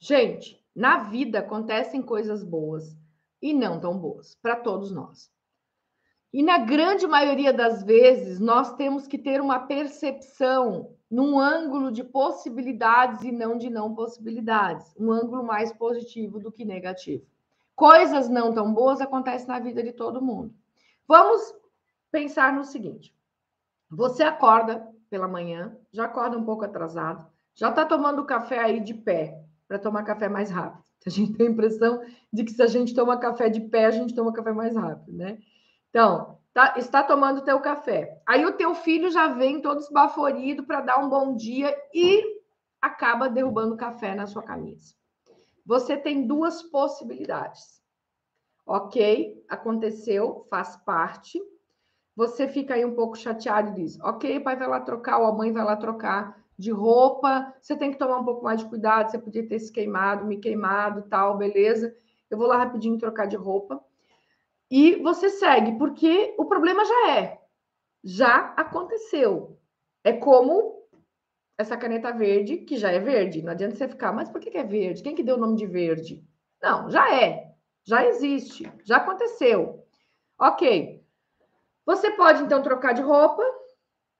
Gente, 0.00 0.60
na 0.74 0.98
vida 1.04 1.38
acontecem 1.38 2.02
coisas 2.02 2.42
boas, 2.42 2.96
e 3.42 3.52
não 3.52 3.80
tão 3.80 3.98
boas 3.98 4.36
para 4.40 4.56
todos 4.56 4.92
nós. 4.92 5.30
E 6.32 6.42
na 6.42 6.56
grande 6.56 7.06
maioria 7.06 7.52
das 7.52 7.82
vezes, 7.82 8.40
nós 8.40 8.74
temos 8.76 9.06
que 9.06 9.18
ter 9.18 9.40
uma 9.40 9.66
percepção 9.66 10.96
num 11.10 11.38
ângulo 11.38 11.92
de 11.92 12.02
possibilidades 12.02 13.22
e 13.22 13.30
não 13.30 13.58
de 13.58 13.68
não 13.68 13.94
possibilidades, 13.94 14.94
um 14.98 15.12
ângulo 15.12 15.44
mais 15.44 15.70
positivo 15.70 16.40
do 16.40 16.50
que 16.50 16.64
negativo. 16.64 17.26
Coisas 17.76 18.30
não 18.30 18.54
tão 18.54 18.72
boas 18.72 19.00
acontecem 19.02 19.48
na 19.48 19.58
vida 19.58 19.82
de 19.82 19.92
todo 19.92 20.22
mundo. 20.22 20.54
Vamos 21.06 21.54
pensar 22.10 22.52
no 22.54 22.64
seguinte: 22.64 23.14
você 23.90 24.22
acorda 24.22 24.88
pela 25.10 25.28
manhã, 25.28 25.76
já 25.92 26.06
acorda 26.06 26.38
um 26.38 26.44
pouco 26.44 26.64
atrasado, 26.64 27.26
já 27.54 27.68
está 27.68 27.84
tomando 27.84 28.24
café 28.24 28.58
aí 28.58 28.80
de 28.80 28.94
pé 28.94 29.44
para 29.68 29.78
tomar 29.78 30.04
café 30.04 30.30
mais 30.30 30.50
rápido. 30.50 30.81
A 31.06 31.10
gente 31.10 31.32
tem 31.32 31.48
a 31.48 31.50
impressão 31.50 32.00
de 32.32 32.44
que 32.44 32.52
se 32.52 32.62
a 32.62 32.66
gente 32.66 32.94
toma 32.94 33.18
café 33.18 33.48
de 33.48 33.60
pé, 33.60 33.86
a 33.86 33.90
gente 33.90 34.14
toma 34.14 34.32
café 34.32 34.52
mais 34.52 34.76
rápido, 34.76 35.16
né? 35.16 35.38
Então, 35.90 36.38
tá, 36.54 36.74
está 36.76 37.02
tomando 37.02 37.44
teu 37.44 37.60
café. 37.60 38.20
Aí 38.26 38.46
o 38.46 38.52
teu 38.52 38.74
filho 38.74 39.10
já 39.10 39.28
vem 39.28 39.60
todo 39.60 39.80
esbaforido 39.80 40.64
para 40.64 40.80
dar 40.80 40.98
um 40.98 41.08
bom 41.08 41.34
dia 41.34 41.76
e 41.92 42.40
acaba 42.80 43.28
derrubando 43.28 43.76
café 43.76 44.14
na 44.14 44.26
sua 44.26 44.42
camisa. 44.42 44.94
Você 45.64 45.96
tem 45.96 46.26
duas 46.26 46.62
possibilidades. 46.62 47.80
Ok, 48.66 49.44
aconteceu, 49.48 50.46
faz 50.48 50.76
parte. 50.76 51.40
Você 52.14 52.46
fica 52.48 52.74
aí 52.74 52.84
um 52.84 52.94
pouco 52.94 53.16
chateado 53.16 53.70
e 53.70 53.82
diz: 53.82 54.00
Ok, 54.00 54.40
pai 54.40 54.56
vai 54.56 54.68
lá 54.68 54.80
trocar, 54.80 55.18
ou 55.18 55.26
a 55.26 55.32
mãe 55.32 55.52
vai 55.52 55.64
lá 55.64 55.76
trocar 55.76 56.41
de 56.62 56.70
roupa, 56.70 57.52
você 57.60 57.76
tem 57.76 57.90
que 57.90 57.98
tomar 57.98 58.18
um 58.18 58.24
pouco 58.24 58.44
mais 58.44 58.60
de 58.60 58.68
cuidado, 58.68 59.10
você 59.10 59.18
podia 59.18 59.46
ter 59.46 59.58
se 59.58 59.72
queimado, 59.72 60.24
me 60.24 60.38
queimado, 60.38 61.02
tal, 61.08 61.36
beleza. 61.36 61.94
Eu 62.30 62.38
vou 62.38 62.46
lá 62.46 62.56
rapidinho 62.56 62.96
trocar 62.98 63.26
de 63.26 63.36
roupa. 63.36 63.84
E 64.70 64.94
você 65.02 65.28
segue, 65.28 65.76
porque 65.76 66.34
o 66.38 66.44
problema 66.44 66.84
já 66.84 67.10
é, 67.10 67.40
já 68.02 68.54
aconteceu. 68.56 69.58
É 70.04 70.12
como 70.12 70.86
essa 71.58 71.76
caneta 71.76 72.12
verde, 72.12 72.58
que 72.58 72.76
já 72.76 72.92
é 72.92 73.00
verde. 73.00 73.42
Não 73.42 73.50
adianta 73.50 73.74
você 73.74 73.88
ficar, 73.88 74.12
mas 74.12 74.28
por 74.28 74.40
que 74.40 74.56
é 74.56 74.64
verde? 74.64 75.02
Quem 75.02 75.16
que 75.16 75.22
deu 75.22 75.36
o 75.36 75.40
nome 75.40 75.56
de 75.56 75.66
verde? 75.66 76.24
Não, 76.62 76.88
já 76.88 77.12
é, 77.12 77.54
já 77.82 78.06
existe, 78.06 78.72
já 78.84 78.98
aconteceu. 78.98 79.84
Ok. 80.38 81.04
Você 81.84 82.12
pode 82.12 82.44
então 82.44 82.62
trocar 82.62 82.92
de 82.92 83.02
roupa, 83.02 83.42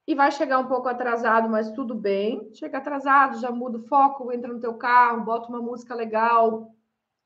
e 0.06 0.14
vai 0.14 0.30
chegar 0.32 0.58
um 0.58 0.66
pouco 0.66 0.88
atrasado, 0.88 1.48
mas 1.48 1.70
tudo 1.70 1.94
bem. 1.94 2.50
Chega 2.54 2.78
atrasado, 2.78 3.40
já 3.40 3.50
muda 3.50 3.78
o 3.78 3.82
foco, 3.82 4.32
entra 4.32 4.52
no 4.52 4.60
teu 4.60 4.74
carro, 4.74 5.24
bota 5.24 5.48
uma 5.48 5.60
música 5.60 5.94
legal, 5.94 6.72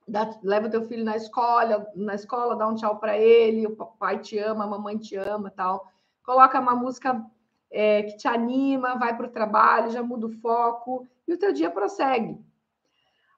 dá, 0.06 0.30
leva 0.42 0.68
teu 0.68 0.82
filho 0.82 1.04
na 1.04 1.16
escola, 1.16 1.86
na 1.94 2.14
escola 2.14 2.54
dá 2.54 2.68
um 2.68 2.74
tchau 2.74 2.98
para 2.98 3.16
ele, 3.18 3.66
o 3.66 3.74
pai 3.74 4.18
te 4.18 4.38
ama, 4.38 4.64
a 4.64 4.68
mamãe 4.68 4.98
te 4.98 5.16
ama, 5.16 5.50
tal. 5.50 5.90
Coloca 6.22 6.60
uma 6.60 6.74
música 6.74 7.24
é, 7.70 8.02
que 8.02 8.16
te 8.16 8.28
anima, 8.28 8.96
vai 8.96 9.16
para 9.16 9.26
o 9.26 9.30
trabalho, 9.30 9.90
já 9.90 10.02
muda 10.02 10.26
o 10.26 10.32
foco 10.40 11.06
e 11.26 11.32
o 11.32 11.38
teu 11.38 11.52
dia 11.52 11.70
prossegue. 11.70 12.38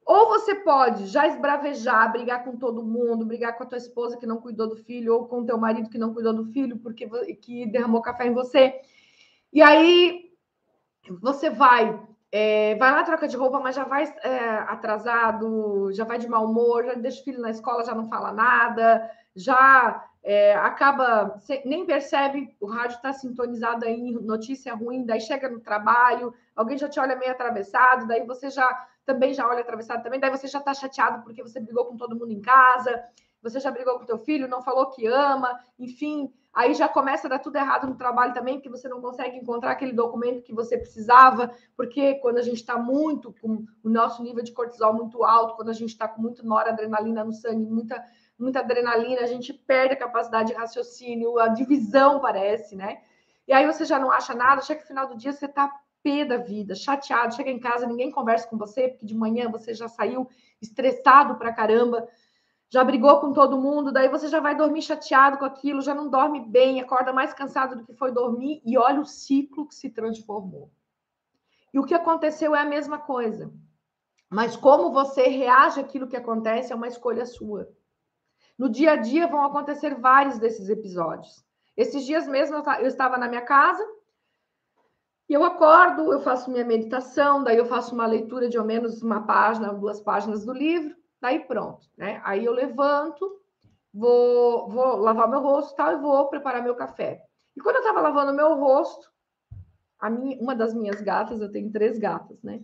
Ou 0.05 0.27
você 0.29 0.55
pode 0.55 1.07
já 1.07 1.27
esbravejar, 1.27 2.11
brigar 2.11 2.43
com 2.43 2.57
todo 2.57 2.83
mundo, 2.83 3.27
brigar 3.27 3.57
com 3.57 3.63
a 3.63 3.67
tua 3.67 3.77
esposa 3.77 4.17
que 4.17 4.27
não 4.27 4.39
cuidou 4.39 4.67
do 4.67 4.77
filho, 4.77 5.15
ou 5.15 5.27
com 5.27 5.45
teu 5.45 5.59
marido 5.59 5.91
que 5.91 5.99
não 5.99 6.15
cuidou 6.15 6.33
do 6.33 6.47
filho 6.47 6.79
porque 6.79 7.07
que 7.35 7.67
derramou 7.67 8.01
café 8.01 8.27
em 8.27 8.33
você. 8.33 8.81
E 9.53 9.63
aí 9.63 10.31
você 11.21 11.49
vai, 11.49 11.99
é, 12.31 12.75
vai 12.77 12.93
lá, 12.93 13.03
troca 13.03 13.27
de 13.27 13.37
roupa, 13.37 13.61
mas 13.61 13.75
já 13.75 13.85
vai 13.85 14.05
é, 14.23 14.39
atrasado, 14.69 15.91
já 15.93 16.05
vai 16.05 16.19
de 16.19 16.29
mau 16.29 16.45
humor, 16.45 16.85
já 16.85 16.95
deixa 16.95 17.21
o 17.21 17.25
filho 17.25 17.41
na 17.41 17.51
escola, 17.51 17.85
já 17.85 17.95
não 17.95 18.09
fala 18.09 18.33
nada, 18.33 19.11
já 19.35 20.05
é, 20.23 20.55
acaba, 20.57 21.41
nem 21.65 21.87
percebe, 21.87 22.55
o 22.61 22.67
rádio 22.67 22.97
está 22.97 23.13
sintonizado 23.13 23.87
aí, 23.87 24.13
notícia 24.13 24.75
ruim, 24.75 25.07
daí 25.07 25.21
chega 25.21 25.49
no 25.49 25.61
trabalho, 25.61 26.35
alguém 26.55 26.77
já 26.77 26.89
te 26.89 27.01
olha 27.01 27.17
meio 27.17 27.33
atravessado, 27.33 28.07
daí 28.07 28.27
você 28.27 28.51
já 28.51 28.69
também 29.07 29.33
já 29.33 29.49
olha 29.49 29.61
atravessado 29.61 30.03
também, 30.03 30.21
daí 30.21 30.31
você 30.31 30.47
já 30.47 30.59
está 30.59 30.75
chateado 30.75 31.23
porque 31.23 31.43
você 31.43 31.59
brigou 31.59 31.87
com 31.87 31.97
todo 31.97 32.15
mundo 32.15 32.33
em 32.33 32.43
casa, 32.43 33.03
você 33.43 33.59
já 33.59 33.71
brigou 33.71 33.99
com 33.99 34.05
teu 34.05 34.19
filho, 34.19 34.49
não 34.49 34.61
falou 34.61 34.91
que 34.91 35.07
ama, 35.07 35.59
enfim, 35.79 36.31
aí 36.53 36.75
já 36.75 36.89
começa 36.89 37.27
a 37.27 37.31
dar 37.31 37.39
tudo 37.39 37.57
errado 37.57 37.87
no 37.87 37.97
trabalho 37.97 38.35
também, 38.35 38.55
porque 38.55 38.69
você 38.69 38.89
não 38.89 39.01
consegue 39.01 39.37
encontrar 39.37 39.73
aquele 39.73 39.93
documento 39.93 40.43
que 40.43 40.55
você 40.55 40.77
precisava, 40.77 41.53
porque 41.77 42.15
quando 42.17 42.39
a 42.39 42.43
gente 42.43 42.57
está 42.57 42.77
muito 42.77 43.33
com 43.41 43.65
o 43.83 43.89
nosso 43.89 44.23
nível 44.23 44.43
de 44.43 44.53
cortisol 44.53 44.95
muito 44.95 45.25
alto, 45.25 45.57
quando 45.57 45.71
a 45.71 45.75
gente 45.75 45.91
está 45.91 46.09
com 46.09 46.21
muito 46.21 46.45
noradrenalina 46.45 47.25
no 47.25 47.33
sangue, 47.33 47.65
muita, 47.65 48.03
muita 48.39 48.61
adrenalina, 48.61 49.23
a 49.23 49.27
gente 49.27 49.53
perde 49.53 49.95
a 49.95 49.99
capacidade 49.99 50.49
de 50.49 50.55
raciocínio, 50.55 51.39
a 51.39 51.49
divisão 51.49 52.21
parece, 52.21 52.75
né? 52.75 53.03
E 53.47 53.53
aí 53.53 53.67
você 53.67 53.85
já 53.85 53.99
não 53.99 54.11
acha 54.11 54.35
nada, 54.35 54.61
chega 54.61 54.81
no 54.81 54.87
final 54.87 55.09
do 55.09 55.17
dia, 55.17 55.33
você 55.33 55.47
está 55.47 55.73
pé 56.03 56.25
da 56.25 56.37
vida, 56.37 56.75
chateado, 56.75 57.35
chega 57.35 57.51
em 57.51 57.59
casa, 57.59 57.87
ninguém 57.87 58.11
conversa 58.11 58.47
com 58.49 58.57
você, 58.57 58.89
porque 58.89 59.07
de 59.07 59.15
manhã 59.15 59.51
você 59.51 59.75
já 59.75 59.89
saiu 59.89 60.29
estressado 60.61 61.37
pra 61.37 61.53
caramba, 61.53 62.09
já 62.71 62.85
brigou 62.85 63.19
com 63.21 63.33
todo 63.33 63.61
mundo, 63.61 63.91
daí 63.91 64.09
você 64.09 64.29
já 64.29 64.41
vai 64.41 64.55
dormir 64.55 64.83
chateado 64.83 65.39
com 65.39 65.45
aquilo, 65.45 65.81
já 65.81 65.95
não 65.95 66.11
dorme 66.11 66.41
bem, 66.41 66.81
acorda 66.81 67.13
mais 67.13 67.33
cansado 67.33 67.77
do 67.77 67.85
que 67.85 67.95
foi 67.95 68.13
dormir 68.13 68.61
e 68.65 68.77
olha 68.77 69.01
o 69.01 69.07
ciclo 69.07 69.67
que 69.67 69.75
se 69.75 69.89
transformou. 69.89 70.71
E 71.73 71.79
o 71.79 71.85
que 71.85 71.95
aconteceu 71.95 72.55
é 72.55 72.61
a 72.61 72.67
mesma 72.67 72.99
coisa. 72.99 73.51
Mas 74.31 74.57
como 74.57 74.93
você 74.93 75.29
reage 75.29 75.81
àquilo 75.81 76.07
que 76.07 76.17
acontece 76.17 76.73
é 76.73 76.77
uma 76.77 76.89
escolha 76.89 77.25
sua. 77.25 77.69
No 78.59 78.69
dia 78.69 78.93
a 78.93 78.97
dia 78.97 79.27
vão 79.27 79.45
acontecer 79.45 79.95
vários 79.95 80.39
desses 80.39 80.69
episódios. 80.69 81.43
Esses 81.77 82.05
dias 82.05 82.27
mesmo 82.27 82.57
eu 82.57 82.87
estava 82.87 83.17
na 83.17 83.29
minha 83.29 83.43
casa 83.43 83.87
e 85.29 85.33
eu 85.33 85.45
acordo, 85.45 86.13
eu 86.13 86.21
faço 86.21 86.51
minha 86.51 86.65
meditação, 86.65 87.45
daí 87.45 87.57
eu 87.57 87.67
faço 87.67 87.95
uma 87.95 88.07
leitura 88.07 88.49
de 88.49 88.59
ao 88.59 88.65
menos 88.65 89.01
uma 89.01 89.27
página, 89.27 89.73
duas 89.73 90.01
páginas 90.01 90.45
do 90.45 90.53
livro. 90.53 90.98
Daí 91.21 91.41
pronto, 91.41 91.89
né? 91.97 92.21
Aí 92.25 92.45
eu 92.45 92.53
levanto, 92.53 93.41
vou, 93.93 94.69
vou 94.69 94.97
lavar 94.97 95.29
meu 95.29 95.41
rosto 95.41 95.75
tal, 95.77 95.93
e 95.93 96.01
vou 96.01 96.29
preparar 96.29 96.63
meu 96.63 96.75
café. 96.75 97.25
E 97.57 97.61
quando 97.61 97.77
eu 97.77 97.83
estava 97.83 98.01
lavando 98.01 98.33
meu 98.33 98.55
rosto, 98.55 99.11
a 99.99 100.09
minha, 100.09 100.41
uma 100.41 100.55
das 100.55 100.73
minhas 100.73 101.01
gatas, 101.01 101.41
eu 101.41 101.51
tenho 101.51 101.73
três 101.73 101.99
gatas, 101.99 102.41
né? 102.43 102.63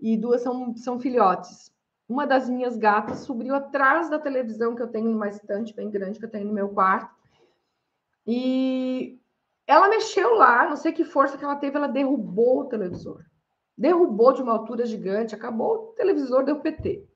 E 0.00 0.16
duas 0.16 0.40
são, 0.40 0.74
são 0.76 0.98
filhotes. 0.98 1.70
Uma 2.08 2.26
das 2.26 2.48
minhas 2.48 2.76
gatas 2.76 3.20
subiu 3.20 3.54
atrás 3.54 4.08
da 4.08 4.18
televisão 4.18 4.74
que 4.74 4.82
eu 4.82 4.88
tenho 4.88 5.10
numa 5.10 5.28
estante 5.28 5.74
bem 5.74 5.90
grande 5.90 6.18
que 6.18 6.24
eu 6.24 6.30
tenho 6.30 6.46
no 6.46 6.54
meu 6.54 6.70
quarto. 6.70 7.14
E 8.26 9.20
ela 9.66 9.88
mexeu 9.88 10.34
lá, 10.34 10.68
não 10.68 10.76
sei 10.76 10.92
que 10.92 11.04
força 11.04 11.36
que 11.36 11.44
ela 11.44 11.56
teve, 11.56 11.76
ela 11.76 11.86
derrubou 11.86 12.60
o 12.60 12.64
televisor. 12.64 13.24
Derrubou 13.76 14.32
de 14.32 14.42
uma 14.42 14.52
altura 14.52 14.86
gigante, 14.86 15.34
acabou 15.34 15.72
o 15.72 15.78
televisor, 15.92 16.44
deu 16.44 16.60
PT. 16.60 17.06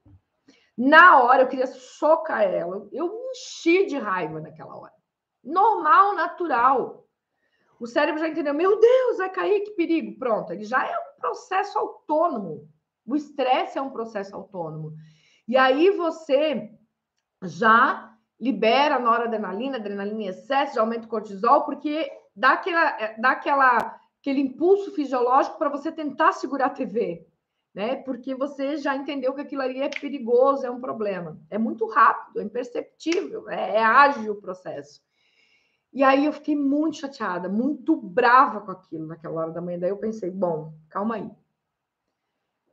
Na 0.76 1.22
hora 1.22 1.42
eu 1.42 1.48
queria 1.48 1.66
socar 1.66 2.42
ela. 2.42 2.88
Eu 2.92 3.08
me 3.08 3.30
enchi 3.30 3.86
de 3.86 3.96
raiva 3.96 4.40
naquela 4.40 4.76
hora. 4.76 4.92
Normal, 5.42 6.14
natural. 6.14 7.06
O 7.78 7.86
cérebro 7.86 8.20
já 8.20 8.28
entendeu: 8.28 8.54
meu 8.54 8.78
Deus, 8.78 9.18
vai 9.18 9.30
cair, 9.30 9.60
que 9.62 9.72
perigo. 9.72 10.18
Pronto, 10.18 10.52
ele 10.52 10.64
já 10.64 10.84
é 10.86 10.96
um 10.96 11.20
processo 11.20 11.78
autônomo. 11.78 12.68
O 13.06 13.14
estresse 13.14 13.78
é 13.78 13.82
um 13.82 13.90
processo 13.90 14.34
autônomo. 14.34 14.94
E 15.46 15.56
aí 15.56 15.90
você 15.90 16.70
já 17.42 18.14
libera 18.40 18.98
noradrenalina, 18.98 19.76
adrenalina 19.76 20.22
em 20.22 20.26
excesso, 20.26 20.80
aumenta 20.80 21.06
o 21.06 21.10
cortisol, 21.10 21.64
porque 21.64 22.10
dá, 22.34 22.52
aquela, 22.52 23.00
é, 23.00 23.20
dá 23.20 23.30
aquela, 23.30 24.00
aquele 24.20 24.40
impulso 24.40 24.92
fisiológico 24.92 25.58
para 25.58 25.68
você 25.68 25.92
tentar 25.92 26.32
segurar 26.32 26.66
a 26.66 26.70
TV, 26.70 27.26
né? 27.74 27.96
Porque 27.96 28.34
você 28.34 28.76
já 28.76 28.94
entendeu 28.94 29.34
que 29.34 29.40
aquilo 29.40 29.62
ali 29.62 29.82
é 29.82 29.88
perigoso, 29.88 30.64
é 30.64 30.70
um 30.70 30.80
problema. 30.80 31.40
É 31.50 31.58
muito 31.58 31.86
rápido, 31.86 32.40
é 32.40 32.44
imperceptível, 32.44 33.50
é, 33.50 33.76
é 33.76 33.82
ágil 33.82 34.34
o 34.34 34.40
processo. 34.40 35.02
E 35.92 36.02
aí 36.02 36.24
eu 36.24 36.32
fiquei 36.32 36.56
muito 36.56 36.98
chateada, 36.98 37.48
muito 37.48 37.96
brava 37.96 38.60
com 38.60 38.70
aquilo 38.70 39.06
naquela 39.06 39.42
hora 39.42 39.50
da 39.50 39.60
manhã. 39.60 39.78
Daí 39.78 39.90
eu 39.90 39.96
pensei, 39.96 40.30
bom, 40.30 40.72
calma 40.88 41.16
aí. 41.16 41.30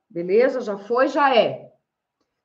Beleza, 0.10 0.62
já 0.62 0.78
foi, 0.78 1.08
já 1.08 1.36
é. 1.36 1.72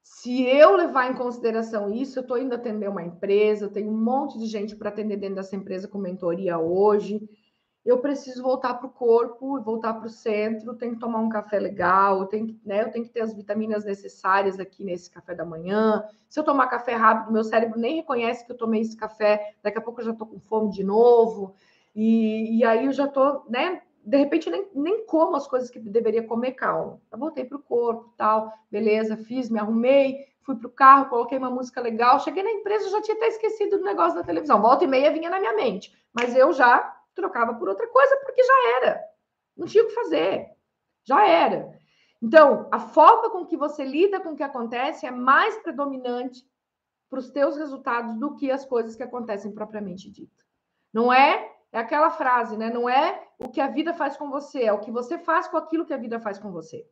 Se 0.03 0.43
eu 0.45 0.77
levar 0.77 1.11
em 1.11 1.17
consideração 1.17 1.93
isso, 1.93 2.19
eu 2.19 2.23
estou 2.23 2.39
indo 2.39 2.55
atender 2.55 2.89
uma 2.89 3.03
empresa, 3.03 3.65
eu 3.65 3.73
tenho 3.73 3.91
um 3.91 3.97
monte 3.97 4.39
de 4.39 4.47
gente 4.47 4.77
para 4.77 4.89
atender 4.89 5.17
dentro 5.17 5.37
dessa 5.37 5.57
empresa 5.57 5.89
com 5.89 5.99
mentoria 5.99 6.59
hoje. 6.59 7.29
Eu 7.87 7.99
preciso 7.99 8.43
voltar 8.43 8.75
para 8.75 8.89
o 8.89 8.91
corpo, 8.91 9.61
voltar 9.61 9.95
para 9.95 10.07
o 10.07 10.11
centro, 10.11 10.75
tenho 10.75 10.95
que 10.95 10.99
tomar 10.99 11.21
um 11.21 11.29
café 11.29 11.61
legal, 11.61 12.27
tenho, 12.27 12.49
que, 12.49 12.61
né, 12.65 12.83
eu 12.83 12.91
tenho 12.91 13.05
que 13.05 13.13
ter 13.13 13.21
as 13.21 13.33
vitaminas 13.33 13.85
necessárias 13.85 14.59
aqui 14.59 14.83
nesse 14.83 15.09
café 15.09 15.37
da 15.37 15.45
manhã. 15.45 16.05
Se 16.29 16.41
eu 16.41 16.43
tomar 16.43 16.67
café 16.67 16.95
rápido, 16.97 17.33
meu 17.33 17.45
cérebro 17.45 17.79
nem 17.79 17.95
reconhece 17.95 18.45
que 18.45 18.51
eu 18.51 18.57
tomei 18.57 18.81
esse 18.81 18.97
café, 18.97 19.55
daqui 19.63 19.79
a 19.79 19.81
pouco 19.81 20.01
eu 20.01 20.07
já 20.07 20.11
estou 20.11 20.27
com 20.27 20.41
fome 20.41 20.73
de 20.73 20.83
novo. 20.83 21.55
E, 21.95 22.59
e 22.59 22.65
aí 22.65 22.87
eu 22.87 22.93
já 22.93 23.05
estou, 23.05 23.45
né, 23.49 23.81
de 24.05 24.17
repente 24.17 24.51
nem, 24.51 24.67
nem 24.75 25.07
como 25.07 25.37
as 25.37 25.47
coisas 25.47 25.71
que 25.71 25.79
deveria 25.79 26.25
comer, 26.25 26.53
calma. 26.53 27.01
Eu 27.13 27.19
voltei 27.19 27.45
para 27.45 27.57
o 27.57 27.63
corpo, 27.63 28.13
tal, 28.17 28.53
beleza, 28.69 29.17
fiz, 29.17 29.49
me 29.49 29.61
arrumei, 29.61 30.27
fui 30.43 30.57
para 30.57 30.67
o 30.67 30.73
carro, 30.73 31.09
coloquei 31.09 31.39
uma 31.39 31.51
música 31.51 31.81
legal, 31.81 32.19
cheguei 32.19 32.43
na 32.43 32.51
empresa, 32.51 32.91
já 32.91 33.01
tinha 33.01 33.17
até 33.17 33.29
esquecido 33.29 33.79
do 33.79 33.85
negócio 33.85 34.19
da 34.19 34.25
televisão. 34.25 34.61
Volta 34.61 34.83
e 34.83 34.89
meia 34.89 35.13
vinha 35.13 35.31
na 35.31 35.39
minha 35.39 35.55
mente, 35.55 35.97
mas 36.13 36.35
eu 36.35 36.53
já 36.53 36.97
trocava 37.17 37.55
por 37.55 37.69
outra 37.69 37.89
coisa 37.89 38.17
porque 38.19 38.43
já 38.43 38.77
era. 38.77 39.05
Não 39.57 39.67
tinha 39.67 39.83
o 39.83 39.89
que 39.89 39.95
fazer. 39.95 40.47
Já 41.05 41.27
era. 41.27 41.77
Então, 42.23 42.69
a 42.71 42.79
forma 42.79 43.31
com 43.31 43.45
que 43.45 43.57
você 43.57 43.85
lida 43.85 44.21
com 44.21 44.31
o 44.31 44.37
que 44.37 44.43
acontece 44.43 45.07
é 45.07 45.11
mais 45.11 45.57
predominante 45.59 46.47
para 47.11 47.19
os 47.19 47.31
teus 47.31 47.57
resultados 47.57 48.15
do 48.15 48.37
que 48.37 48.51
as 48.51 48.65
coisas 48.65 48.95
que 48.95 49.03
acontecem 49.03 49.53
propriamente 49.53 50.11
dito. 50.11 50.45
Não 50.93 51.13
é 51.13 51.57
é 51.73 51.79
aquela 51.79 52.11
frase, 52.11 52.57
né? 52.57 52.71
Não 52.71 52.89
é 52.89 53.23
o 53.39 53.51
que 53.51 53.61
a 53.61 53.69
vida 53.69 53.93
faz 53.93 54.17
com 54.17 54.31
você, 54.31 54.63
é 54.65 54.73
o 54.73 54.81
que 54.81 54.91
você 54.91 55.19
faz 55.19 55.47
com 55.47 55.57
aquilo 55.57 55.85
que 55.85 55.93
a 55.93 55.99
vida 55.99 56.19
faz 56.19 56.39
com 56.39 56.51
você. 56.51 56.87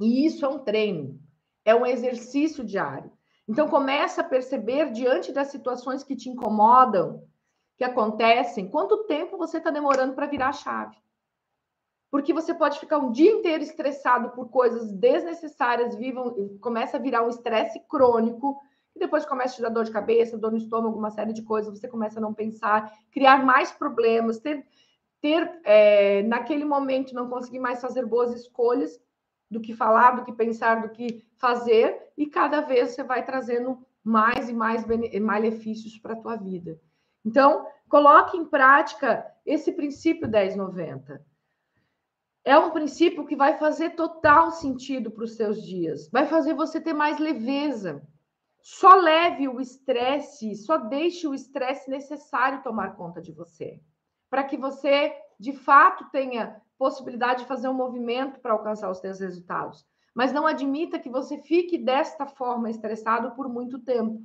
E 0.00 0.26
isso 0.26 0.44
é 0.44 0.48
um 0.48 0.58
treino, 0.58 1.20
é 1.64 1.74
um 1.74 1.86
exercício 1.86 2.64
diário. 2.64 3.12
Então 3.46 3.68
começa 3.68 4.20
a 4.20 4.24
perceber 4.24 4.90
diante 4.90 5.32
das 5.32 5.48
situações 5.48 6.02
que 6.02 6.16
te 6.16 6.28
incomodam, 6.28 7.22
que 7.80 7.84
acontecem, 7.84 8.68
quanto 8.68 9.04
tempo 9.04 9.38
você 9.38 9.56
está 9.56 9.70
demorando 9.70 10.12
para 10.12 10.26
virar 10.26 10.48
a 10.48 10.52
chave. 10.52 10.98
Porque 12.10 12.30
você 12.30 12.52
pode 12.52 12.78
ficar 12.78 12.98
um 12.98 13.10
dia 13.10 13.32
inteiro 13.32 13.62
estressado 13.62 14.32
por 14.32 14.50
coisas 14.50 14.92
desnecessárias, 14.92 15.94
vivam, 15.94 16.58
começa 16.60 16.98
a 16.98 17.00
virar 17.00 17.24
um 17.24 17.30
estresse 17.30 17.80
crônico, 17.88 18.60
e 18.94 18.98
depois 18.98 19.24
começa 19.24 19.54
a 19.54 19.56
te 19.56 19.62
dar 19.62 19.70
dor 19.70 19.84
de 19.84 19.92
cabeça, 19.92 20.36
dor 20.36 20.50
no 20.50 20.58
estômago, 20.58 20.98
uma 20.98 21.10
série 21.10 21.32
de 21.32 21.40
coisas, 21.40 21.80
você 21.80 21.88
começa 21.88 22.18
a 22.18 22.20
não 22.20 22.34
pensar, 22.34 22.92
criar 23.10 23.46
mais 23.46 23.72
problemas, 23.72 24.38
ter, 24.38 24.62
ter 25.22 25.50
é, 25.64 26.22
naquele 26.24 26.66
momento 26.66 27.14
não 27.14 27.30
conseguir 27.30 27.60
mais 27.60 27.80
fazer 27.80 28.04
boas 28.04 28.34
escolhas 28.34 29.00
do 29.50 29.58
que 29.58 29.72
falar, 29.72 30.16
do 30.16 30.24
que 30.26 30.34
pensar, 30.34 30.82
do 30.82 30.90
que 30.90 31.24
fazer, 31.38 32.12
e 32.14 32.26
cada 32.26 32.60
vez 32.60 32.90
você 32.90 33.02
vai 33.02 33.24
trazendo 33.24 33.78
mais 34.04 34.50
e 34.50 34.52
mais 34.52 34.84
malefícios 35.18 35.96
para 35.96 36.12
a 36.12 36.20
tua 36.20 36.36
vida. 36.36 36.78
Então, 37.24 37.66
coloque 37.88 38.36
em 38.36 38.44
prática 38.44 39.26
esse 39.44 39.72
princípio 39.72 40.28
1090. 40.28 41.24
É 42.44 42.58
um 42.58 42.70
princípio 42.70 43.26
que 43.26 43.36
vai 43.36 43.58
fazer 43.58 43.90
total 43.90 44.50
sentido 44.50 45.10
para 45.10 45.24
os 45.24 45.36
seus 45.36 45.62
dias, 45.62 46.08
vai 46.10 46.26
fazer 46.26 46.54
você 46.54 46.80
ter 46.80 46.94
mais 46.94 47.18
leveza, 47.18 48.02
só 48.62 48.94
leve 48.94 49.48
o 49.48 49.60
estresse, 49.60 50.54
só 50.54 50.78
deixe 50.78 51.26
o 51.26 51.34
estresse 51.34 51.90
necessário 51.90 52.62
tomar 52.62 52.96
conta 52.96 53.20
de 53.20 53.32
você, 53.32 53.80
para 54.30 54.44
que 54.44 54.56
você, 54.56 55.14
de 55.38 55.52
fato, 55.52 56.10
tenha 56.10 56.60
possibilidade 56.78 57.42
de 57.42 57.48
fazer 57.48 57.68
um 57.68 57.74
movimento 57.74 58.40
para 58.40 58.52
alcançar 58.52 58.90
os 58.90 58.98
seus 58.98 59.20
resultados. 59.20 59.86
Mas 60.14 60.32
não 60.32 60.46
admita 60.46 60.98
que 60.98 61.10
você 61.10 61.38
fique 61.38 61.76
desta 61.76 62.26
forma 62.26 62.70
estressado 62.70 63.32
por 63.32 63.48
muito 63.48 63.78
tempo, 63.78 64.22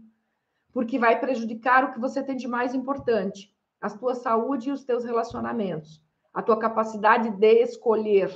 porque 0.76 1.00
vai 1.00 1.18
prejudicar 1.18 1.86
o 1.86 1.94
que 1.94 2.00
você 2.00 2.22
tem 2.22 2.36
de 2.36 2.48
mais 2.48 2.76
importante, 2.76 3.56
a 3.80 3.90
tua 3.90 4.14
saúde 4.14 4.70
e 4.70 4.74
os 4.74 4.84
teus 4.84 5.06
relacionamentos, 5.06 6.04
a 6.34 6.44
tua 6.44 6.60
capacidade 6.60 7.32
de 7.32 7.64
escolher 7.64 8.30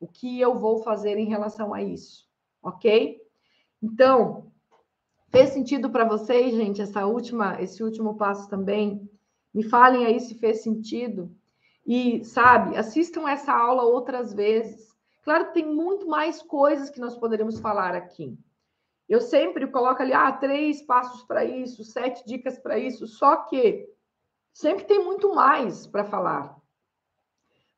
o 0.00 0.08
que 0.08 0.40
eu 0.40 0.58
vou 0.58 0.82
fazer 0.82 1.18
em 1.18 1.28
relação 1.28 1.74
a 1.74 1.82
isso, 1.82 2.26
ok? 2.62 3.20
Então, 3.82 4.50
Fez 5.30 5.50
sentido 5.50 5.90
para 5.90 6.06
vocês, 6.06 6.54
gente, 6.54 6.80
essa 6.80 7.04
última, 7.04 7.60
esse 7.60 7.82
último 7.82 8.16
passo 8.16 8.48
também? 8.48 9.10
Me 9.52 9.62
falem 9.62 10.06
aí 10.06 10.18
se 10.20 10.34
fez 10.34 10.62
sentido. 10.62 11.30
E, 11.86 12.24
sabe, 12.24 12.76
assistam 12.76 13.28
essa 13.28 13.52
aula 13.52 13.82
outras 13.82 14.32
vezes. 14.32 14.88
Claro 15.22 15.48
que 15.48 15.52
tem 15.54 15.66
muito 15.66 16.06
mais 16.06 16.40
coisas 16.40 16.88
que 16.88 16.98
nós 16.98 17.14
poderíamos 17.14 17.60
falar 17.60 17.94
aqui. 17.94 18.38
Eu 19.08 19.20
sempre 19.20 19.66
coloco 19.66 20.02
ali, 20.02 20.12
ah, 20.12 20.30
três 20.32 20.82
passos 20.82 21.22
para 21.22 21.44
isso, 21.44 21.82
sete 21.84 22.26
dicas 22.26 22.58
para 22.58 22.78
isso, 22.78 23.06
só 23.06 23.36
que 23.44 23.88
sempre 24.52 24.84
tem 24.84 25.02
muito 25.02 25.34
mais 25.34 25.86
para 25.86 26.04
falar. 26.04 26.56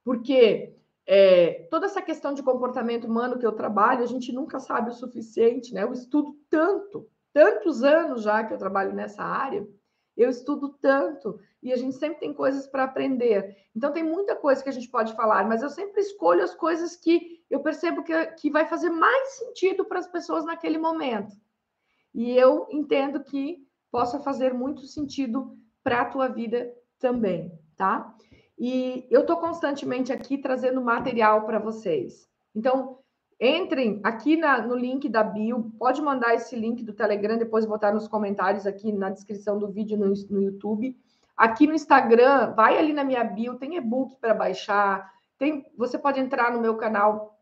Porque 0.05 0.75
é, 1.07 1.69
toda 1.71 1.87
essa 1.87 2.03
questão 2.03 2.35
de 2.35 2.43
comportamento 2.43 3.07
humano 3.07 3.39
que 3.39 3.47
eu 3.47 3.53
trabalho, 3.53 4.03
a 4.03 4.07
gente 4.07 4.33
nunca 4.33 4.59
sabe 4.59 4.91
o 4.91 4.95
suficiente, 4.95 5.73
né? 5.73 5.85
Eu 5.85 5.93
estudo 5.93 6.37
tanto 6.49 7.09
tantos 7.33 7.83
anos 7.83 8.23
já 8.23 8.45
que 8.45 8.53
eu 8.53 8.59
trabalho 8.59 8.93
nessa 8.93 9.23
área, 9.23 9.67
eu 10.17 10.29
estudo 10.29 10.71
tanto 10.81 11.39
e 11.63 11.73
a 11.73 11.77
gente 11.77 11.97
sempre 11.97 12.21
tem 12.21 12.35
coisas 12.35 12.67
para 12.67 12.85
aprender. 12.85 13.57
Então, 13.75 13.93
tem 13.93 14.03
muita 14.03 14.37
coisa 14.37 14.63
que 14.63 14.69
a 14.69 14.73
gente 14.73 14.89
pode 14.89 15.15
falar, 15.15 15.47
mas 15.47 15.63
eu 15.63 15.71
sempre 15.71 16.01
escolho 16.01 16.43
as 16.43 16.55
coisas 16.55 16.97
que 16.97 17.40
eu 17.51 17.61
percebo 17.61 18.03
que, 18.03 18.27
que 18.33 18.51
vai 18.51 18.67
fazer 18.67 18.91
mais 18.91 19.31
sentido 19.31 19.85
para 19.85 19.99
as 19.99 20.07
pessoas 20.07 20.45
naquele 20.45 20.79
momento. 20.79 21.35
E 22.15 22.31
eu 22.37 22.67
entendo 22.71 23.23
que 23.23 23.59
possa 23.91 24.21
fazer 24.21 24.55
muito 24.55 24.87
sentido 24.87 25.59
para 25.83 26.03
a 26.03 26.05
tua 26.05 26.29
vida 26.29 26.73
também, 26.99 27.53
tá? 27.77 28.15
E 28.59 29.07
eu 29.11 29.23
estou 29.23 29.39
constantemente 29.39 30.13
aqui 30.13 30.39
trazendo 30.39 30.81
material 30.83 31.45
para 31.45 31.59
vocês. 31.59 32.29
Então, 32.55 33.01
Entrem 33.41 34.01
aqui 34.05 34.37
na, 34.37 34.61
no 34.61 34.77
link 34.77 35.09
da 35.09 35.23
bio, 35.23 35.73
pode 35.79 36.03
mandar 36.03 36.35
esse 36.35 36.55
link 36.55 36.85
do 36.85 36.93
Telegram, 36.93 37.39
depois 37.39 37.65
botar 37.65 37.91
nos 37.91 38.07
comentários 38.07 38.67
aqui 38.67 38.93
na 38.93 39.09
descrição 39.09 39.59
do 39.59 39.69
vídeo 39.69 39.97
no, 39.97 40.13
no 40.29 40.43
YouTube. 40.43 40.95
Aqui 41.35 41.67
no 41.67 41.73
Instagram, 41.73 42.53
vai 42.55 42.77
ali 42.77 42.93
na 42.93 43.03
minha 43.03 43.25
bio, 43.25 43.55
tem 43.55 43.77
e-book 43.77 44.15
para 44.21 44.35
baixar, 44.35 45.11
tem, 45.39 45.65
você 45.75 45.97
pode 45.99 46.21
entrar 46.21 46.53
no 46.53 46.61
meu 46.61 46.77
canal 46.77 47.40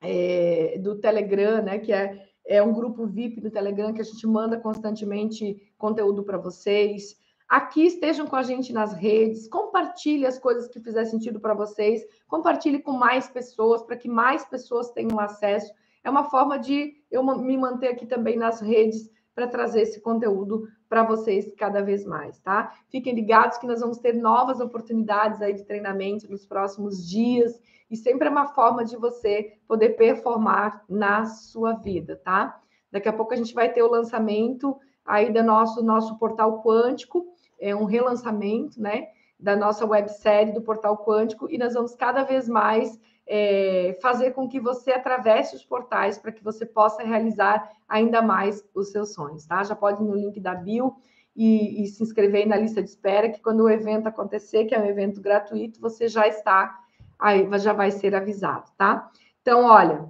é, 0.00 0.78
do 0.78 0.98
Telegram, 0.98 1.62
né? 1.62 1.78
Que 1.78 1.92
é, 1.92 2.26
é 2.46 2.62
um 2.62 2.72
grupo 2.72 3.06
VIP 3.06 3.40
do 3.40 3.50
Telegram 3.50 3.92
que 3.92 4.00
a 4.00 4.04
gente 4.04 4.26
manda 4.26 4.58
constantemente 4.58 5.72
conteúdo 5.78 6.22
para 6.22 6.38
vocês. 6.38 7.16
Aqui 7.48 7.86
estejam 7.86 8.26
com 8.26 8.36
a 8.36 8.42
gente 8.42 8.72
nas 8.72 8.92
redes, 8.92 9.48
compartilhe 9.48 10.24
as 10.24 10.38
coisas 10.38 10.68
que 10.68 10.78
fizer 10.78 11.04
sentido 11.04 11.40
para 11.40 11.52
vocês, 11.52 12.00
compartilhe 12.28 12.78
com 12.78 12.92
mais 12.92 13.28
pessoas, 13.28 13.82
para 13.82 13.96
que 13.96 14.08
mais 14.08 14.44
pessoas 14.44 14.92
tenham 14.92 15.18
acesso. 15.18 15.72
É 16.04 16.08
uma 16.08 16.30
forma 16.30 16.58
de 16.58 16.94
eu 17.10 17.24
me 17.24 17.56
manter 17.56 17.88
aqui 17.88 18.06
também 18.06 18.36
nas 18.36 18.60
redes 18.60 19.10
para 19.34 19.48
trazer 19.48 19.82
esse 19.82 20.00
conteúdo 20.00 20.68
para 20.90 21.04
vocês 21.04 21.54
cada 21.56 21.80
vez 21.80 22.04
mais, 22.04 22.40
tá? 22.40 22.74
Fiquem 22.88 23.14
ligados 23.14 23.56
que 23.58 23.66
nós 23.66 23.80
vamos 23.80 23.98
ter 23.98 24.12
novas 24.12 24.60
oportunidades 24.60 25.40
aí 25.40 25.54
de 25.54 25.64
treinamento 25.64 26.28
nos 26.28 26.44
próximos 26.44 27.08
dias 27.08 27.62
e 27.88 27.96
sempre 27.96 28.26
é 28.26 28.30
uma 28.30 28.48
forma 28.48 28.84
de 28.84 28.96
você 28.96 29.56
poder 29.68 29.90
performar 29.90 30.84
na 30.88 31.24
sua 31.26 31.74
vida, 31.74 32.16
tá? 32.16 32.60
Daqui 32.90 33.08
a 33.08 33.12
pouco 33.12 33.32
a 33.32 33.36
gente 33.36 33.54
vai 33.54 33.72
ter 33.72 33.82
o 33.82 33.90
lançamento 33.90 34.76
aí 35.06 35.32
do 35.32 35.44
nosso 35.44 35.80
nosso 35.80 36.18
portal 36.18 36.60
quântico 36.60 37.24
é 37.60 37.74
um 37.74 37.84
relançamento, 37.84 38.80
né, 38.80 39.08
da 39.38 39.54
nossa 39.54 39.86
websérie 39.86 40.52
do 40.52 40.62
Portal 40.62 41.04
Quântico 41.04 41.46
e 41.50 41.56
nós 41.56 41.74
vamos 41.74 41.94
cada 41.94 42.24
vez 42.24 42.48
mais 42.48 42.98
é, 43.32 43.96
fazer 44.02 44.32
com 44.32 44.48
que 44.48 44.58
você 44.58 44.90
atravesse 44.90 45.54
os 45.54 45.64
portais 45.64 46.18
para 46.18 46.32
que 46.32 46.42
você 46.42 46.66
possa 46.66 47.04
realizar 47.04 47.70
ainda 47.88 48.20
mais 48.20 48.68
os 48.74 48.90
seus 48.90 49.14
sonhos, 49.14 49.46
tá? 49.46 49.62
Já 49.62 49.76
pode 49.76 50.02
ir 50.02 50.06
no 50.06 50.16
link 50.16 50.40
da 50.40 50.52
bio 50.52 50.96
e, 51.36 51.84
e 51.84 51.86
se 51.86 52.02
inscrever 52.02 52.44
na 52.48 52.56
lista 52.56 52.82
de 52.82 52.90
espera, 52.90 53.30
que 53.30 53.40
quando 53.40 53.60
o 53.60 53.70
evento 53.70 54.08
acontecer, 54.08 54.64
que 54.64 54.74
é 54.74 54.80
um 54.80 54.84
evento 54.84 55.20
gratuito, 55.20 55.80
você 55.80 56.08
já 56.08 56.26
está, 56.26 56.76
aí 57.16 57.48
já 57.60 57.72
vai 57.72 57.92
ser 57.92 58.16
avisado, 58.16 58.68
tá? 58.76 59.08
Então, 59.40 59.64
olha, 59.64 60.08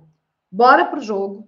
bora 0.51 0.87
para 0.87 0.99
o 0.99 1.03
jogo, 1.03 1.47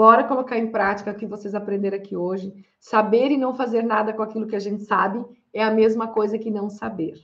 Bora 0.00 0.24
colocar 0.24 0.56
em 0.56 0.70
prática 0.70 1.10
o 1.10 1.14
que 1.14 1.26
vocês 1.26 1.54
aprenderam 1.54 1.98
aqui 1.98 2.16
hoje. 2.16 2.54
Saber 2.78 3.30
e 3.30 3.36
não 3.36 3.54
fazer 3.54 3.82
nada 3.82 4.14
com 4.14 4.22
aquilo 4.22 4.46
que 4.46 4.56
a 4.56 4.58
gente 4.58 4.82
sabe 4.84 5.22
é 5.52 5.62
a 5.62 5.70
mesma 5.70 6.08
coisa 6.08 6.38
que 6.38 6.50
não 6.50 6.70
saber. 6.70 7.18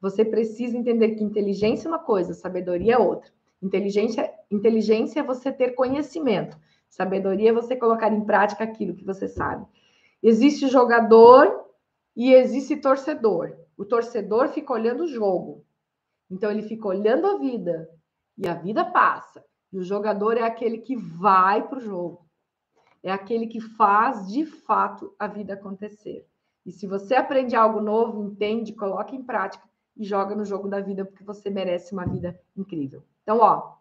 Você 0.00 0.24
precisa 0.24 0.76
entender 0.76 1.14
que 1.14 1.24
inteligência 1.24 1.88
é 1.88 1.90
uma 1.90 1.98
coisa, 1.98 2.34
sabedoria 2.34 2.94
é 2.94 2.98
outra. 2.98 3.30
Inteligência, 3.62 4.30
inteligência 4.50 5.20
é 5.20 5.22
você 5.22 5.50
ter 5.50 5.74
conhecimento. 5.74 6.58
Sabedoria 6.88 7.50
é 7.50 7.52
você 7.52 7.74
colocar 7.74 8.12
em 8.12 8.24
prática 8.24 8.64
aquilo 8.64 8.94
que 8.94 9.04
você 9.04 9.26
sabe. 9.26 9.66
Existe 10.22 10.68
jogador 10.68 11.66
e 12.14 12.32
existe 12.32 12.76
torcedor. 12.76 13.56
O 13.76 13.84
torcedor 13.84 14.48
fica 14.48 14.72
olhando 14.72 15.04
o 15.04 15.08
jogo. 15.08 15.64
Então 16.30 16.50
ele 16.50 16.62
fica 16.62 16.88
olhando 16.88 17.26
a 17.26 17.38
vida 17.38 17.88
e 18.36 18.48
a 18.48 18.54
vida 18.54 18.84
passa. 18.84 19.44
E 19.72 19.78
o 19.78 19.82
jogador 19.82 20.36
é 20.36 20.42
aquele 20.42 20.78
que 20.78 20.96
vai 20.96 21.66
para 21.66 21.78
o 21.78 21.82
jogo. 21.82 22.26
É 23.02 23.10
aquele 23.10 23.46
que 23.46 23.60
faz 23.60 24.26
de 24.28 24.44
fato 24.44 25.14
a 25.18 25.26
vida 25.26 25.54
acontecer. 25.54 26.26
E 26.64 26.72
se 26.72 26.86
você 26.86 27.14
aprende 27.14 27.54
algo 27.54 27.80
novo, 27.80 28.24
entende, 28.24 28.72
coloca 28.72 29.14
em 29.14 29.22
prática 29.22 29.64
e 29.96 30.04
joga 30.04 30.34
no 30.34 30.44
jogo 30.44 30.68
da 30.68 30.80
vida, 30.80 31.04
porque 31.04 31.24
você 31.24 31.48
merece 31.48 31.92
uma 31.92 32.04
vida 32.04 32.38
incrível. 32.56 33.02
Então, 33.22 33.38
ó, 33.38 33.76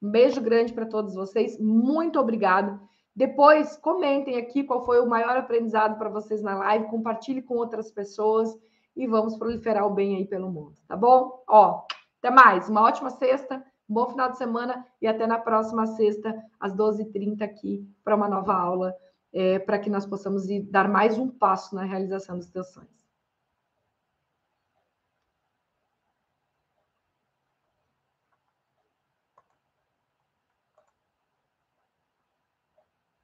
um 0.00 0.10
beijo 0.10 0.40
grande 0.40 0.72
para 0.72 0.86
todos 0.86 1.14
vocês. 1.14 1.58
Muito 1.58 2.20
obrigado. 2.20 2.80
Depois 3.14 3.76
comentem 3.76 4.36
aqui 4.36 4.62
qual 4.62 4.84
foi 4.84 5.00
o 5.00 5.08
maior 5.08 5.36
aprendizado 5.36 5.98
para 5.98 6.08
vocês 6.08 6.40
na 6.42 6.56
live, 6.56 6.86
compartilhe 6.86 7.42
com 7.42 7.56
outras 7.56 7.90
pessoas 7.90 8.56
e 8.94 9.06
vamos 9.06 9.36
proliferar 9.36 9.86
o 9.86 9.90
bem 9.94 10.16
aí 10.16 10.24
pelo 10.24 10.50
mundo, 10.50 10.74
tá 10.86 10.96
bom? 10.96 11.42
Ó, 11.48 11.84
até 12.18 12.30
mais. 12.30 12.68
Uma 12.68 12.82
ótima 12.82 13.10
sexta. 13.10 13.64
Um 13.88 13.94
bom 13.94 14.10
final 14.10 14.30
de 14.30 14.36
semana 14.36 14.86
e 15.00 15.06
até 15.06 15.26
na 15.26 15.38
próxima 15.38 15.86
sexta, 15.86 16.36
às 16.60 16.74
12h30, 16.74 17.40
aqui, 17.40 17.88
para 18.04 18.14
uma 18.14 18.28
nova 18.28 18.52
aula, 18.52 18.94
é, 19.32 19.58
para 19.58 19.78
que 19.78 19.88
nós 19.88 20.04
possamos 20.04 20.48
ir, 20.50 20.62
dar 20.70 20.88
mais 20.88 21.18
um 21.18 21.28
passo 21.28 21.74
na 21.74 21.84
realização 21.84 22.36
dos 22.36 22.50
teus 22.50 22.68
sonhos. 22.68 22.97